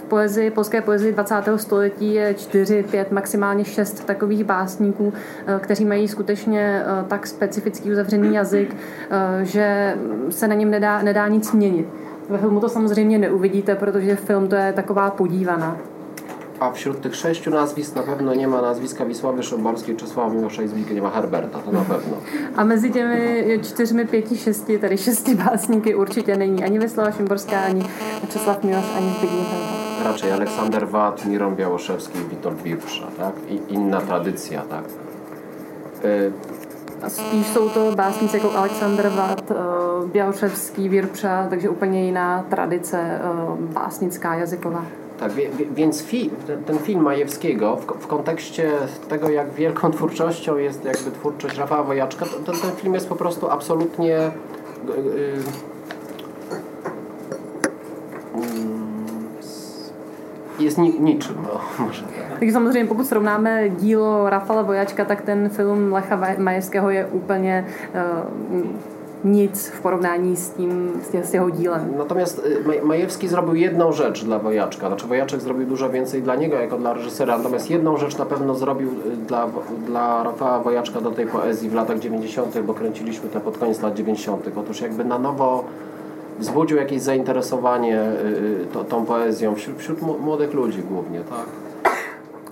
poezii, 0.08 0.52
polské 0.52 0.82
poezii 0.82 1.12
20. 1.12 1.36
století 1.56 2.14
je 2.14 2.34
4, 2.34 2.84
5, 2.84 3.12
maximálně 3.12 3.66
6 3.66 4.06
takových 4.06 4.44
básníků, 4.44 5.14
eh, 5.48 5.60
kteří 5.60 5.86
mají 5.86 6.08
skutečně 6.08 6.84
eh, 6.86 7.06
tak 7.08 7.28
specifický 7.28 7.92
uzavřený 7.92 8.36
jazyk, 8.36 8.76
eh, 8.76 9.46
že 9.46 9.98
se 10.30 10.48
na 10.48 10.56
něm 10.56 10.70
nedá, 10.70 11.02
nedá 11.02 11.28
nic 11.28 11.52
měnit. 11.52 11.88
Ve 12.30 12.38
filmu 12.38 12.60
to 12.60 12.70
samozřejmě 12.70 13.18
neuvidíte, 13.18 13.76
protože 13.76 14.16
film 14.16 14.48
to 14.48 14.56
je 14.56 14.74
taková 14.74 15.10
podívaná. 15.10 15.78
A 16.60 16.72
wśród 16.72 17.02
tych 17.02 17.16
sześciu 17.16 17.52
nazwisk 17.52 17.96
na 17.96 18.04
pewno 18.04 18.34
nie 18.34 18.48
ma 18.48 18.62
nazwiska 18.62 19.06
Wisławy 19.06 19.44
Szymborskiej 19.44 19.96
czy 19.96 20.08
Sława 20.08 20.34
Miłosza 20.34 20.64
Izbíka, 20.64 20.94
nie 20.94 21.02
ma 21.02 21.10
Herberta, 21.10 21.60
to 21.60 21.72
na 21.72 21.82
pewno. 21.82 22.18
A 22.56 22.64
mezi 22.64 22.92
těmi 22.92 23.60
čtyřmi, 23.64 24.08
pěti, 24.08 24.38
šesti, 24.38 24.80
tedy 24.80 24.98
šesti 24.98 25.36
básníky 25.36 25.96
určitě 25.96 26.38
není 26.38 26.64
ani 26.64 26.80
Wisława 26.80 27.12
Szymborská, 27.12 27.60
ani 27.60 27.86
Czesław 28.30 28.64
Miłosz, 28.64 28.96
ani 28.98 29.10
Zbigniew. 29.10 29.48
Raczej 30.04 30.32
Aleksander 30.32 30.88
Wat, 30.88 31.26
Miron 31.26 31.56
Białoszewski 31.56 32.20
i 32.20 32.24
Witold 32.24 32.62
Wirpsza, 32.62 33.08
tak? 33.18 33.34
I 33.50 33.62
inna 33.68 34.02
tradycja, 34.02 34.62
tak? 34.62 34.84
Y 36.06 36.32
a 37.02 37.10
spíš 37.10 37.48
jsou 37.48 37.70
to 37.70 37.92
básníci 37.96 38.38
jako 38.38 38.52
Alexander 38.52 39.10
Watt, 39.10 39.52
eh, 39.52 39.56
Białoszewski, 40.06 40.90
Wirpsza, 40.90 41.48
takže 41.50 41.70
úplně 41.70 42.06
jiná 42.06 42.46
tradice 42.50 43.00
eh, 43.02 43.22
básnická, 43.74 44.36
jazyková. 44.36 44.86
Tak, 45.20 45.32
więc 45.76 46.04
fi, 46.04 46.30
ten 46.66 46.78
film 46.78 47.02
Majewskiego 47.02 47.76
w, 47.76 48.08
kontekście 48.08 48.72
tego, 49.10 49.30
jak 49.30 49.54
wielką 49.54 49.92
twórczością 49.98 50.58
jest 50.58 50.86
jakby 50.86 51.12
twórczość 51.12 51.58
Rafała 51.58 51.84
Wojaczka, 51.84 52.26
to, 52.26 52.52
ten 52.52 52.72
film 52.72 52.94
jest 52.94 53.10
po 53.10 53.16
prostu 53.16 53.50
absolutnie 53.50 54.08
yy, 54.08 54.32
jest 60.60 60.78
ni, 60.78 61.00
niczym. 61.00 61.36
No, 61.44 61.62
może. 61.86 62.04
Takže 62.40 62.54
samozřejmě 62.54 62.86
pokud 62.86 63.08
srovnáme 63.08 63.70
dílo 63.70 64.30
Rafala 64.30 64.64
Vojačka, 64.64 65.06
tak 65.06 65.22
ten 65.22 65.50
film 65.50 65.94
Lecha 65.94 66.20
Majevského 66.38 66.90
je 66.90 67.08
úplně 67.08 67.66
uh, 67.94 68.95
nic 69.26 69.68
w 69.68 69.82
porównaniu 69.82 70.36
z 70.36 70.50
tym, 70.50 71.00
z 71.24 71.34
jego 71.34 71.50
dílem. 71.50 71.98
Natomiast 71.98 72.42
y, 72.46 72.82
Majewski 72.84 73.28
zrobił 73.28 73.56
jedną 73.56 73.92
rzecz 73.92 74.24
dla 74.24 74.40
Wojaczka. 74.40 74.88
Znaczy 74.88 75.08
Wojaczek 75.08 75.42
zrobił 75.42 75.68
dużo 75.68 75.90
więcej 75.90 76.22
dla 76.22 76.36
niego 76.36 76.56
jako 76.56 76.78
dla 76.78 76.94
reżysera, 76.94 77.38
natomiast 77.38 77.70
jedną 77.70 77.98
rzecz 77.98 78.18
na 78.18 78.26
pewno 78.26 78.56
zrobił 78.56 78.90
y, 78.90 79.18
dla, 79.18 79.48
dla 79.88 80.24
Rafała 80.24 80.60
Wojaczka 80.60 81.02
do 81.02 81.12
tej 81.12 81.28
poezji 81.28 81.70
w 81.70 81.74
latach 81.74 82.00
90., 82.00 82.60
bo 82.60 82.74
kręciliśmy 82.74 83.30
to 83.30 83.40
pod 83.40 83.58
koniec 83.58 83.82
lat 83.82 83.96
90. 83.96 84.50
Otóż 84.56 84.82
jakby 84.82 85.06
na 85.06 85.20
nowo 85.20 85.64
wzbudził 86.40 86.78
jakieś 86.78 87.02
zainteresowanie 87.02 88.02
y, 88.82 88.86
tą 88.90 89.06
poezją 89.06 89.56
wśród, 89.56 89.78
wśród 89.78 90.02
młodych 90.02 90.54
ludzi 90.54 90.84
głównie, 90.84 91.20
tak? 91.20 91.46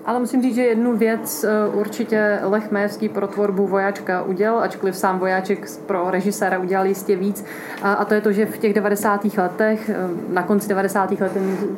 Ale 0.06 0.18
musím 0.18 0.42
říct, 0.42 0.54
že 0.54 0.62
jednu 0.62 0.96
věc 0.96 1.44
eh, 1.44 1.68
určitě 1.74 2.38
Lech 2.42 2.70
Majevský 2.70 3.08
pro 3.08 3.26
tvorbu 3.26 3.66
Vojáčka 3.66 4.22
udělal, 4.22 4.60
ačkoliv 4.60 4.96
sám 4.96 5.18
Vojáček 5.18 5.70
pro 5.86 6.10
režiséra 6.10 6.58
udělal 6.58 6.86
jistě 6.86 7.16
víc. 7.16 7.44
A 7.82 8.04
to 8.04 8.14
je 8.14 8.20
to, 8.20 8.32
že 8.32 8.46
v 8.46 8.58
těch 8.58 8.74
90. 8.74 9.38
letech, 9.38 9.88
eh, 9.88 9.96
na 10.28 10.42
konci 10.42 10.68
90. 10.68 11.20
let, 11.20 11.32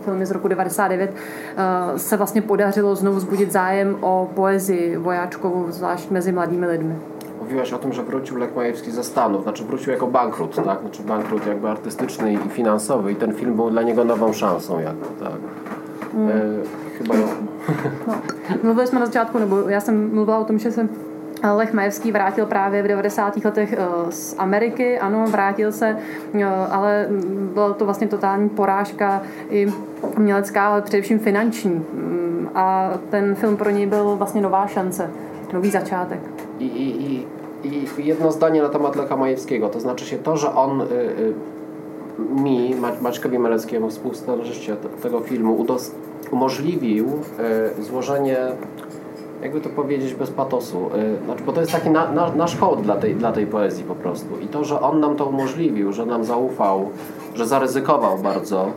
filmy 0.05 0.27
z 0.27 0.31
roku 0.31 0.49
99, 0.49 1.15
eh, 1.15 1.99
se 1.99 2.17
vlastně 2.17 2.43
podařilo 2.43 2.95
znovu 2.95 3.21
zbudit 3.21 3.53
zájem 3.53 3.97
o 4.01 4.31
poezii 4.35 4.97
Vojáčkovou, 4.97 5.67
zvlášť 5.71 6.11
mezi 6.11 6.33
mladými 6.33 6.67
lidmi. 6.67 6.95
Mówiłaś 7.41 7.73
o 7.73 7.79
tym, 7.79 7.93
że 7.93 8.03
wrócił 8.03 8.37
Lech 8.37 8.57
Majewski 8.57 8.91
ze 8.91 9.05
Stanów, 9.05 9.43
znaczy 9.43 9.65
wrócił 9.65 9.93
jako 9.93 10.07
bankrut, 10.07 10.57
tak? 10.57 10.81
Znaczy 10.81 11.03
bankrut 11.03 11.47
jakby 11.47 11.69
artystyczny 11.69 12.33
i 12.33 12.39
finansowy 12.39 13.12
i 13.12 13.17
ten 13.17 13.35
film 13.35 13.55
był 13.55 13.71
dla 13.71 13.83
niego 13.83 14.05
nową 14.05 14.33
szansą 14.33 14.79
jakby, 14.81 15.07
tak? 15.25 15.33
Mm. 16.15 16.29
E, 16.29 16.86
chyba 16.97 17.15
ją... 17.15 17.29
No. 18.07 18.15
Mluvili 18.63 18.87
jsme 18.87 19.01
na 19.01 19.07
začátku, 19.07 19.39
nebo 19.39 19.69
já 19.69 19.81
jsem 19.81 20.15
mluvila 20.15 20.39
o 20.39 20.45
tom, 20.45 20.59
že 20.59 20.73
se 20.73 20.89
Lech 21.55 21.73
Majevský 21.73 22.13
vrátil 22.13 22.47
právě 22.47 22.83
v 22.83 22.87
90. 22.89 23.45
letech 23.45 23.73
eh, 23.73 24.13
z 24.13 24.35
Ameriky, 24.39 24.99
ano, 24.99 25.25
vrátil 25.31 25.73
se, 25.73 25.97
eh, 26.35 26.45
ale 26.71 27.07
byla 27.55 27.73
to 27.73 27.85
vlastně 27.85 28.09
totální 28.09 28.49
porážka 28.49 29.23
i 29.51 29.73
umělecká, 30.17 30.69
ale 30.69 30.83
především 30.83 31.19
finanční. 31.19 31.71
Mm, 31.71 32.49
a 32.55 32.93
ten 33.11 33.35
film 33.35 33.57
pro 33.57 33.71
něj 33.71 33.87
byl 33.87 34.17
vlastně 34.17 34.43
nová 34.43 34.67
šance, 34.67 35.11
nový 35.53 35.71
začátek. 35.71 36.21
I, 36.59 36.67
i, 36.67 37.27
i 37.63 37.87
jedno 37.97 38.31
zdanie 38.31 38.63
na 38.63 38.69
temat 38.69 38.97
Lecha 38.97 39.17
Majewskiego, 39.17 39.69
to 39.69 39.81
znaczy 39.81 40.05
się 40.05 40.19
to, 40.19 40.37
że 40.37 40.49
on 40.49 40.83
y, 40.83 40.85
y, 40.85 41.35
mi, 42.19 42.75
Maćkowi 43.01 43.39
Meleckiemu, 43.39 43.91
współscenarzyście 43.91 44.77
tego 45.03 45.21
filmu, 45.21 45.55
umożliwił 46.31 47.07
y, 47.79 47.83
złożenie 47.83 48.37
jakby 49.43 49.61
to 49.61 49.69
powiedzieć 49.69 50.15
bez 50.15 50.31
patosu, 50.31 50.91
znaczy, 51.25 51.43
bo 51.45 51.53
to 51.53 51.61
jest 51.61 51.73
taki 51.73 51.91
na, 51.91 52.12
na, 52.12 52.35
nasz 52.35 52.57
hołd 52.57 52.83
dla 52.83 52.97
tej, 52.97 53.15
dla 53.15 53.33
tej 53.33 53.47
poezji 53.47 53.85
po 53.85 53.95
prostu. 53.95 54.39
I 54.41 54.47
to, 54.47 54.65
że 54.65 54.81
on 54.81 55.01
nam 55.01 55.17
to 55.17 55.27
umożliwił, 55.27 55.93
że 55.93 56.07
nam 56.07 56.25
zaufał, 56.25 56.91
że 57.35 57.47
zaryzykował 57.47 58.19
bardzo 58.19 58.71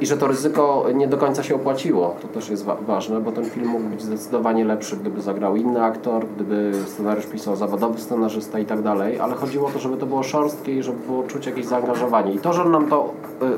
i 0.00 0.06
że 0.06 0.16
to 0.16 0.26
ryzyko 0.26 0.86
nie 0.94 1.08
do 1.08 1.16
końca 1.16 1.42
się 1.42 1.54
opłaciło. 1.54 2.16
To 2.22 2.28
też 2.28 2.48
jest 2.48 2.64
wa 2.64 2.74
ważne, 2.74 3.20
bo 3.20 3.32
ten 3.32 3.44
film 3.44 3.68
mógł 3.68 3.84
być 3.84 4.02
zdecydowanie 4.02 4.64
lepszy, 4.64 4.96
gdyby 4.96 5.22
zagrał 5.22 5.56
inny 5.56 5.82
aktor, 5.82 6.26
gdyby 6.34 6.72
scenariusz 6.86 7.26
pisał 7.26 7.56
zawodowy 7.56 8.00
scenarzysta 8.00 8.58
i 8.58 8.64
tak 8.64 8.82
dalej, 8.82 9.20
ale 9.20 9.34
chodziło 9.34 9.68
o 9.68 9.70
to, 9.70 9.78
żeby 9.78 9.96
to 9.96 10.06
było 10.06 10.22
szorstkie 10.22 10.76
i 10.76 10.82
żeby 10.82 10.98
było 11.06 11.22
czuć 11.22 11.46
jakieś 11.46 11.66
zaangażowanie. 11.66 12.32
I 12.32 12.38
to, 12.38 12.52
że 12.52 12.62
on 12.62 12.70
nam 12.70 12.86
to 12.86 13.14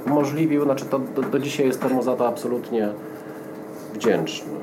umożliwił, 0.06 0.64
znaczy 0.64 0.84
to 0.84 0.98
do, 0.98 1.22
do 1.22 1.38
dzisiaj 1.38 1.66
jestem 1.66 1.92
mu 1.92 2.02
za 2.02 2.16
to 2.16 2.28
absolutnie 2.28 2.88
wdzięczny. 3.94 4.57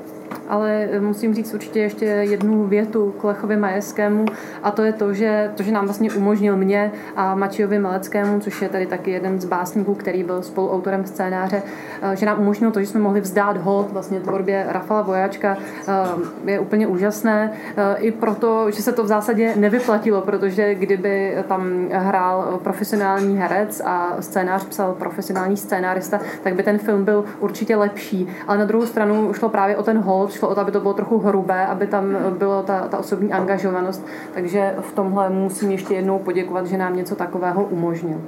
Ale 0.48 0.88
musím 1.00 1.34
říct 1.34 1.54
určitě 1.54 1.80
ještě 1.80 2.04
jednu 2.04 2.66
větu 2.66 3.14
k 3.20 3.24
Lechovi 3.24 3.56
Majeskému 3.56 4.24
a 4.62 4.70
to 4.70 4.82
je 4.82 4.92
to, 4.92 5.14
že, 5.14 5.50
to, 5.54 5.62
že 5.62 5.72
nám 5.72 5.84
vlastně 5.84 6.12
umožnil 6.12 6.56
mě 6.56 6.92
a 7.16 7.34
Mačiovi 7.34 7.78
Maleckému, 7.78 8.40
což 8.40 8.62
je 8.62 8.68
tady 8.68 8.86
taky 8.86 9.10
jeden 9.10 9.40
z 9.40 9.44
básníků, 9.44 9.94
který 9.94 10.22
byl 10.22 10.42
spoluautorem 10.42 11.06
scénáře, 11.06 11.62
eh, 12.02 12.16
že 12.16 12.26
nám 12.26 12.40
umožnilo 12.40 12.72
to, 12.72 12.80
že 12.80 12.86
jsme 12.86 13.00
mohli 13.00 13.20
vzdát 13.20 13.56
hold 13.56 13.92
vlastně 13.92 14.20
tvorbě 14.20 14.66
Rafala 14.68 15.02
Vojačka, 15.02 15.56
eh, 15.88 16.50
je 16.50 16.60
úplně 16.60 16.86
úžasné. 16.86 17.52
Eh, 17.76 17.96
I 17.98 18.12
proto, 18.12 18.70
že 18.70 18.82
se 18.82 18.92
to 18.92 19.04
v 19.04 19.06
zásadě 19.06 19.52
nevyplatilo, 19.56 20.20
protože 20.20 20.74
kdyby 20.74 21.36
tam 21.48 21.88
hrál 21.92 22.60
profesionální 22.62 23.36
herec 23.38 23.82
a 23.84 24.16
scénář 24.20 24.64
psal 24.64 24.94
profesionální 24.94 25.56
scénárista, 25.56 26.20
tak 26.42 26.54
by 26.54 26.62
ten 26.62 26.78
film 26.78 27.04
byl 27.04 27.24
určitě 27.40 27.76
lepší. 27.76 28.28
Ale 28.46 28.58
na 28.58 28.64
druhou 28.64 28.86
stranu 28.86 29.32
šlo 29.32 29.48
právě 29.48 29.76
o 29.76 29.82
ten 29.82 29.98
hold, 29.98 30.32
šlo 30.36 30.48
o 30.48 30.54
to, 30.54 30.60
aby 30.60 30.72
to 30.72 30.80
bylo 30.80 30.94
trochu 30.94 31.18
hrubé, 31.18 31.66
aby 31.66 31.86
tam 31.86 32.16
byla 32.38 32.62
ta, 32.62 32.88
ta 32.88 32.98
osobní 32.98 33.32
angažovanost. 33.32 34.06
Takže 34.34 34.74
v 34.80 34.92
tomhle 34.92 35.30
musím 35.30 35.70
ještě 35.70 35.94
jednou 35.94 36.18
poděkovat, 36.18 36.66
že 36.66 36.78
nám 36.78 36.96
něco 36.96 37.16
takového 37.16 37.64
umožnil. 37.64 38.20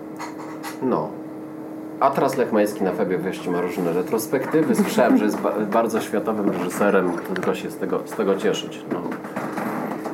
No. 0.82 1.11
A 2.00 2.11
teraz 2.11 2.36
Lech 2.36 2.52
Majski 2.52 2.84
na 2.84 2.90
Febie 2.92 3.18
Wieści 3.18 3.50
ma 3.50 3.61
różne 3.61 3.92
retrospektywy. 3.92 4.74
Słyszałem, 4.74 5.18
że 5.18 5.24
jest 5.24 5.40
ba 5.40 5.52
bardzo 5.72 6.00
światowym 6.00 6.50
reżyserem. 6.50 7.12
Tylko 7.34 7.54
się 7.54 7.70
z 7.70 7.76
tego, 7.76 8.00
z 8.04 8.11
tego 8.11 8.36
cieszyć. 8.36 8.84
No. 8.92 9.00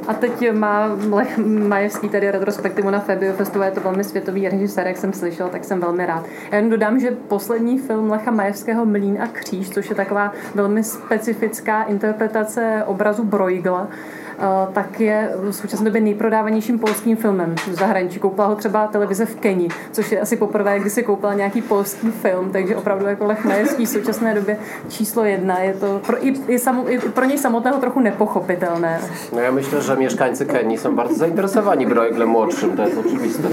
A 0.09 0.15
teď 0.15 0.53
má 0.53 0.99
Lech 1.11 1.39
Majevský 1.39 2.09
tady 2.09 2.31
retrospektivu 2.31 2.91
na 2.91 3.01
Fabio 3.01 3.33
Festu, 3.33 3.63
je 3.63 3.71
to 3.71 3.81
velmi 3.81 4.05
světový 4.05 4.49
režisér, 4.49 4.87
jak 4.87 4.97
jsem 4.97 5.13
slyšel, 5.13 5.49
tak 5.49 5.65
jsem 5.65 5.81
velmi 5.81 6.07
rád. 6.07 6.25
Já 6.51 6.57
jen 6.57 6.71
dodám, 6.71 7.01
že 7.01 7.11
poslední 7.11 7.79
film 7.79 8.11
Lecha 8.11 8.31
Majevského 8.31 8.87
Mlín 8.87 9.23
a 9.23 9.27
kříž, 9.27 9.71
což 9.71 9.91
je 9.91 9.97
taková 9.97 10.33
velmi 10.55 10.85
specifická 10.85 11.83
interpretace 11.83 12.83
obrazu 12.87 13.25
Bruegela, 13.25 13.89
Eh, 13.89 14.24
tak 14.73 15.01
je 15.01 15.31
v 15.37 15.53
současné 15.53 15.85
době 15.85 16.01
nejprodávanějším 16.01 16.79
polským 16.79 17.17
filmem 17.17 17.55
v 17.67 17.75
zahraničí. 17.75 18.19
Koupila 18.19 18.47
ho 18.47 18.55
třeba 18.55 18.87
televize 18.87 19.27
v 19.27 19.37
Keni, 19.37 19.69
což 19.93 20.13
je 20.13 20.21
asi 20.21 20.37
poprvé, 20.37 20.81
kdy 20.81 20.91
si 20.91 21.03
koupila 21.03 21.35
nějaký 21.35 21.63
polský 21.63 22.11
film, 22.11 22.51
takže 22.51 22.77
opravdu 22.77 23.07
jako 23.07 23.27
Lech 23.27 23.45
Majeský 23.45 23.87
v 23.87 23.89
současné 23.89 24.35
době 24.35 24.57
číslo 24.89 25.25
jedna. 25.25 25.59
Je 25.59 25.75
to 25.75 26.01
pro, 26.07 26.27
i, 26.27 26.35
i, 26.49 26.59
samo, 26.59 26.91
i 26.93 26.99
pro 26.99 27.25
něj 27.25 27.39
samotného 27.39 27.79
trochu 27.79 28.01
nepochopitelné. 28.01 29.01
No 29.33 29.41
já 29.41 29.51
myslím, 29.51 29.81
že 29.81 29.97
mieszkańcy 29.97 30.45
Kenii 30.45 30.79
jsou 30.79 30.93
bardzo 30.93 31.15
zainteresowani 31.15 31.87
Brueglem 31.87 32.29
młodszym, 32.29 32.77
to 32.77 32.83
jest 32.83 32.99
oczywiste. 32.99 33.49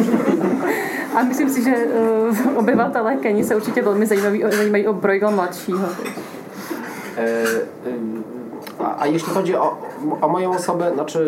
A 1.16 1.24
myslím 1.24 1.50
si, 1.50 1.64
že 1.64 1.76
uh, 1.76 2.58
obyvatelé 2.58 3.16
Keni 3.16 3.44
se 3.44 3.56
určitě 3.56 3.82
velmi 3.82 4.06
zajímaví, 4.06 4.44
zajímají 4.52 4.88
o 4.88 4.94
Bruegla 4.94 5.32
mladšího. 5.32 5.90
E, 7.18 7.46
a 9.00 9.08
jeśli 9.08 9.34
chodzi 9.34 9.56
o, 9.56 9.78
o 10.22 10.28
moją 10.28 10.52
osobę, 10.52 10.92
znaczy 10.94 11.20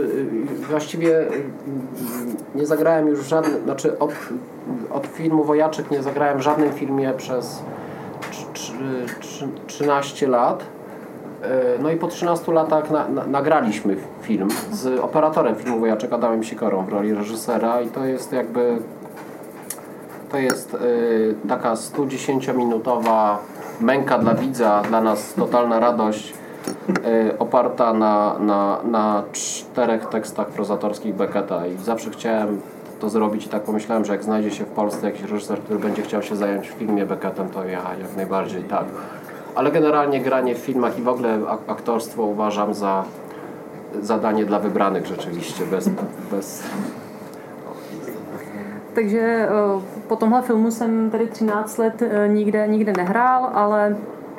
y, 0.62 0.66
właściwie 0.66 1.22
y, 1.22 1.43
nie 2.56 2.66
zagrałem 2.66 3.08
już 3.08 3.26
żadnym, 3.26 3.64
znaczy 3.64 3.99
od, 3.99 4.12
od 4.93 5.08
filmu 5.08 5.43
Wojaczek 5.43 5.91
nie 5.91 6.04
zagrałem 6.04 6.38
w 6.38 6.41
żadnym 6.41 6.74
filmie 6.74 7.14
przez 7.18 7.64
13 9.68 10.28
lat. 10.28 10.64
Y, 10.64 11.47
no 11.82 11.91
i 11.91 11.95
po 11.95 12.08
13 12.08 12.51
latach 12.51 12.91
na, 12.91 13.08
na, 13.08 13.28
nagraliśmy 13.28 13.95
film 14.22 14.47
z 14.72 14.99
operatorem 14.99 15.56
filmu 15.56 15.80
Wojaczek 15.80 16.14
Adamem 16.14 16.43
Sikorą 16.43 16.86
w 16.86 16.89
roli 16.89 17.14
reżysera 17.14 17.82
i 17.82 17.88
to 17.88 18.06
jest 18.06 18.32
jakby 18.32 18.78
to 20.32 20.38
jest 20.38 20.74
y, 20.74 21.36
taka 21.49 21.74
110-minutowa 21.74 23.36
męka 23.82 24.18
dla 24.18 24.34
widza, 24.34 24.82
dla 24.82 25.01
nas 25.01 25.34
totalna 25.34 25.80
radość 25.80 26.34
Y, 26.34 26.43
oparta 27.39 27.93
na, 27.93 28.39
na, 28.39 28.80
na 28.84 29.24
czterech 29.32 30.05
tekstach 30.05 30.47
prozatorskich 30.47 31.16
Becketa 31.16 31.68
i 31.68 31.78
zawsze 31.78 32.09
chciałem 32.09 32.61
to 32.99 33.09
zrobić 33.09 33.45
i 33.45 33.49
tak 33.49 33.64
pomyślałem, 33.64 34.05
że 34.05 34.14
jak 34.14 34.24
znajdzie 34.24 34.51
się 34.51 34.64
w 34.64 34.68
Polsce 34.68 35.05
jakiś 35.05 35.22
reżyser, 35.22 35.59
który 35.59 35.80
będzie 35.80 36.01
chciał 36.01 36.22
się 36.22 36.36
zająć 36.36 36.70
w 36.70 36.74
filmie 36.74 37.05
Beckettem, 37.05 37.49
to 37.49 37.66
ja 37.66 37.82
jak 38.01 38.16
najbardziej 38.16 38.64
tak. 38.64 38.86
Ale 39.55 39.72
generalnie 39.72 40.22
granie 40.22 40.55
w 40.55 40.57
filmach 40.57 40.99
i 40.99 41.01
w 41.01 41.07
ogóle 41.07 41.39
aktorstwo 41.68 42.24
uważam 42.24 42.74
za 42.74 43.03
zadanie 44.01 44.45
dla 44.45 44.59
wybranych 44.59 45.05
rzeczywiście, 45.05 45.66
bez, 45.66 45.89
bez 46.32 46.64
Takže 48.95 49.49
po 50.09 50.16
tomhle 50.16 50.43
filmu 50.43 50.72
jsem 50.72 51.11
tady 51.11 51.28
13 51.28 51.82
let 51.82 52.01
e, 52.01 52.30
nikde, 52.30 52.68
nikde 52.68 52.91
nehrál, 52.91 53.49
ale 53.53 53.95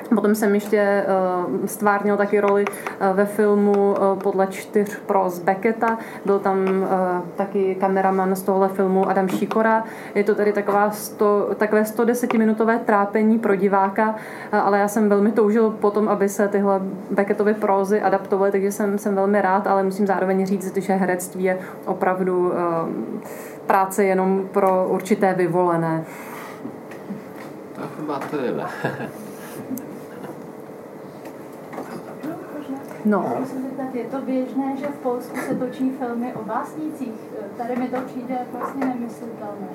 Potom 0.09 0.35
jsem 0.35 0.55
ještě 0.55 1.05
uh, 1.07 1.65
stvárnil 1.65 2.17
taky 2.17 2.39
roli 2.39 2.65
uh, 2.65 3.17
ve 3.17 3.25
filmu 3.25 3.71
uh, 3.71 4.19
podle 4.19 4.47
čtyř 4.47 4.99
pro 5.05 5.29
z 5.29 5.39
Becketa. 5.39 5.97
Byl 6.25 6.39
tam 6.39 6.67
uh, 6.67 6.87
taky 7.35 7.75
kameraman 7.75 8.35
z 8.35 8.41
tohle 8.41 8.69
filmu 8.69 9.09
Adam 9.09 9.27
Šikora. 9.27 9.83
Je 10.15 10.23
to 10.23 10.35
tedy 10.35 10.53
taková 10.53 10.91
sto, 10.91 11.49
takové 11.57 11.81
110-minutové 11.81 12.79
trápení 12.79 13.39
pro 13.39 13.55
diváka, 13.55 14.09
uh, 14.09 14.59
ale 14.59 14.79
já 14.79 14.87
jsem 14.87 15.09
velmi 15.09 15.31
toužil 15.31 15.71
potom, 15.71 16.09
aby 16.09 16.29
se 16.29 16.47
tyhle 16.47 16.81
Becketovy 17.11 17.53
prózy 17.53 18.01
adaptovaly, 18.01 18.51
takže 18.51 18.71
jsem, 18.71 18.97
jsem 18.97 19.15
velmi 19.15 19.41
rád, 19.41 19.67
ale 19.67 19.83
musím 19.83 20.07
zároveň 20.07 20.45
říct, 20.45 20.77
že 20.77 20.93
herectví 20.93 21.43
je 21.43 21.59
opravdu 21.85 22.47
uh, 22.47 22.53
práce 23.67 24.03
jenom 24.03 24.47
pro 24.51 24.87
určité 24.89 25.33
vyvolené. 25.33 26.03
To 27.75 27.81
chyba 27.97 28.19
No. 33.05 33.35
Musím 33.39 33.61
zeptat, 33.61 33.95
je 33.95 34.03
to 34.03 34.21
běžné, 34.21 34.77
že 34.77 34.87
v 34.87 34.99
Polsku 35.03 35.35
se 35.47 35.55
točí 35.55 35.91
filmy 35.99 36.33
o 36.33 36.43
básnicích? 36.43 37.13
Tady 37.57 37.75
mi 37.75 37.87
to 37.87 37.97
přijde 38.05 38.35
vlastně 38.53 38.85
nemyslitelné. 38.85 39.67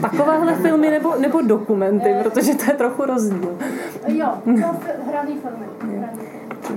Takovéhle 0.00 0.54
filmy 0.54 0.90
nebo, 0.90 1.14
nebo 1.18 1.42
dokumenty, 1.42 2.08
eh, 2.08 2.22
protože 2.22 2.54
to 2.54 2.64
je 2.70 2.76
trochu 2.76 3.04
rozdíl. 3.04 3.58
Jo, 4.06 4.28
to 4.44 4.76
hraný 5.10 5.38
filmy. 5.38 5.98
Hraný 5.98 6.18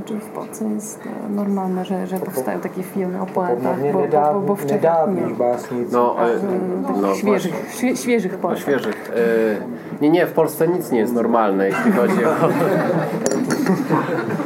Či 0.06 0.14
v 0.14 0.30
Polsce 0.30 0.64
je 0.64 0.70
normálně, 1.30 1.84
že, 1.84 2.06
že 2.06 2.20
povstají 2.20 2.60
taky 2.60 2.84
filmy 2.84 3.20
o 3.20 3.26
poetách, 3.26 3.80
bo, 3.80 4.08
bo, 4.08 4.39
bo 4.39 4.56
v 4.56 4.66
nedávných 4.66 5.34
básnicích. 5.34 5.93
No, 5.93 6.16
e, 6.20 6.39
no, 7.01 7.16
świeżych, 7.16 7.76
świeżych 7.95 8.38
poetach. 8.38 8.58
No, 8.58 8.62
świeżych. 8.62 9.12
E, 9.16 10.01
nie, 10.01 10.10
nie, 10.10 10.26
w 10.26 10.34
Polsce 10.34 10.68
nic 10.68 10.91
nie 10.91 10.99
jest 10.99 11.14
normalne, 11.14 11.68
jeśli 11.68 11.91
chodzi 11.91 12.26
o... 12.26 12.30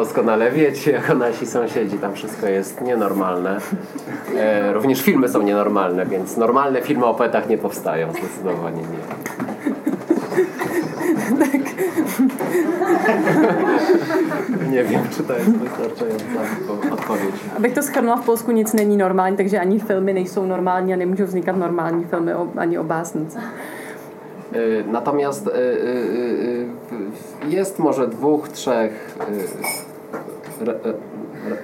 Doskonale 0.00 0.50
wiecie, 0.50 0.90
jako 0.90 1.14
nasi 1.14 1.46
sąsiedzi, 1.46 1.98
tam 1.98 2.14
wszystko 2.14 2.46
jest 2.46 2.80
nienormalne. 2.80 3.60
E, 4.36 4.72
również 4.72 5.02
filmy 5.02 5.28
są 5.28 5.42
nienormalne, 5.42 6.06
więc 6.06 6.36
normalne 6.36 6.82
filmy 6.82 7.04
o 7.04 7.14
poetach 7.14 7.48
nie 7.48 7.58
powstają, 7.58 8.08
zdecydowanie 8.12 8.82
nie. 8.82 8.98
Tak. 11.38 11.60
Nie 14.70 14.84
wiem, 14.84 15.00
czy 15.10 15.22
to 15.22 15.32
jest 15.32 15.50
wystarczająca 15.50 16.40
odpowiedź. 16.92 17.34
Abych 17.56 17.74
to 17.74 17.82
schrnula, 17.82 18.16
v 18.16 18.24
Polsku 18.24 18.52
nic 18.52 18.72
není 18.72 18.96
normální, 18.96 19.36
takže 19.36 19.60
ani 19.60 19.80
filmy 19.80 20.14
nejsou 20.14 20.46
normální 20.46 20.94
a 20.94 20.96
nemůžou 20.96 21.24
vznikat 21.24 21.56
normální 21.56 22.04
filmy 22.04 22.34
ani 22.56 22.78
o 22.78 22.84
básnicích. 22.84 23.42
E, 24.52 24.82
natomiast 24.92 25.46
e, 25.46 25.50
e, 25.52 25.56
jest 27.48 27.78
może 27.78 28.08
dwóch, 28.08 28.48
trzech 28.48 29.16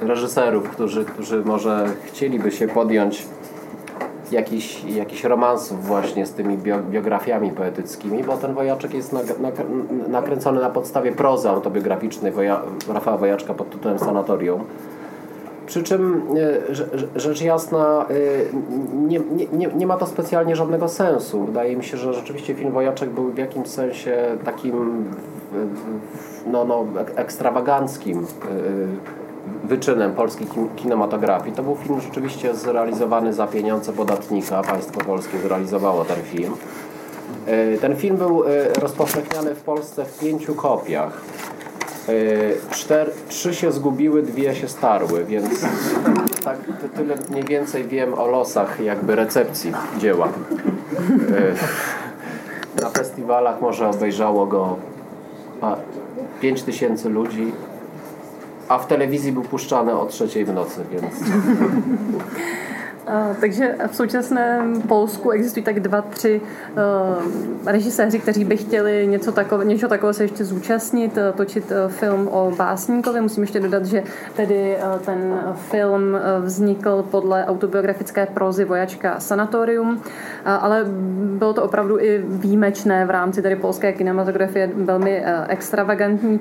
reżyserów, 0.01 0.71
którzy, 0.71 1.05
którzy 1.05 1.45
może 1.45 1.87
chcieliby 2.07 2.51
się 2.51 2.69
podjąć 2.69 3.27
jakichś, 4.33 4.85
jakichś 4.85 5.25
romansów 5.25 5.87
właśnie 5.87 6.27
z 6.27 6.33
tymi 6.33 6.59
biografiami 6.91 7.51
poetyckimi, 7.51 8.25
bo 8.25 8.37
ten 8.37 8.55
Wojaczek 8.55 8.95
jest 8.95 9.15
nakręcony 10.09 10.61
na 10.61 10.71
podstawie 10.71 11.13
prozy 11.13 11.49
autobiograficznej 11.49 12.33
Woja, 12.33 12.63
Rafała 12.95 13.17
Wojaczka 13.17 13.55
pod 13.55 13.71
tytułem 13.71 13.99
Sanatorium. 13.99 14.65
Przy 15.67 15.83
czym 15.83 16.23
e, 17.17 17.21
rzecz 17.21 17.41
jasna 17.41 18.07
e, 18.11 18.15
nie, 18.97 19.21
nie, 19.53 19.67
nie 19.67 19.87
ma 19.87 19.97
to 19.97 20.07
specjalnie 20.07 20.57
żadnego 20.57 20.89
sensu. 20.89 21.45
Wydaje 21.45 21.77
mi 21.77 21.85
się, 21.85 21.97
że 21.97 22.15
rzeczywiście 22.15 22.55
film 22.55 22.73
Wojaczek 22.73 23.11
był 23.11 23.33
w 23.33 23.39
jakimś 23.39 23.69
sensie 23.69 24.17
takim 24.45 25.05
no, 26.47 26.65
no, 26.65 26.85
ekstrawaganckim 27.17 28.19
e, 28.19 29.67
wyczynem 29.67 30.13
polskiej 30.13 30.47
kinematografii. 30.77 31.57
To 31.57 31.63
był 31.63 31.77
film 31.77 32.01
rzeczywiście 32.01 32.55
zrealizowany 32.55 33.33
za 33.33 33.47
pieniądze 33.47 33.93
podatnika. 33.93 34.63
Państwo 34.63 35.01
polskie 35.01 35.39
zrealizowało 35.39 36.05
ten 36.05 36.23
film. 36.23 36.53
Ten 37.81 37.97
film 37.97 38.17
był 38.17 38.43
rozpowszechniany 38.81 39.55
w 39.55 39.63
Polsce 39.63 40.05
w 40.05 40.19
pięciu 40.19 40.55
kopiach. 40.55 41.21
E, 42.09 42.13
cztery, 42.71 43.11
trzy 43.29 43.55
się 43.55 43.73
zgubiły, 43.73 44.23
dwie 44.23 44.55
się 44.55 44.69
starły, 44.69 45.25
więc 45.25 45.65
tak 46.45 46.59
tyle 46.97 47.15
mniej 47.31 47.45
więcej 47.45 47.85
wiem 47.85 48.15
o 48.15 48.27
losach 48.27 48.81
jakby 48.81 49.17
recepcji 49.17 49.73
dzieła. 49.99 50.29
E, 52.79 52.83
na 52.83 52.91
festiwalach 52.91 53.61
może 53.61 53.89
obejrzało 53.89 54.47
go 54.47 54.77
5 56.41 56.63
tysięcy 56.63 57.09
ludzi, 57.09 57.53
a 58.69 58.79
w 58.79 58.87
telewizji 58.87 59.33
był 59.33 59.43
puszczany 59.43 59.99
o 59.99 60.07
trzeciej 60.07 60.45
w 60.45 60.53
nocy, 60.53 60.81
więc 60.93 61.15
takže 63.41 63.75
v 63.87 63.97
současném 63.97 64.83
Polsku 64.83 65.31
existují 65.31 65.65
tak 65.65 65.81
dva, 65.81 66.03
tři 66.03 66.41
uh, 66.41 67.25
režiséři, 67.67 68.19
kteří 68.19 68.45
by 68.45 68.57
chtěli 68.57 69.07
něco 69.07 69.33
takové, 69.33 69.65
něco 69.65 69.89
takového 69.89 70.15
se 70.15 70.25
ještě 70.25 70.45
zúčastnit, 70.45 71.17
uh, 71.17 71.37
točit 71.37 71.71
uh, 71.71 71.93
film 71.93 72.29
o 72.29 72.53
básníkovi. 72.57 73.21
Musím 73.21 73.43
ještě 73.43 73.61
dodat, 73.61 73.85
že 73.85 74.03
tedy 74.37 74.77
ten 75.05 75.41
film 75.55 76.19
vznikl 76.41 77.05
podle 77.11 77.45
autobiografické 77.45 78.27
prozy 78.27 78.65
Vojačka 78.65 79.21
Sanatorium, 79.21 80.03
ale 80.45 80.85
bylo 81.39 81.53
to 81.53 81.63
opravdu 81.63 82.01
i 82.01 82.25
výjimečné 82.27 83.07
v 83.07 83.11
rámci 83.11 83.43
tedy 83.43 83.57
polské 83.57 83.93
kinematografie, 83.93 84.71
velmi 84.75 85.25
extravagantní. 85.49 86.41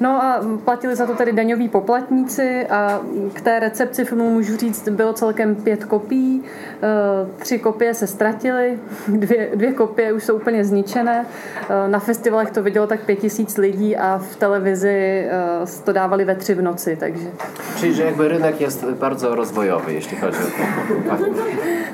No 0.00 0.22
a 0.22 0.40
platili 0.64 0.96
za 0.96 1.06
to 1.06 1.14
tedy 1.14 1.32
daňoví 1.32 1.68
poplatníci 1.68 2.66
a 2.66 3.00
k 3.32 3.40
té 3.40 3.60
recepci 3.60 4.04
filmu 4.04 4.30
můžu 4.30 4.56
říct, 4.56 4.88
bylo 4.88 5.12
celkem 5.12 5.54
pět 5.54 5.84
kopií, 5.84 6.44
eh, 6.44 7.28
tři 7.38 7.58
kopie 7.58 7.94
se 7.94 8.06
ztratily, 8.06 8.78
dvě, 9.08 9.48
dvě 9.54 9.72
kopie 9.72 10.12
už 10.12 10.24
jsou 10.24 10.36
úplně 10.36 10.64
zničené. 10.64 11.26
Eh, 11.70 11.88
na 11.88 11.98
festivalech 11.98 12.50
to 12.50 12.62
vidělo 12.62 12.86
tak 12.86 13.00
pět 13.00 13.16
tisíc 13.16 13.56
lidí 13.56 13.96
a 13.96 14.18
v 14.18 14.36
televizi 14.36 15.28
eh, 15.28 15.82
to 15.84 15.92
dávali 15.92 16.24
ve 16.24 16.34
tři 16.34 16.54
v 16.54 16.62
noci, 16.62 16.96
takže... 16.96 17.28
Czyli, 17.76 17.94
że 17.94 18.02
jakby 18.02 18.28
rynek 18.28 18.60
jest 18.60 18.84
bardzo 18.84 19.34
rozwojowy, 19.34 19.92
jeśli 19.92 20.16
chodzi 20.16 20.38
o 20.38 21.16
to. 21.16 21.24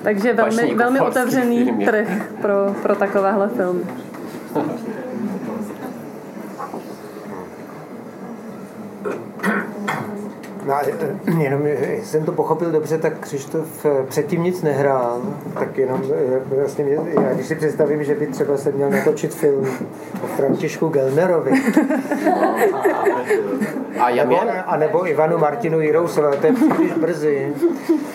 Takže 0.02 0.32
velmi, 0.32 0.74
velmi 0.74 1.00
otevřený 1.00 1.84
trh 1.84 2.08
pro, 2.40 2.74
pro 2.82 2.96
takovéhle 2.96 3.48
filmy. 3.48 3.80
No, 10.66 10.74
a, 10.74 10.82
eh, 10.82 11.16
jenom, 11.42 11.62
eh, 11.66 12.02
jsem 12.02 12.24
to 12.24 12.32
pochopil 12.32 12.70
dobře, 12.70 12.98
tak 12.98 13.18
Křištof 13.18 13.86
eh, 13.86 13.90
předtím 14.08 14.42
nic 14.42 14.62
nehrál, 14.62 15.22
tak 15.54 15.78
jenom 15.78 16.02
vlastně, 16.56 16.84
mě- 16.84 16.98
já 17.22 17.34
když 17.34 17.46
si 17.46 17.54
představím, 17.54 18.04
že 18.04 18.14
by 18.14 18.26
třeba 18.26 18.56
se 18.56 18.72
měl 18.72 18.90
natočit 18.90 19.34
film 19.34 19.66
o 20.24 20.26
Františku 20.26 20.88
Gelnerovi, 20.88 21.50
A 24.00 24.10
ja 24.10 24.24
nebo, 24.24 24.36
a 24.66 24.76
nebo 24.76 25.08
Ivanu 25.08 25.38
Martinu 25.38 25.80
Jirousové, 25.80 26.26
ale 26.26 26.36
to 26.36 26.46
je 26.46 26.52
příliš 26.52 26.92
brzy. 26.92 27.54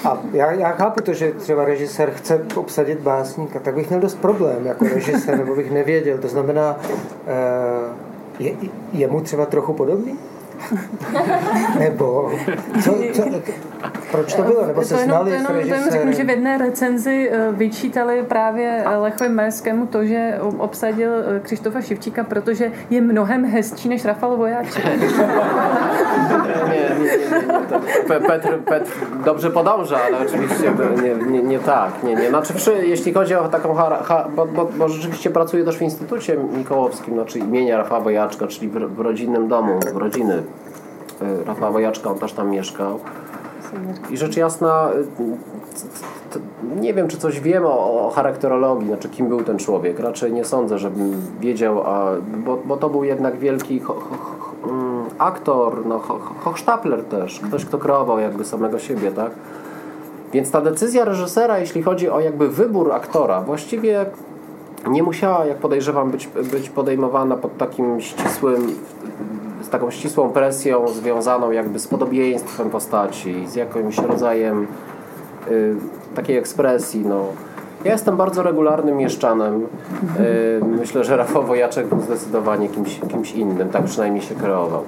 A 0.03 0.17
já, 0.33 0.51
já 0.51 0.71
chápu 0.71 1.01
to, 1.01 1.13
že 1.13 1.31
třeba 1.31 1.65
režisér 1.65 2.11
chce 2.11 2.41
obsadit 2.55 2.99
básníka, 2.99 3.59
tak 3.59 3.75
bych 3.75 3.89
měl 3.89 3.99
dost 4.01 4.15
problém 4.15 4.65
jako 4.65 4.85
režisér, 4.85 5.37
nebo 5.37 5.55
bych 5.55 5.71
nevěděl. 5.71 6.17
To 6.17 6.27
znamená, 6.27 6.79
je, 8.39 8.51
je 8.93 9.07
mu 9.07 9.21
třeba 9.21 9.45
trochu 9.45 9.73
podobný? 9.73 10.19
Nebo 11.79 12.31
co, 12.83 12.95
co, 13.13 13.23
proč 14.11 14.33
to 14.33 14.41
bylo? 14.41 14.65
Nebo 14.65 14.83
se 14.83 14.93
to 14.93 14.99
jenom, 14.99 15.17
znali 15.17 15.31
to 15.31 15.37
s 15.37 15.41
jenom, 15.41 15.53
to 15.53 15.73
jenom 15.73 15.89
řeknu, 15.91 16.11
že 16.11 16.23
v 16.23 16.27
režisérem? 16.27 16.29
jedné 16.29 16.57
recenzi 16.57 17.29
eh, 17.31 17.51
vyčítali 17.51 18.23
právě 18.23 18.83
eh, 18.85 18.97
Lechovi 18.97 19.29
Majerskému 19.29 19.87
to, 19.87 20.05
že 20.05 20.39
obsadil 20.57 21.11
eh, 21.13 21.39
Křištofa 21.39 21.81
Šivčíka, 21.81 22.23
protože 22.23 22.71
je 22.89 23.01
mnohem 23.01 23.45
hezčí 23.45 23.89
než 23.89 24.05
Rafal 24.05 24.37
Vojáček. 24.37 24.85
Nie, 24.85 24.95
nie, 26.69 26.89
nie, 27.03 28.19
Petr, 28.27 28.57
Petr 28.57 28.91
dobrze 29.25 29.49
podąża, 29.49 29.97
ale 30.07 30.17
oczywiście 30.17 30.73
nie, 31.01 31.31
nie, 31.31 31.43
nie 31.43 31.59
tak. 31.59 32.03
Nie, 32.03 32.15
nie. 32.15 32.29
Znaczy, 32.29 32.53
przy, 32.53 32.85
jeśli 32.85 33.13
chodzi 33.13 33.35
o 33.35 33.47
taką. 33.47 33.73
Ha, 33.73 33.99
ha, 34.03 34.27
bo, 34.35 34.45
bo, 34.45 34.65
bo 34.77 34.89
rzeczywiście 34.89 35.29
pracuję 35.29 35.65
też 35.65 35.77
w 35.77 35.81
Instytucie 35.81 36.37
Mikołowskim, 36.57 37.13
znaczy 37.13 37.39
imienia 37.39 37.77
Rafała 37.77 38.01
Wojaczka, 38.01 38.47
czyli 38.47 38.67
w, 38.67 38.73
w 38.73 38.99
rodzinnym 38.99 39.47
domu, 39.47 39.79
w 39.93 39.97
rodziny 39.97 40.43
Rafała 41.45 41.71
Wojaczka, 41.71 42.11
on 42.11 42.19
też 42.19 42.33
tam 42.33 42.49
mieszkał. 42.49 42.99
I 44.09 44.17
rzecz 44.17 44.37
jasna, 44.37 44.89
y, 46.35 46.79
nie 46.81 46.93
wiem, 46.93 47.07
czy 47.07 47.17
coś 47.17 47.39
wiem 47.39 47.65
o, 47.65 48.07
o 48.07 48.11
charakterologii, 48.11 48.87
znaczy 48.87 49.09
kim 49.09 49.27
był 49.27 49.43
ten 49.43 49.57
człowiek. 49.57 49.99
Raczej 49.99 50.33
nie 50.33 50.45
sądzę, 50.45 50.77
żebym 50.77 51.21
wiedział, 51.39 51.83
a, 51.85 52.11
bo, 52.45 52.57
bo 52.65 52.77
to 52.77 52.89
był 52.89 53.03
jednak 53.03 53.37
wielki 53.37 53.79
ho, 53.79 53.93
ho, 53.93 54.15
ho, 54.29 54.69
mm, 54.69 55.05
aktor, 55.17 55.85
no, 55.85 55.99
ho, 55.99 56.19
ho- 56.19 56.35
hochsztapler 56.43 57.03
też, 57.03 57.39
ktoś, 57.39 57.65
kto 57.65 57.77
kreował 57.77 58.19
jakby 58.19 58.45
samego 58.45 58.79
siebie, 58.79 59.11
tak? 59.11 59.31
Więc 60.33 60.51
ta 60.51 60.61
decyzja 60.61 61.05
reżysera, 61.05 61.59
jeśli 61.59 61.83
chodzi 61.83 62.09
o 62.09 62.19
jakby 62.19 62.47
wybór 62.47 62.91
aktora, 62.91 63.41
właściwie 63.41 64.05
nie 64.87 65.03
musiała, 65.03 65.45
jak 65.45 65.57
podejrzewam, 65.57 66.11
być, 66.11 66.27
być 66.27 66.69
podejmowana 66.69 67.37
pod 67.37 67.57
takim 67.57 68.01
ścisłym, 68.01 68.67
z 69.61 69.69
taką 69.69 69.91
ścisłą 69.91 70.29
presją 70.29 70.87
związaną 70.87 71.51
jakby 71.51 71.79
z 71.79 71.87
podobieństwem 71.87 72.69
postaci, 72.69 73.47
z 73.47 73.55
jakimś 73.55 73.97
rodzajem 73.97 74.67
y, 75.51 75.75
takiej 76.15 76.37
ekspresji. 76.37 77.05
No. 77.05 77.25
Ja 77.83 77.91
jestem 77.91 78.17
bardzo 78.17 78.43
regularnym 78.43 78.97
mieszczanem. 78.97 79.61
Y, 80.19 80.65
myślę, 80.65 81.03
że 81.03 81.17
Rafał 81.17 81.43
Wojaczek 81.43 81.87
był 81.87 82.01
zdecydowanie 82.01 82.69
kimś, 82.69 82.99
kimś 82.99 83.31
innym, 83.31 83.69
tak 83.69 83.83
przynajmniej 83.83 84.23
się 84.23 84.35
kreował. 84.35 84.81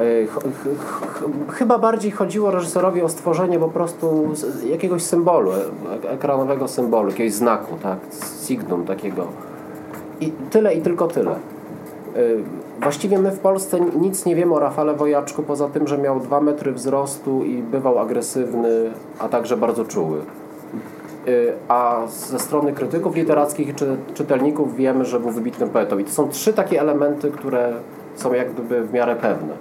Y, 0.00 0.26
ch- 0.26 0.38
ch- 0.40 1.06
ch- 1.06 1.54
Chyba 1.54 1.78
bardziej 1.78 2.10
chodziło 2.10 2.50
reżyserowi 2.50 3.02
o 3.02 3.08
stworzenie 3.08 3.58
po 3.58 3.68
prostu 3.68 4.28
jakiegoś 4.70 5.02
symbolu, 5.02 5.50
e- 5.52 6.10
ekranowego 6.10 6.68
symbolu, 6.68 7.08
jakiegoś 7.10 7.32
znaku, 7.32 7.76
tak? 7.82 7.98
Signum 8.46 8.84
takiego. 8.84 9.26
I 10.20 10.32
tyle 10.50 10.74
i 10.74 10.80
tylko 10.82 11.06
tyle. 11.08 11.34
Właściwie 12.80 13.18
my 13.18 13.30
w 13.30 13.38
Polsce 13.38 13.80
nic 13.80 14.24
nie 14.26 14.36
wiemy 14.36 14.54
o 14.54 14.58
Rafale 14.58 14.94
Wojaczku, 14.94 15.42
poza 15.42 15.68
tym, 15.68 15.86
że 15.86 15.98
miał 15.98 16.20
dwa 16.20 16.40
metry 16.40 16.72
wzrostu 16.72 17.44
i 17.44 17.62
bywał 17.62 17.98
agresywny, 17.98 18.90
a 19.18 19.28
także 19.28 19.56
bardzo 19.56 19.84
czuły. 19.84 20.18
Y, 21.28 21.52
A 21.68 22.06
ze 22.06 22.38
strony 22.38 22.72
krytyków 22.72 23.16
literackich 23.16 23.74
czy 23.74 23.96
czytelników 24.14 24.76
wiemy, 24.76 25.04
że 25.04 25.20
był 25.20 25.30
wybitnym 25.30 25.68
poetą. 25.68 25.98
I 25.98 26.04
to 26.04 26.10
są 26.10 26.28
trzy 26.28 26.52
takie 26.52 26.80
elementy, 26.80 27.30
które 27.30 27.72
są 28.16 28.32
jak 28.32 28.52
gdyby 28.52 28.84
w 28.84 28.92
miarę 28.92 29.16
pewne. 29.16 29.54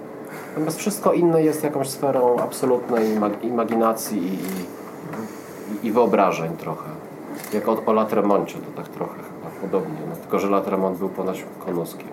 Natomiast 0.50 0.78
wszystko 0.78 1.14
inne 1.14 1.44
jest 1.44 1.64
jakąś 1.64 1.90
sferą 1.90 2.38
absolutnej 2.40 3.18
imag- 3.20 3.44
imaginacji 3.46 4.18
i, 4.18 4.34
i, 5.84 5.88
i 5.88 5.92
wyobrażeń 5.92 6.52
trochę. 6.58 6.90
Jak 7.54 7.68
o, 7.68 7.78
o 7.86 7.94
Latremoncie, 7.94 8.56
to 8.60 8.82
tak 8.82 8.92
trochę 8.92 9.14
chyba 9.16 9.62
podobnie. 9.62 9.98
No, 10.10 10.16
tylko, 10.16 10.40
że 10.40 10.50
Latremont 10.50 10.98
był 10.98 11.10
ponoć 11.10 11.46
konuskiem. 11.66 12.08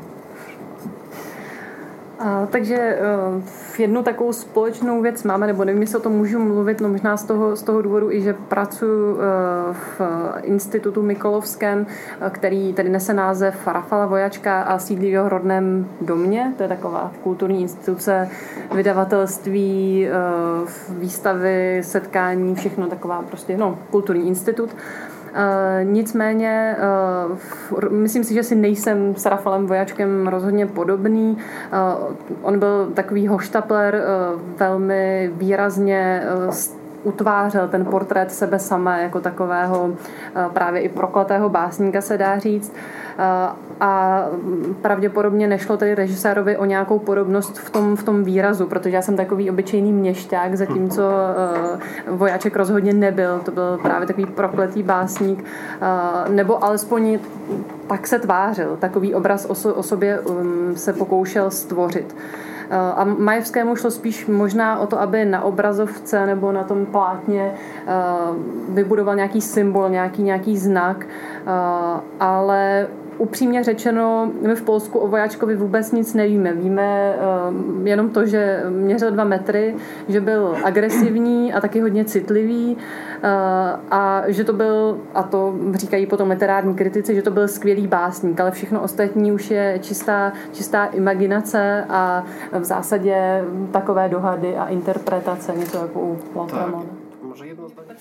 A, 2.21 2.47
takže 2.47 2.99
v 3.47 3.81
jednu 3.81 4.03
takovou 4.03 4.33
společnou 4.33 5.03
věc 5.03 5.23
máme, 5.23 5.47
nebo 5.47 5.65
nevím, 5.65 5.81
jestli 5.81 5.99
o 5.99 6.01
tom 6.01 6.13
můžu 6.13 6.39
mluvit, 6.39 6.81
no 6.81 6.89
možná 6.89 7.17
z 7.17 7.25
toho, 7.25 7.57
z 7.57 7.63
toho 7.63 7.83
důvodu 7.83 8.11
i, 8.11 8.23
že 8.23 8.33
pracuji 8.33 9.19
eh, 9.19 9.73
v 9.73 10.01
institutu 10.43 11.03
Mikolovském, 11.03 11.87
eh, 12.21 12.31
který 12.31 12.73
tady 12.73 12.89
nese 12.89 13.15
název 13.15 13.67
Rafala 13.67 14.07
Vojačka 14.07 14.63
a 14.63 14.79
sídlí 14.79 15.09
v 15.09 15.13
jeho 15.13 15.29
rodném 15.29 15.89
domě. 16.01 16.55
To 16.57 16.63
je 16.63 16.69
taková 16.69 17.13
kulturní 17.23 17.63
instituce, 17.63 18.29
vydavatelství, 18.75 20.09
výstavy, 20.89 21.81
setkání, 21.85 22.55
všechno 22.55 22.87
taková 22.87 23.23
prostě, 23.23 23.57
no, 23.57 23.79
kulturní 23.91 24.29
institut. 24.29 24.71
Uh, 25.31 25.91
nicméně 25.91 26.77
f- 27.35 27.75
myslím 27.91 28.25
si, 28.25 28.35
že 28.35 28.43
si 28.43 28.55
nejsem 28.55 29.15
s 29.15 29.27
Rafalem 29.27 29.67
Vojačkem 29.67 30.29
rozhodně 30.29 30.67
podobný. 30.67 31.37
Uh, 31.73 32.15
on 32.43 32.59
byl 32.59 32.91
takový 32.95 33.27
hoštapler, 33.27 34.03
velmi 34.59 35.31
výrazně 35.35 36.23
utvářel 37.03 37.69
ten 37.69 37.85
portrét 37.85 38.33
sebe 38.33 38.59
samé 38.59 39.03
jako 39.03 39.21
takového 39.21 39.85
uh, 39.85 39.95
právě 40.53 40.81
i 40.81 40.89
prokletého 40.89 41.49
básníka 41.49 42.01
se 42.01 42.19
dá 42.19 42.39
říct. 42.39 42.73
Uh, 42.73 43.57
a 43.81 44.25
pravděpodobně 44.83 45.49
nešlo 45.49 45.77
tedy 45.77 45.95
režisérovi 45.95 46.57
o 46.57 46.65
nějakou 46.65 46.99
podobnost 46.99 47.59
v 47.59 47.71
tom, 47.71 47.97
v 47.97 48.03
tom 48.03 48.25
výrazu, 48.25 48.67
protože 48.67 48.97
já 48.97 49.03
jsem 49.03 49.17
takový 49.17 49.51
obyčejný 49.51 49.93
měšťák, 49.93 50.55
zatímco 50.55 51.03
uh, 51.03 52.17
vojáček 52.17 52.57
rozhodně 52.57 52.93
nebyl. 52.93 53.39
To 53.39 53.51
byl 53.51 53.79
právě 53.83 54.07
takový 54.07 54.27
prokletý 54.27 54.83
básník, 54.83 55.45
nebo 56.29 56.65
alespoň 56.65 57.19
tak 57.87 58.07
se 58.07 58.19
tvářil. 58.19 58.77
Takový 58.81 59.15
obraz 59.15 59.47
o 59.75 59.83
sobě 59.83 60.21
um, 60.21 60.77
se 60.77 60.93
pokoušel 60.93 61.51
stvořit. 61.51 62.17
Uh, 62.71 62.77
A 62.77 63.05
Majevskému 63.05 63.77
šlo 63.77 63.91
spíš 63.91 64.27
možná 64.27 64.79
o 64.79 64.87
to, 64.87 65.01
aby 65.01 65.25
na 65.25 65.43
obrazovce 65.43 66.27
nebo 66.27 66.53
na 66.53 66.65
tom 66.65 66.87
plátně 66.87 67.53
uh, 67.53 68.75
vybudoval 68.75 69.17
nějaký 69.17 69.41
symbol, 69.41 69.89
nějaký, 69.89 70.23
nějaký 70.23 70.59
znak, 70.59 71.07
uh, 71.47 72.01
ale 72.21 72.89
upřímně 73.21 73.65
řečeno, 73.65 74.31
my 74.43 74.55
v 74.55 74.63
Polsku 74.63 74.99
o 74.99 75.09
vojáčkovi 75.09 75.57
vůbec 75.57 75.93
nic 75.93 76.15
nevíme. 76.15 76.53
Víme 76.53 77.15
uh, 77.51 77.87
jenom 77.87 78.11
to, 78.11 78.27
že 78.27 78.63
měřil 78.69 79.11
dva 79.11 79.25
metry, 79.25 79.77
že 80.09 80.21
byl 80.21 80.57
agresivní 80.65 81.53
a 81.53 81.61
taky 81.61 81.81
hodně 81.81 82.05
citlivý 82.05 82.77
uh, 82.77 83.31
a 83.91 84.23
že 84.27 84.45
to 84.45 84.53
byl, 84.53 84.99
a 85.15 85.23
to 85.23 85.55
říkají 85.75 86.07
potom 86.07 86.31
literární 86.31 86.75
kritici, 86.75 87.15
že 87.15 87.23
to 87.23 87.31
byl 87.31 87.49
skvělý 87.49 87.87
básník, 87.87 88.41
ale 88.41 88.51
všechno 88.51 88.81
ostatní 88.83 89.33
už 89.33 89.51
je 89.51 89.79
čistá, 89.83 90.33
čistá 90.53 90.85
imaginace 90.85 91.85
a 91.89 92.25
v 92.53 92.65
zásadě 92.65 93.45
takové 93.73 94.09
dohady 94.09 94.57
a 94.57 94.67
interpretace, 94.67 95.53
něco 95.57 95.79
jako 95.79 96.01
u 96.01 96.19
Lautramona. 96.35 97.00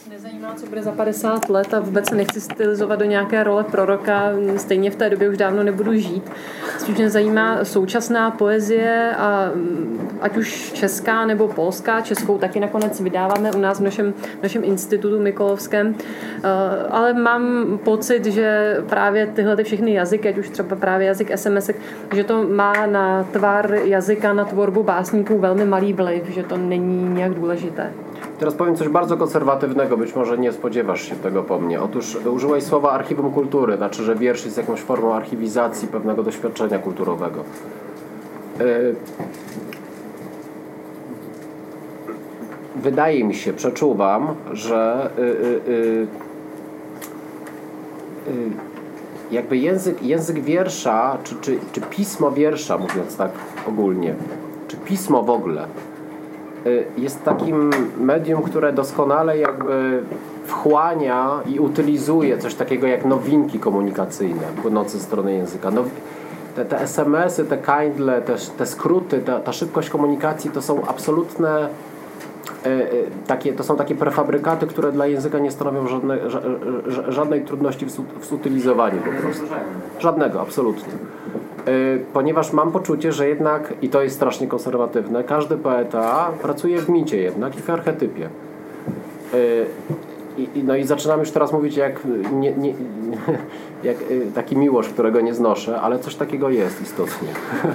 Vůbec 0.05 0.23
nezajímá, 0.23 0.53
co 0.55 0.65
bude 0.65 0.81
za 0.81 0.91
50 0.91 1.49
let 1.49 1.73
a 1.73 1.79
vůbec 1.79 2.09
se 2.09 2.15
nechci 2.15 2.41
stylizovat 2.41 2.99
do 2.99 3.05
nějaké 3.05 3.43
role 3.43 3.63
proroka, 3.63 4.31
stejně 4.57 4.91
v 4.91 4.95
té 4.95 5.09
době 5.09 5.29
už 5.29 5.37
dávno 5.37 5.63
nebudu 5.63 5.93
žít. 5.93 6.31
Spíš 6.77 6.97
mě 6.97 7.09
zajímá 7.09 7.65
současná 7.65 8.31
poezie 8.31 9.15
a 9.17 9.51
mm, 9.55 10.17
ať 10.21 10.37
už 10.37 10.71
česká 10.73 11.25
nebo 11.25 11.47
polská, 11.47 12.01
českou 12.01 12.37
taky 12.37 12.59
nakonec 12.59 13.01
vydáváme 13.01 13.51
u 13.51 13.59
nás 13.59 13.79
v 13.79 13.83
našem, 13.83 14.13
v 14.39 14.43
našem 14.43 14.63
institutu 14.63 15.19
Mikolovském, 15.19 15.95
eh, 15.97 16.47
ale 16.89 17.13
mám 17.13 17.77
pocit, 17.83 18.25
že 18.25 18.77
právě 18.89 19.27
tyhle 19.27 19.55
ty 19.55 19.63
všechny 19.63 19.93
jazyky, 19.93 20.29
ať 20.29 20.37
už 20.37 20.49
třeba 20.49 20.75
právě 20.75 21.07
jazyk 21.07 21.31
SMS, 21.37 21.69
že 22.13 22.23
to 22.23 22.43
má 22.43 22.85
na 22.85 23.23
tvar 23.23 23.73
jazyka, 23.73 24.33
na 24.33 24.45
tvorbu 24.45 24.83
básníků 24.83 25.37
velmi 25.37 25.65
malý 25.65 25.93
vliv, 25.93 26.23
že 26.29 26.43
to 26.43 26.57
není 26.57 27.09
nějak 27.13 27.33
důležité. 27.33 27.93
Teraz 28.39 28.55
powiem 28.55 28.75
coś 28.75 28.89
bardzo 28.89 29.17
konserwatywnego, 29.17 29.97
być 29.97 30.15
może 30.15 30.37
nie 30.37 30.51
spodziewasz 30.51 31.01
się 31.01 31.15
tego 31.15 31.43
po 31.43 31.59
mnie. 31.59 31.81
Otóż 31.81 32.15
użyłeś 32.15 32.63
słowa 32.63 32.91
archiwum 32.91 33.31
kultury, 33.31 33.77
znaczy, 33.77 34.03
że 34.03 34.15
wiersz 34.15 34.45
jest 34.45 34.57
jakąś 34.57 34.79
formą 34.79 35.13
archiwizacji 35.13 35.87
pewnego 35.87 36.23
doświadczenia 36.23 36.79
kulturowego. 36.79 37.43
Yy, 38.59 38.95
wydaje 42.75 43.23
mi 43.23 43.35
się, 43.35 43.53
przeczuwam, 43.53 44.27
że 44.53 45.09
yy, 45.17 45.61
yy, 45.67 46.07
jakby 49.31 49.57
język, 49.57 50.03
język 50.03 50.39
wiersza, 50.39 51.17
czy, 51.23 51.35
czy, 51.41 51.59
czy 51.71 51.81
pismo 51.81 52.31
wiersza, 52.31 52.77
mówiąc 52.77 53.17
tak 53.17 53.31
ogólnie, 53.67 54.15
czy 54.67 54.77
pismo 54.77 55.23
w 55.23 55.29
ogóle, 55.29 55.67
Y, 55.67 55.88
jest 56.97 57.23
takim 57.23 57.69
medium, 57.99 58.41
które 58.41 58.73
doskonale 58.73 59.37
jakby 59.37 60.03
wchłania 60.45 61.39
i 61.47 61.59
utylizuje 61.59 62.37
coś 62.37 62.55
takiego 62.55 62.87
jak 62.87 63.05
nowinki 63.05 63.59
komunikacyjne 63.59 64.43
płynące 64.61 64.97
ze 64.97 65.03
strony 65.03 65.33
języka. 65.33 65.71
Now, 65.71 65.85
te, 66.55 66.65
te 66.65 66.81
SMS-y, 66.81 67.45
te 67.45 67.57
kindle, 67.57 68.21
te, 68.21 68.35
te 68.57 68.65
skróty, 68.65 69.21
ta, 69.21 69.39
ta 69.39 69.53
szybkość 69.53 69.89
komunikacji 69.89 70.51
to 70.51 70.61
są 70.61 70.85
absolutne 70.87 71.69
y, 72.65 72.69
y, 72.69 73.05
takie, 73.27 73.53
to 73.53 73.63
są 73.63 73.75
takie 73.77 73.95
prefabrykaty, 73.95 74.67
które 74.67 74.91
dla 74.91 75.07
języka 75.07 75.39
nie 75.39 75.51
stanowią 75.51 75.87
żadne, 75.87 76.17
żadnej 77.07 77.45
trudności 77.45 77.85
w, 77.85 77.89
w 78.19 78.25
zutylizowaniu 78.25 78.97
po 79.01 79.21
prostu. 79.21 79.45
Żadnego, 79.99 80.41
absolutnie. 80.41 80.93
Y, 81.69 82.05
ponieważ 82.13 82.53
mam 82.53 82.71
poczucie, 82.71 83.11
że 83.11 83.29
jednak, 83.29 83.73
i 83.81 83.89
to 83.89 84.01
jest 84.01 84.15
strasznie 84.15 84.47
konserwatywne, 84.47 85.23
każdy 85.23 85.57
poeta 85.57 86.31
pracuje 86.41 86.79
w 86.79 86.89
micie 86.89 87.17
jednak 87.17 87.57
i 87.57 87.61
w 87.61 87.69
archetypie. 87.69 88.29
Y, 89.33 89.65
I, 90.37 90.63
no 90.63 90.75
i 90.75 90.83
zaczynam 90.83 91.19
już 91.19 91.31
teraz 91.31 91.53
mówić 91.53 91.77
jak, 91.77 91.99
nie, 92.33 92.51
nie, 92.51 92.73
jak 93.89 94.01
y, 94.01 94.31
taki 94.35 94.57
miłość, 94.57 94.89
którego 94.89 95.21
nie 95.21 95.33
znoszę, 95.33 95.81
ale 95.81 95.99
coś 95.99 96.15
takiego 96.15 96.49
jest 96.49 96.81
istotnie. 96.81 97.27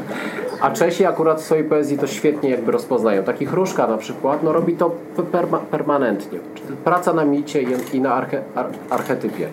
A 0.61 0.71
Czesi 0.71 1.07
akurat 1.07 1.41
w 1.41 1.45
swojej 1.45 1.65
poezji 1.65 1.99
to 1.99 2.07
świetnie 2.07 2.51
jakby 2.51 2.73
rozpoznają. 2.73 3.23
Taki 3.23 3.47
Chruszka 3.47 3.87
na 3.87 3.97
przykład, 3.97 4.43
no 4.43 4.53
robi 4.53 4.77
to 4.77 4.91
perma 5.33 5.59
permanentnie. 5.59 6.39
Praca 6.85 7.13
na 7.13 7.25
micie 7.25 7.63
i, 7.93 8.01
na 8.01 8.15
arche, 8.15 8.43
ar, 8.55 8.67
archetypie. 8.91 9.49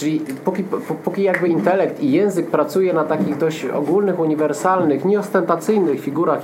Czyli 0.00 0.20
póki, 0.44 0.64
póki 1.04 1.22
jakby 1.22 1.48
intelekt 1.48 2.02
i 2.02 2.12
język 2.12 2.46
pracuje 2.46 2.92
na 2.92 3.04
takich 3.04 3.38
dość 3.38 3.64
ogólnych, 3.64 4.18
uniwersalnych, 4.18 5.04
nieostentacyjnych 5.04 6.00
figurach 6.00 6.42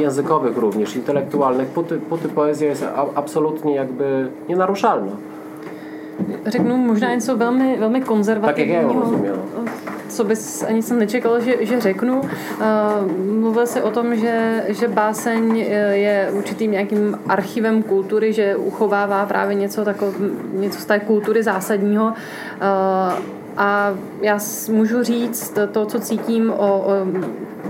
językowych 0.00 0.56
również, 0.56 0.96
intelektualnych, 0.96 1.68
póty, 1.68 1.98
póty 1.98 2.28
poezja 2.28 2.68
jest 2.68 2.84
absolutnie 3.14 3.74
jakby 3.74 4.28
nienaruszalna. 4.48 5.12
Řeknu 6.46 6.76
možná 6.76 7.14
něco 7.14 7.36
velmi, 7.36 7.76
velmi 7.78 8.00
konzervativního, 8.00 9.12
co 10.08 10.24
bys 10.24 10.62
ani 10.62 10.82
jsem 10.82 10.98
nečekal, 10.98 11.40
že, 11.40 11.56
že 11.60 11.80
řeknu. 11.80 12.20
Uh, 12.20 12.26
mluvil 13.40 13.66
se 13.66 13.82
o 13.82 13.90
tom, 13.90 14.16
že, 14.16 14.64
že 14.68 14.88
báseň 14.88 15.56
je 15.90 16.30
určitým 16.32 16.70
nějakým 16.70 17.18
archivem 17.28 17.82
kultury, 17.82 18.32
že 18.32 18.56
uchovává 18.56 19.26
právě 19.26 19.54
něco, 19.54 19.84
tako, 19.84 20.14
něco 20.52 20.80
z 20.80 20.84
té 20.84 21.00
kultury 21.00 21.42
zásadního. 21.42 22.06
Uh, 22.06 22.12
a 23.56 23.94
já 24.20 24.38
můžu 24.70 25.02
říct 25.02 25.58
to, 25.72 25.86
co 25.86 26.00
cítím 26.00 26.50
o, 26.50 26.54
o 26.56 26.92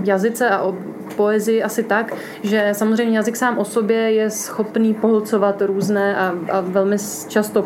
jazyce 0.03 0.49
a 0.49 0.61
o 0.61 0.75
poezii 1.11 1.63
asi 1.63 1.83
tak, 1.83 2.13
že 2.43 2.69
samozřejmě 2.71 3.17
jazyk 3.17 3.35
sám 3.35 3.57
o 3.57 3.65
sobě 3.65 3.97
je 4.11 4.29
schopný 4.29 4.93
pohlcovat 4.93 5.61
různé 5.61 6.15
a, 6.15 6.35
a 6.51 6.61
velmi 6.61 6.97
často 7.27 7.65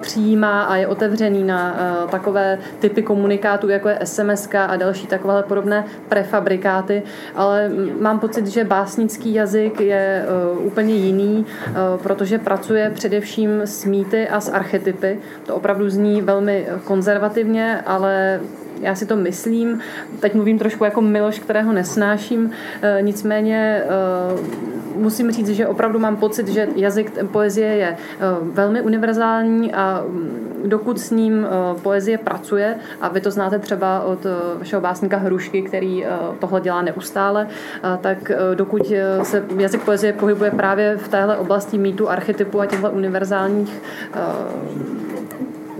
přijímá 0.00 0.62
a 0.62 0.76
je 0.76 0.86
otevřený 0.86 1.44
na 1.44 1.72
uh, 2.04 2.10
takové 2.10 2.58
typy 2.78 3.02
komunikátů, 3.02 3.68
jako 3.68 3.88
je 3.88 3.98
SMS 4.04 4.48
a 4.54 4.76
další 4.76 5.06
takové 5.06 5.42
podobné 5.42 5.84
prefabrikáty, 6.08 7.02
ale 7.34 7.70
mám 8.00 8.18
pocit, 8.18 8.46
že 8.46 8.64
básnický 8.64 9.34
jazyk 9.34 9.80
je 9.80 10.26
uh, 10.56 10.66
úplně 10.66 10.94
jiný, 10.94 11.46
uh, 11.68 12.02
protože 12.02 12.38
pracuje 12.38 12.90
především 12.94 13.60
s 13.60 13.84
mýty 13.84 14.28
a 14.28 14.40
s 14.40 14.52
archetypy. 14.52 15.18
To 15.46 15.54
opravdu 15.54 15.90
zní 15.90 16.22
velmi 16.22 16.66
konzervativně, 16.84 17.82
ale 17.86 18.40
já 18.80 18.94
si 18.94 19.06
to 19.06 19.16
myslím. 19.16 19.80
Teď 20.20 20.34
mluvím 20.34 20.58
trošku 20.58 20.84
jako 20.84 21.00
Miloš, 21.00 21.38
kterého 21.38 21.72
nesnáším, 21.72 22.50
e, 22.82 23.02
nicméně 23.02 23.56
e, 23.56 23.88
musím 24.96 25.30
říct, 25.30 25.48
že 25.48 25.66
opravdu 25.66 25.98
mám 25.98 26.16
pocit, 26.16 26.48
že 26.48 26.68
jazyk 26.76 27.24
poezie 27.32 27.68
je 27.68 27.88
e, 27.88 27.96
velmi 28.42 28.80
univerzální 28.80 29.72
a 29.72 30.04
mm, 30.08 30.62
dokud 30.64 31.00
s 31.00 31.10
ním 31.10 31.46
poezie 31.82 32.18
pracuje, 32.18 32.76
a 33.00 33.08
vy 33.08 33.20
to 33.20 33.30
znáte 33.30 33.58
třeba 33.58 34.00
od 34.00 34.26
vašeho 34.58 34.82
básníka 34.82 35.16
Hrušky, 35.16 35.62
který 35.62 36.04
tohle 36.38 36.60
dělá 36.60 36.82
neustále, 36.82 37.48
tak 38.00 38.32
dokud 38.54 38.92
se 39.22 39.44
jazyk 39.58 39.84
poezie 39.84 40.12
pohybuje 40.12 40.50
právě 40.50 40.96
v 40.96 41.08
téhle 41.08 41.36
oblasti 41.36 41.78
mýtu, 41.78 42.10
archetypu 42.10 42.60
a 42.60 42.66
těchto 42.66 42.90
univerzálních 42.90 43.82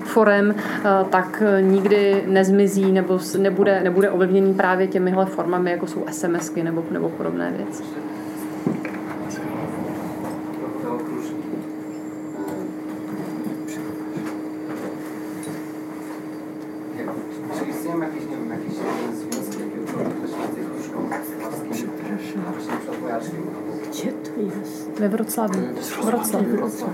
forem, 0.05 0.55
eh, 0.59 0.89
tak 1.11 1.43
nikdy 1.61 2.25
nezmizí 2.27 2.93
nebo 2.93 3.19
nebude, 3.39 3.81
nebude 3.81 4.11
ovlivněný 4.11 4.55
právě 4.55 4.87
těmihle 4.87 5.27
formami, 5.27 5.71
jako 5.71 5.87
jsou 5.87 6.05
SMSky 6.11 6.63
nebo, 6.63 6.85
nebo 6.91 7.09
podobné 7.09 7.53
věci. 7.57 7.83
We 25.31 26.03
Wrocławiu. 26.03 26.57
Wrocław. 26.57 26.91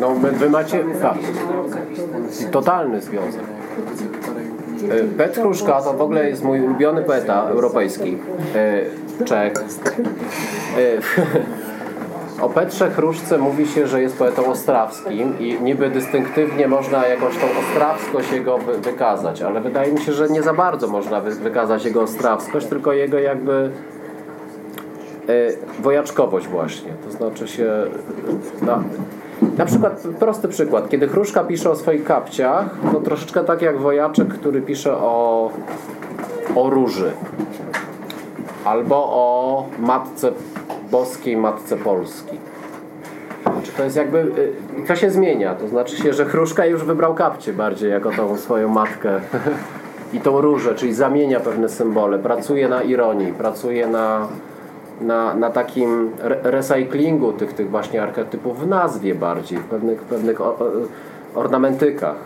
No, 0.00 0.14
wy, 0.14 0.32
wy 0.32 0.50
macie 0.50 0.84
tak, 1.02 1.16
totalny 2.50 3.00
związek. 3.00 3.42
E, 4.90 5.04
Petruszka 5.04 5.82
to 5.82 5.94
w 5.94 6.00
ogóle 6.00 6.28
jest 6.28 6.44
mój 6.44 6.60
ulubiony 6.60 7.02
poeta 7.02 7.42
europejski. 7.42 8.18
E, 8.54 9.24
Czech. 9.24 9.52
O 12.40 12.48
Petrze 12.48 12.90
Chruszce 12.90 13.38
mówi 13.38 13.66
się, 13.66 13.86
że 13.86 14.02
jest 14.02 14.18
poetą 14.18 14.46
ostrawskim 14.46 15.38
i 15.38 15.60
niby 15.62 15.90
dystynktywnie 15.90 16.68
można 16.68 17.06
jakąś 17.06 17.36
tą 17.38 17.46
ostrawskość 17.60 18.32
jego 18.32 18.58
wykazać, 18.58 19.42
ale 19.42 19.60
wydaje 19.60 19.92
mi 19.92 20.00
się, 20.00 20.12
że 20.12 20.28
nie 20.28 20.42
za 20.42 20.54
bardzo 20.54 20.86
można 20.86 21.20
wykazać 21.20 21.84
jego 21.84 22.02
ostrawskość, 22.02 22.66
tylko 22.66 22.92
jego 22.92 23.18
jakby 23.18 23.70
wojaczkowość 25.80 26.48
właśnie. 26.48 26.92
To 27.04 27.10
znaczy 27.10 27.48
się 27.48 27.72
na, 28.62 28.82
na 29.58 29.64
przykład, 29.64 30.02
prosty 30.18 30.48
przykład, 30.48 30.88
kiedy 30.88 31.08
Chruszka 31.08 31.44
pisze 31.44 31.70
o 31.70 31.76
swoich 31.76 32.04
kapciach, 32.04 32.64
to 32.92 33.00
troszeczkę 33.00 33.44
tak 33.44 33.62
jak 33.62 33.78
wojaczek, 33.78 34.28
który 34.28 34.62
pisze 34.62 34.96
o, 34.96 35.50
o 36.54 36.70
róży. 36.70 37.12
Albo 38.64 38.96
o 38.96 39.66
matce 39.78 40.32
boskiej, 40.90 41.36
matce 41.36 41.76
polskiej. 41.76 42.38
Znaczy 43.42 43.72
to 43.76 43.84
jest 43.84 43.96
jakby, 43.96 44.18
y, 44.18 44.86
to 44.88 44.96
się 44.96 45.10
zmienia, 45.10 45.54
to 45.54 45.68
znaczy 45.68 45.96
się, 45.96 46.12
że 46.12 46.24
Chruszka 46.24 46.66
już 46.66 46.84
wybrał 46.84 47.14
kapcie 47.14 47.52
bardziej 47.52 47.90
jako 47.90 48.10
tą 48.10 48.36
swoją 48.36 48.68
matkę 48.68 49.20
i 50.14 50.20
tą 50.20 50.40
różę, 50.40 50.74
czyli 50.74 50.94
zamienia 50.94 51.40
pewne 51.40 51.68
symbole, 51.68 52.18
pracuje 52.18 52.68
na 52.68 52.82
ironii, 52.82 53.32
pracuje 53.32 53.86
na 53.86 54.28
na, 55.00 55.34
na 55.34 55.50
takim 55.50 56.10
recyklingu 56.42 57.32
tych, 57.32 57.52
tych 57.52 57.70
właśnie 57.70 58.02
archetypów 58.02 58.60
w 58.60 58.66
nazwie 58.66 59.14
bardziej, 59.14 59.58
w 59.58 59.64
pewnych, 59.64 60.00
pewnych 60.00 60.38
ornamentykach. 61.34 62.16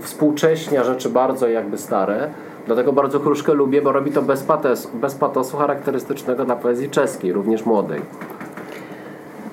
Współcześnia 0.00 0.84
rzeczy 0.84 1.10
bardzo 1.10 1.48
jakby 1.48 1.78
stare. 1.78 2.28
Dlatego 2.68 2.92
bardzo 2.92 3.20
Chruszkę 3.20 3.54
lubię, 3.54 3.82
bo 3.82 3.92
robi 3.92 4.10
to 4.10 4.22
bez, 4.22 4.42
pates, 4.42 4.90
bez 4.94 5.14
patosu 5.14 5.56
charakterystycznego 5.56 6.44
dla 6.44 6.56
poezji 6.56 6.90
czeskiej, 6.90 7.32
również 7.32 7.66
młodej. 7.66 8.00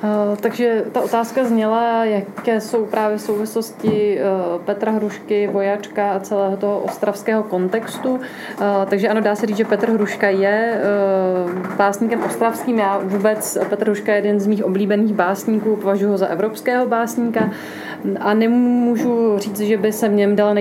Uh, 0.03 0.37
takže 0.37 0.83
ta 0.91 1.01
otázka 1.01 1.43
zněla, 1.43 2.05
jaké 2.05 2.61
jsou 2.61 2.85
právě 2.85 3.19
souvislosti 3.19 4.19
uh, 4.19 4.61
Petra 4.61 4.91
Hrušky, 4.91 5.47
vojačka 5.47 6.11
a 6.11 6.19
celého 6.19 6.57
toho 6.57 6.79
ostravského 6.79 7.43
kontextu. 7.43 8.11
Uh, 8.13 8.19
takže 8.89 9.09
ano, 9.09 9.21
dá 9.21 9.35
se 9.35 9.45
říct, 9.45 9.57
že 9.57 9.65
Petr 9.65 9.91
Hruška 9.91 10.29
je 10.29 10.81
básníkem 11.77 12.23
ostravským. 12.23 12.79
Já 12.79 12.99
vůbec, 13.03 13.57
Petr 13.69 13.85
Hruška 13.85 14.11
je 14.11 14.17
jeden 14.17 14.39
z 14.39 14.47
mých 14.47 14.65
oblíbených 14.65 15.13
básníků, 15.13 15.75
považuji 15.75 16.11
ho 16.11 16.17
za 16.17 16.27
evropského 16.27 16.85
básníka 16.85 17.49
a 18.19 18.33
nemůžu 18.33 19.37
říct, 19.37 19.59
že 19.59 19.77
by 19.77 19.91
se 19.91 20.09
v 20.09 20.13
něm 20.13 20.35
dala 20.35 20.53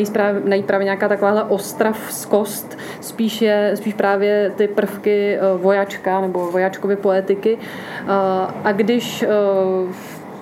najít 0.45 0.67
právě 0.67 0.85
nějaká 0.85 1.09
takováhle 1.09 1.45
ostravskost, 1.45 2.79
spíš, 3.01 3.43
je, 3.43 3.73
spíš 3.75 3.95
právě 3.95 4.53
ty 4.57 4.69
prvky 4.69 5.39
vojačka 5.57 6.21
nebo 6.21 6.51
vojačkovy 6.51 6.97
poetiky. 6.97 7.59
A 8.65 8.73
když 8.73 9.24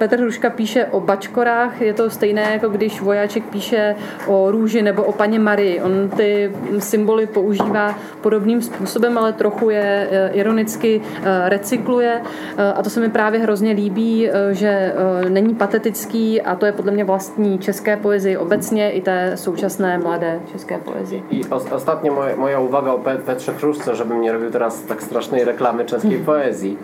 Petr 0.03 0.21
Hruška 0.21 0.51
píše 0.51 0.87
o 0.87 1.01
bačkorách, 1.01 1.81
je 1.81 1.95
to 1.95 2.11
stejné, 2.11 2.43
jako 2.53 2.69
když 2.69 3.01
vojáček 3.01 3.45
píše 3.45 3.97
o 4.27 4.51
růži 4.51 4.83
nebo 4.83 5.03
o 5.03 5.13
paně 5.13 5.39
Marii. 5.39 5.81
On 5.83 6.09
ty 6.17 6.53
symboly 6.79 7.27
používá 7.27 7.95
podobným 8.21 8.63
způsobem, 8.63 9.19
ale 9.19 9.33
trochu 9.33 9.71
je 9.71 10.09
eh, 10.11 10.31
ironicky 10.33 11.01
eh, 11.23 11.49
recykluje 11.49 12.23
eh, 12.57 12.73
a 12.73 12.83
to 12.83 12.91
se 12.91 13.01
mi 13.01 13.11
právě 13.11 13.41
hrozně 13.41 13.73
líbí, 13.73 14.29
že 14.51 14.95
není 15.29 15.55
patetický 15.55 16.43
a 16.43 16.57
to 16.57 16.67
je 16.67 16.73
podle 16.73 16.93
mě 16.93 17.05
vlastní 17.05 17.59
české 17.59 17.97
poezii 17.97 18.37
obecně 18.37 18.91
i 18.91 19.01
té 19.01 19.33
současné 19.37 19.99
mladé 19.99 20.41
české 20.53 20.79
poezii. 20.79 21.23
I 21.31 21.45
ostatně 21.73 22.11
moje, 22.11 22.37
moja 22.37 22.59
uwaga 22.59 22.93
o 22.93 22.99
Petrze 22.99 23.53
Hrušce, 23.53 23.95
żebym 23.95 24.23
nie 24.23 24.33
robił 24.33 24.51
teraz 24.51 24.83
tak 24.83 25.03
strasznej 25.03 25.45
reklamy 25.45 25.85
czeskiej 25.85 26.19
poezji. 26.19 26.79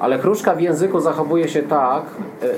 Ale 0.00 0.18
Chruszka 0.18 0.54
w 0.54 0.60
języku 0.60 1.00
zachowuje 1.00 1.48
się 1.48 1.62
tak, 1.62 2.02
e, 2.42 2.46
e, 2.46 2.50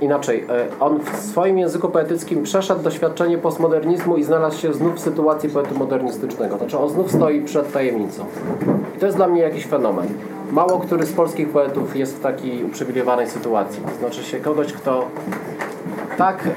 inaczej. 0.00 0.44
E, 0.48 0.80
on 0.80 1.00
w 1.00 1.16
swoim 1.16 1.58
języku 1.58 1.88
poetyckim 1.88 2.42
przeszedł 2.42 2.82
doświadczenie 2.82 3.38
postmodernizmu 3.38 4.16
i 4.16 4.24
znalazł 4.24 4.58
się 4.58 4.74
znów 4.74 4.94
w 4.94 5.00
sytuacji 5.00 5.48
poetu 5.48 5.78
modernistycznego. 5.78 6.58
Znaczy 6.58 6.78
on 6.78 6.88
znów 6.88 7.12
stoi 7.12 7.40
przed 7.40 7.72
tajemnicą. 7.72 8.24
I 8.96 8.98
to 8.98 9.06
jest 9.06 9.18
dla 9.18 9.28
mnie 9.28 9.40
jakiś 9.40 9.66
fenomen. 9.66 10.06
Mało 10.50 10.78
który 10.80 11.06
z 11.06 11.12
polskich 11.12 11.48
poetów 11.48 11.96
jest 11.96 12.16
w 12.16 12.20
takiej 12.20 12.64
uprzywilejowanej 12.64 13.26
sytuacji. 13.26 13.82
Znaczy 13.98 14.24
się 14.24 14.40
kogoś, 14.40 14.72
kto 14.72 15.08
tak 16.18 16.48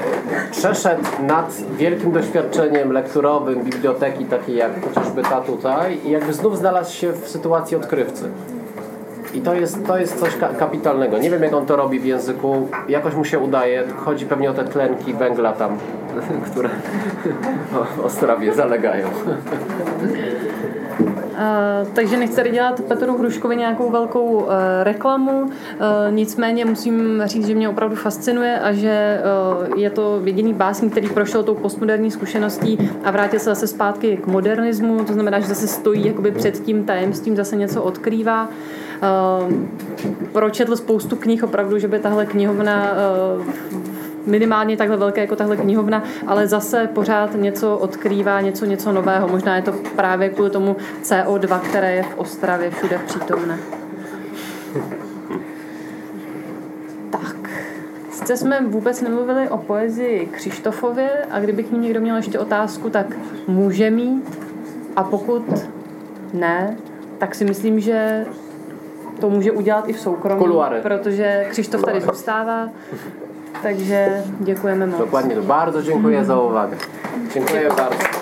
przeszedł 0.51 1.03
nad 1.27 1.55
wielkim 1.77 2.11
doświadczeniem 2.11 2.91
lekturowym 2.91 3.63
biblioteki 3.63 4.25
takiej 4.25 4.55
jak 4.55 4.85
chociażby 4.85 5.21
ta 5.21 5.41
tutaj 5.41 5.99
i 6.05 6.11
jakby 6.11 6.33
znów 6.33 6.57
znalazł 6.57 6.93
się 6.93 7.13
w 7.13 7.29
sytuacji 7.29 7.77
odkrywcy. 7.77 8.29
I 9.33 9.41
to 9.41 9.53
jest, 9.53 9.85
to 9.87 9.97
jest 9.97 10.19
coś 10.19 10.37
kapitalnego. 10.59 11.17
Nie 11.17 11.29
wiem 11.29 11.43
jak 11.43 11.53
on 11.53 11.65
to 11.65 11.75
robi 11.75 11.99
w 11.99 12.05
języku. 12.05 12.67
Jakoś 12.87 13.15
mu 13.15 13.25
się 13.25 13.39
udaje. 13.39 13.83
Chodzi 13.95 14.25
pewnie 14.25 14.51
o 14.51 14.53
te 14.53 14.63
tlenki 14.63 15.13
węgla 15.13 15.53
tam, 15.53 15.77
które 16.51 16.69
o 17.99 18.03
Ostrawie 18.03 18.53
zalegają. 18.53 19.07
Uh, 21.31 21.87
takže 21.93 22.17
nechci 22.17 22.51
dělat 22.51 22.81
Petru 22.81 23.17
Hruškovi 23.17 23.57
nějakou 23.57 23.89
velkou 23.89 24.25
uh, 24.25 24.51
reklamu, 24.83 25.41
uh, 25.41 25.49
nicméně 26.11 26.65
musím 26.65 27.21
říct, 27.25 27.47
že 27.47 27.55
mě 27.55 27.69
opravdu 27.69 27.95
fascinuje 27.95 28.59
a 28.59 28.71
že 28.71 29.21
je 29.75 29.89
to 29.89 30.21
jediný 30.23 30.53
básník, 30.53 30.91
který 30.91 31.09
prošel 31.09 31.43
tou 31.43 31.55
postmoderní 31.55 32.11
zkušeností 32.11 32.89
a 33.03 33.11
vrátil 33.11 33.39
se 33.39 33.45
zase 33.45 33.67
zpátky 33.67 34.17
k 34.17 34.27
modernismu, 34.27 35.03
to 35.03 35.13
znamená, 35.13 35.39
že 35.39 35.47
zase 35.47 35.67
stojí 35.67 36.05
jakoby 36.05 36.31
před 36.31 36.59
tím 36.59 36.83
tajemstvím, 36.83 37.35
zase 37.35 37.55
něco 37.55 37.83
odkrývá. 37.83 38.43
Uh, 38.43 38.80
pročetl 40.31 40.75
spoustu 40.75 41.15
knih 41.15 41.43
opravdu, 41.43 41.79
že 41.79 41.87
by 41.87 41.99
tahle 41.99 42.25
knihovna 42.25 42.91
uh, 43.37 43.45
minimálně 44.25 44.77
takhle 44.77 44.97
velké 44.97 45.21
jako 45.21 45.35
tahle 45.35 45.57
knihovna, 45.57 46.03
ale 46.27 46.47
zase 46.47 46.89
pořád 46.93 47.35
něco 47.35 47.77
odkrývá, 47.77 48.41
něco, 48.41 48.65
něco 48.65 48.91
nového. 48.91 49.27
Možná 49.27 49.55
je 49.55 49.61
to 49.61 49.73
právě 49.95 50.29
kvůli 50.29 50.49
tomu 50.49 50.75
CO2, 51.03 51.59
které 51.59 51.95
je 51.95 52.03
v 52.03 52.17
Ostravě 52.17 52.71
všude 52.71 52.99
přítomné. 53.05 53.57
Tak. 57.09 57.49
Sice 58.11 58.37
jsme 58.37 58.61
vůbec 58.67 59.01
nemluvili 59.01 59.49
o 59.49 59.57
poezii 59.57 60.25
Křištofově 60.25 61.09
a 61.31 61.39
kdyby 61.39 61.63
k 61.63 61.71
ní 61.71 61.79
někdo 61.79 62.01
měl 62.01 62.15
ještě 62.15 62.39
otázku, 62.39 62.89
tak 62.89 63.05
může 63.47 63.89
mít 63.89 64.39
a 64.95 65.03
pokud 65.03 65.43
ne, 66.33 66.77
tak 67.17 67.35
si 67.35 67.45
myslím, 67.45 67.79
že 67.79 68.25
to 69.21 69.29
může 69.29 69.51
udělat 69.51 69.89
i 69.89 69.93
v 69.93 69.99
soukromí, 69.99 70.39
Kuluary. 70.39 70.81
protože 70.81 71.45
Křištof 71.49 71.81
tady 71.81 72.01
zůstává. 72.01 72.69
Takže 73.63 74.23
děkujeme 74.39 74.87
moc. 74.87 74.99
Dokładnie, 74.99 75.35
bardzo 75.41 75.83
dziękuję 75.83 76.25
za 76.25 76.39
uwagę. 76.39 76.77
Dziękuję 77.33 77.69
bardzo. 77.69 78.20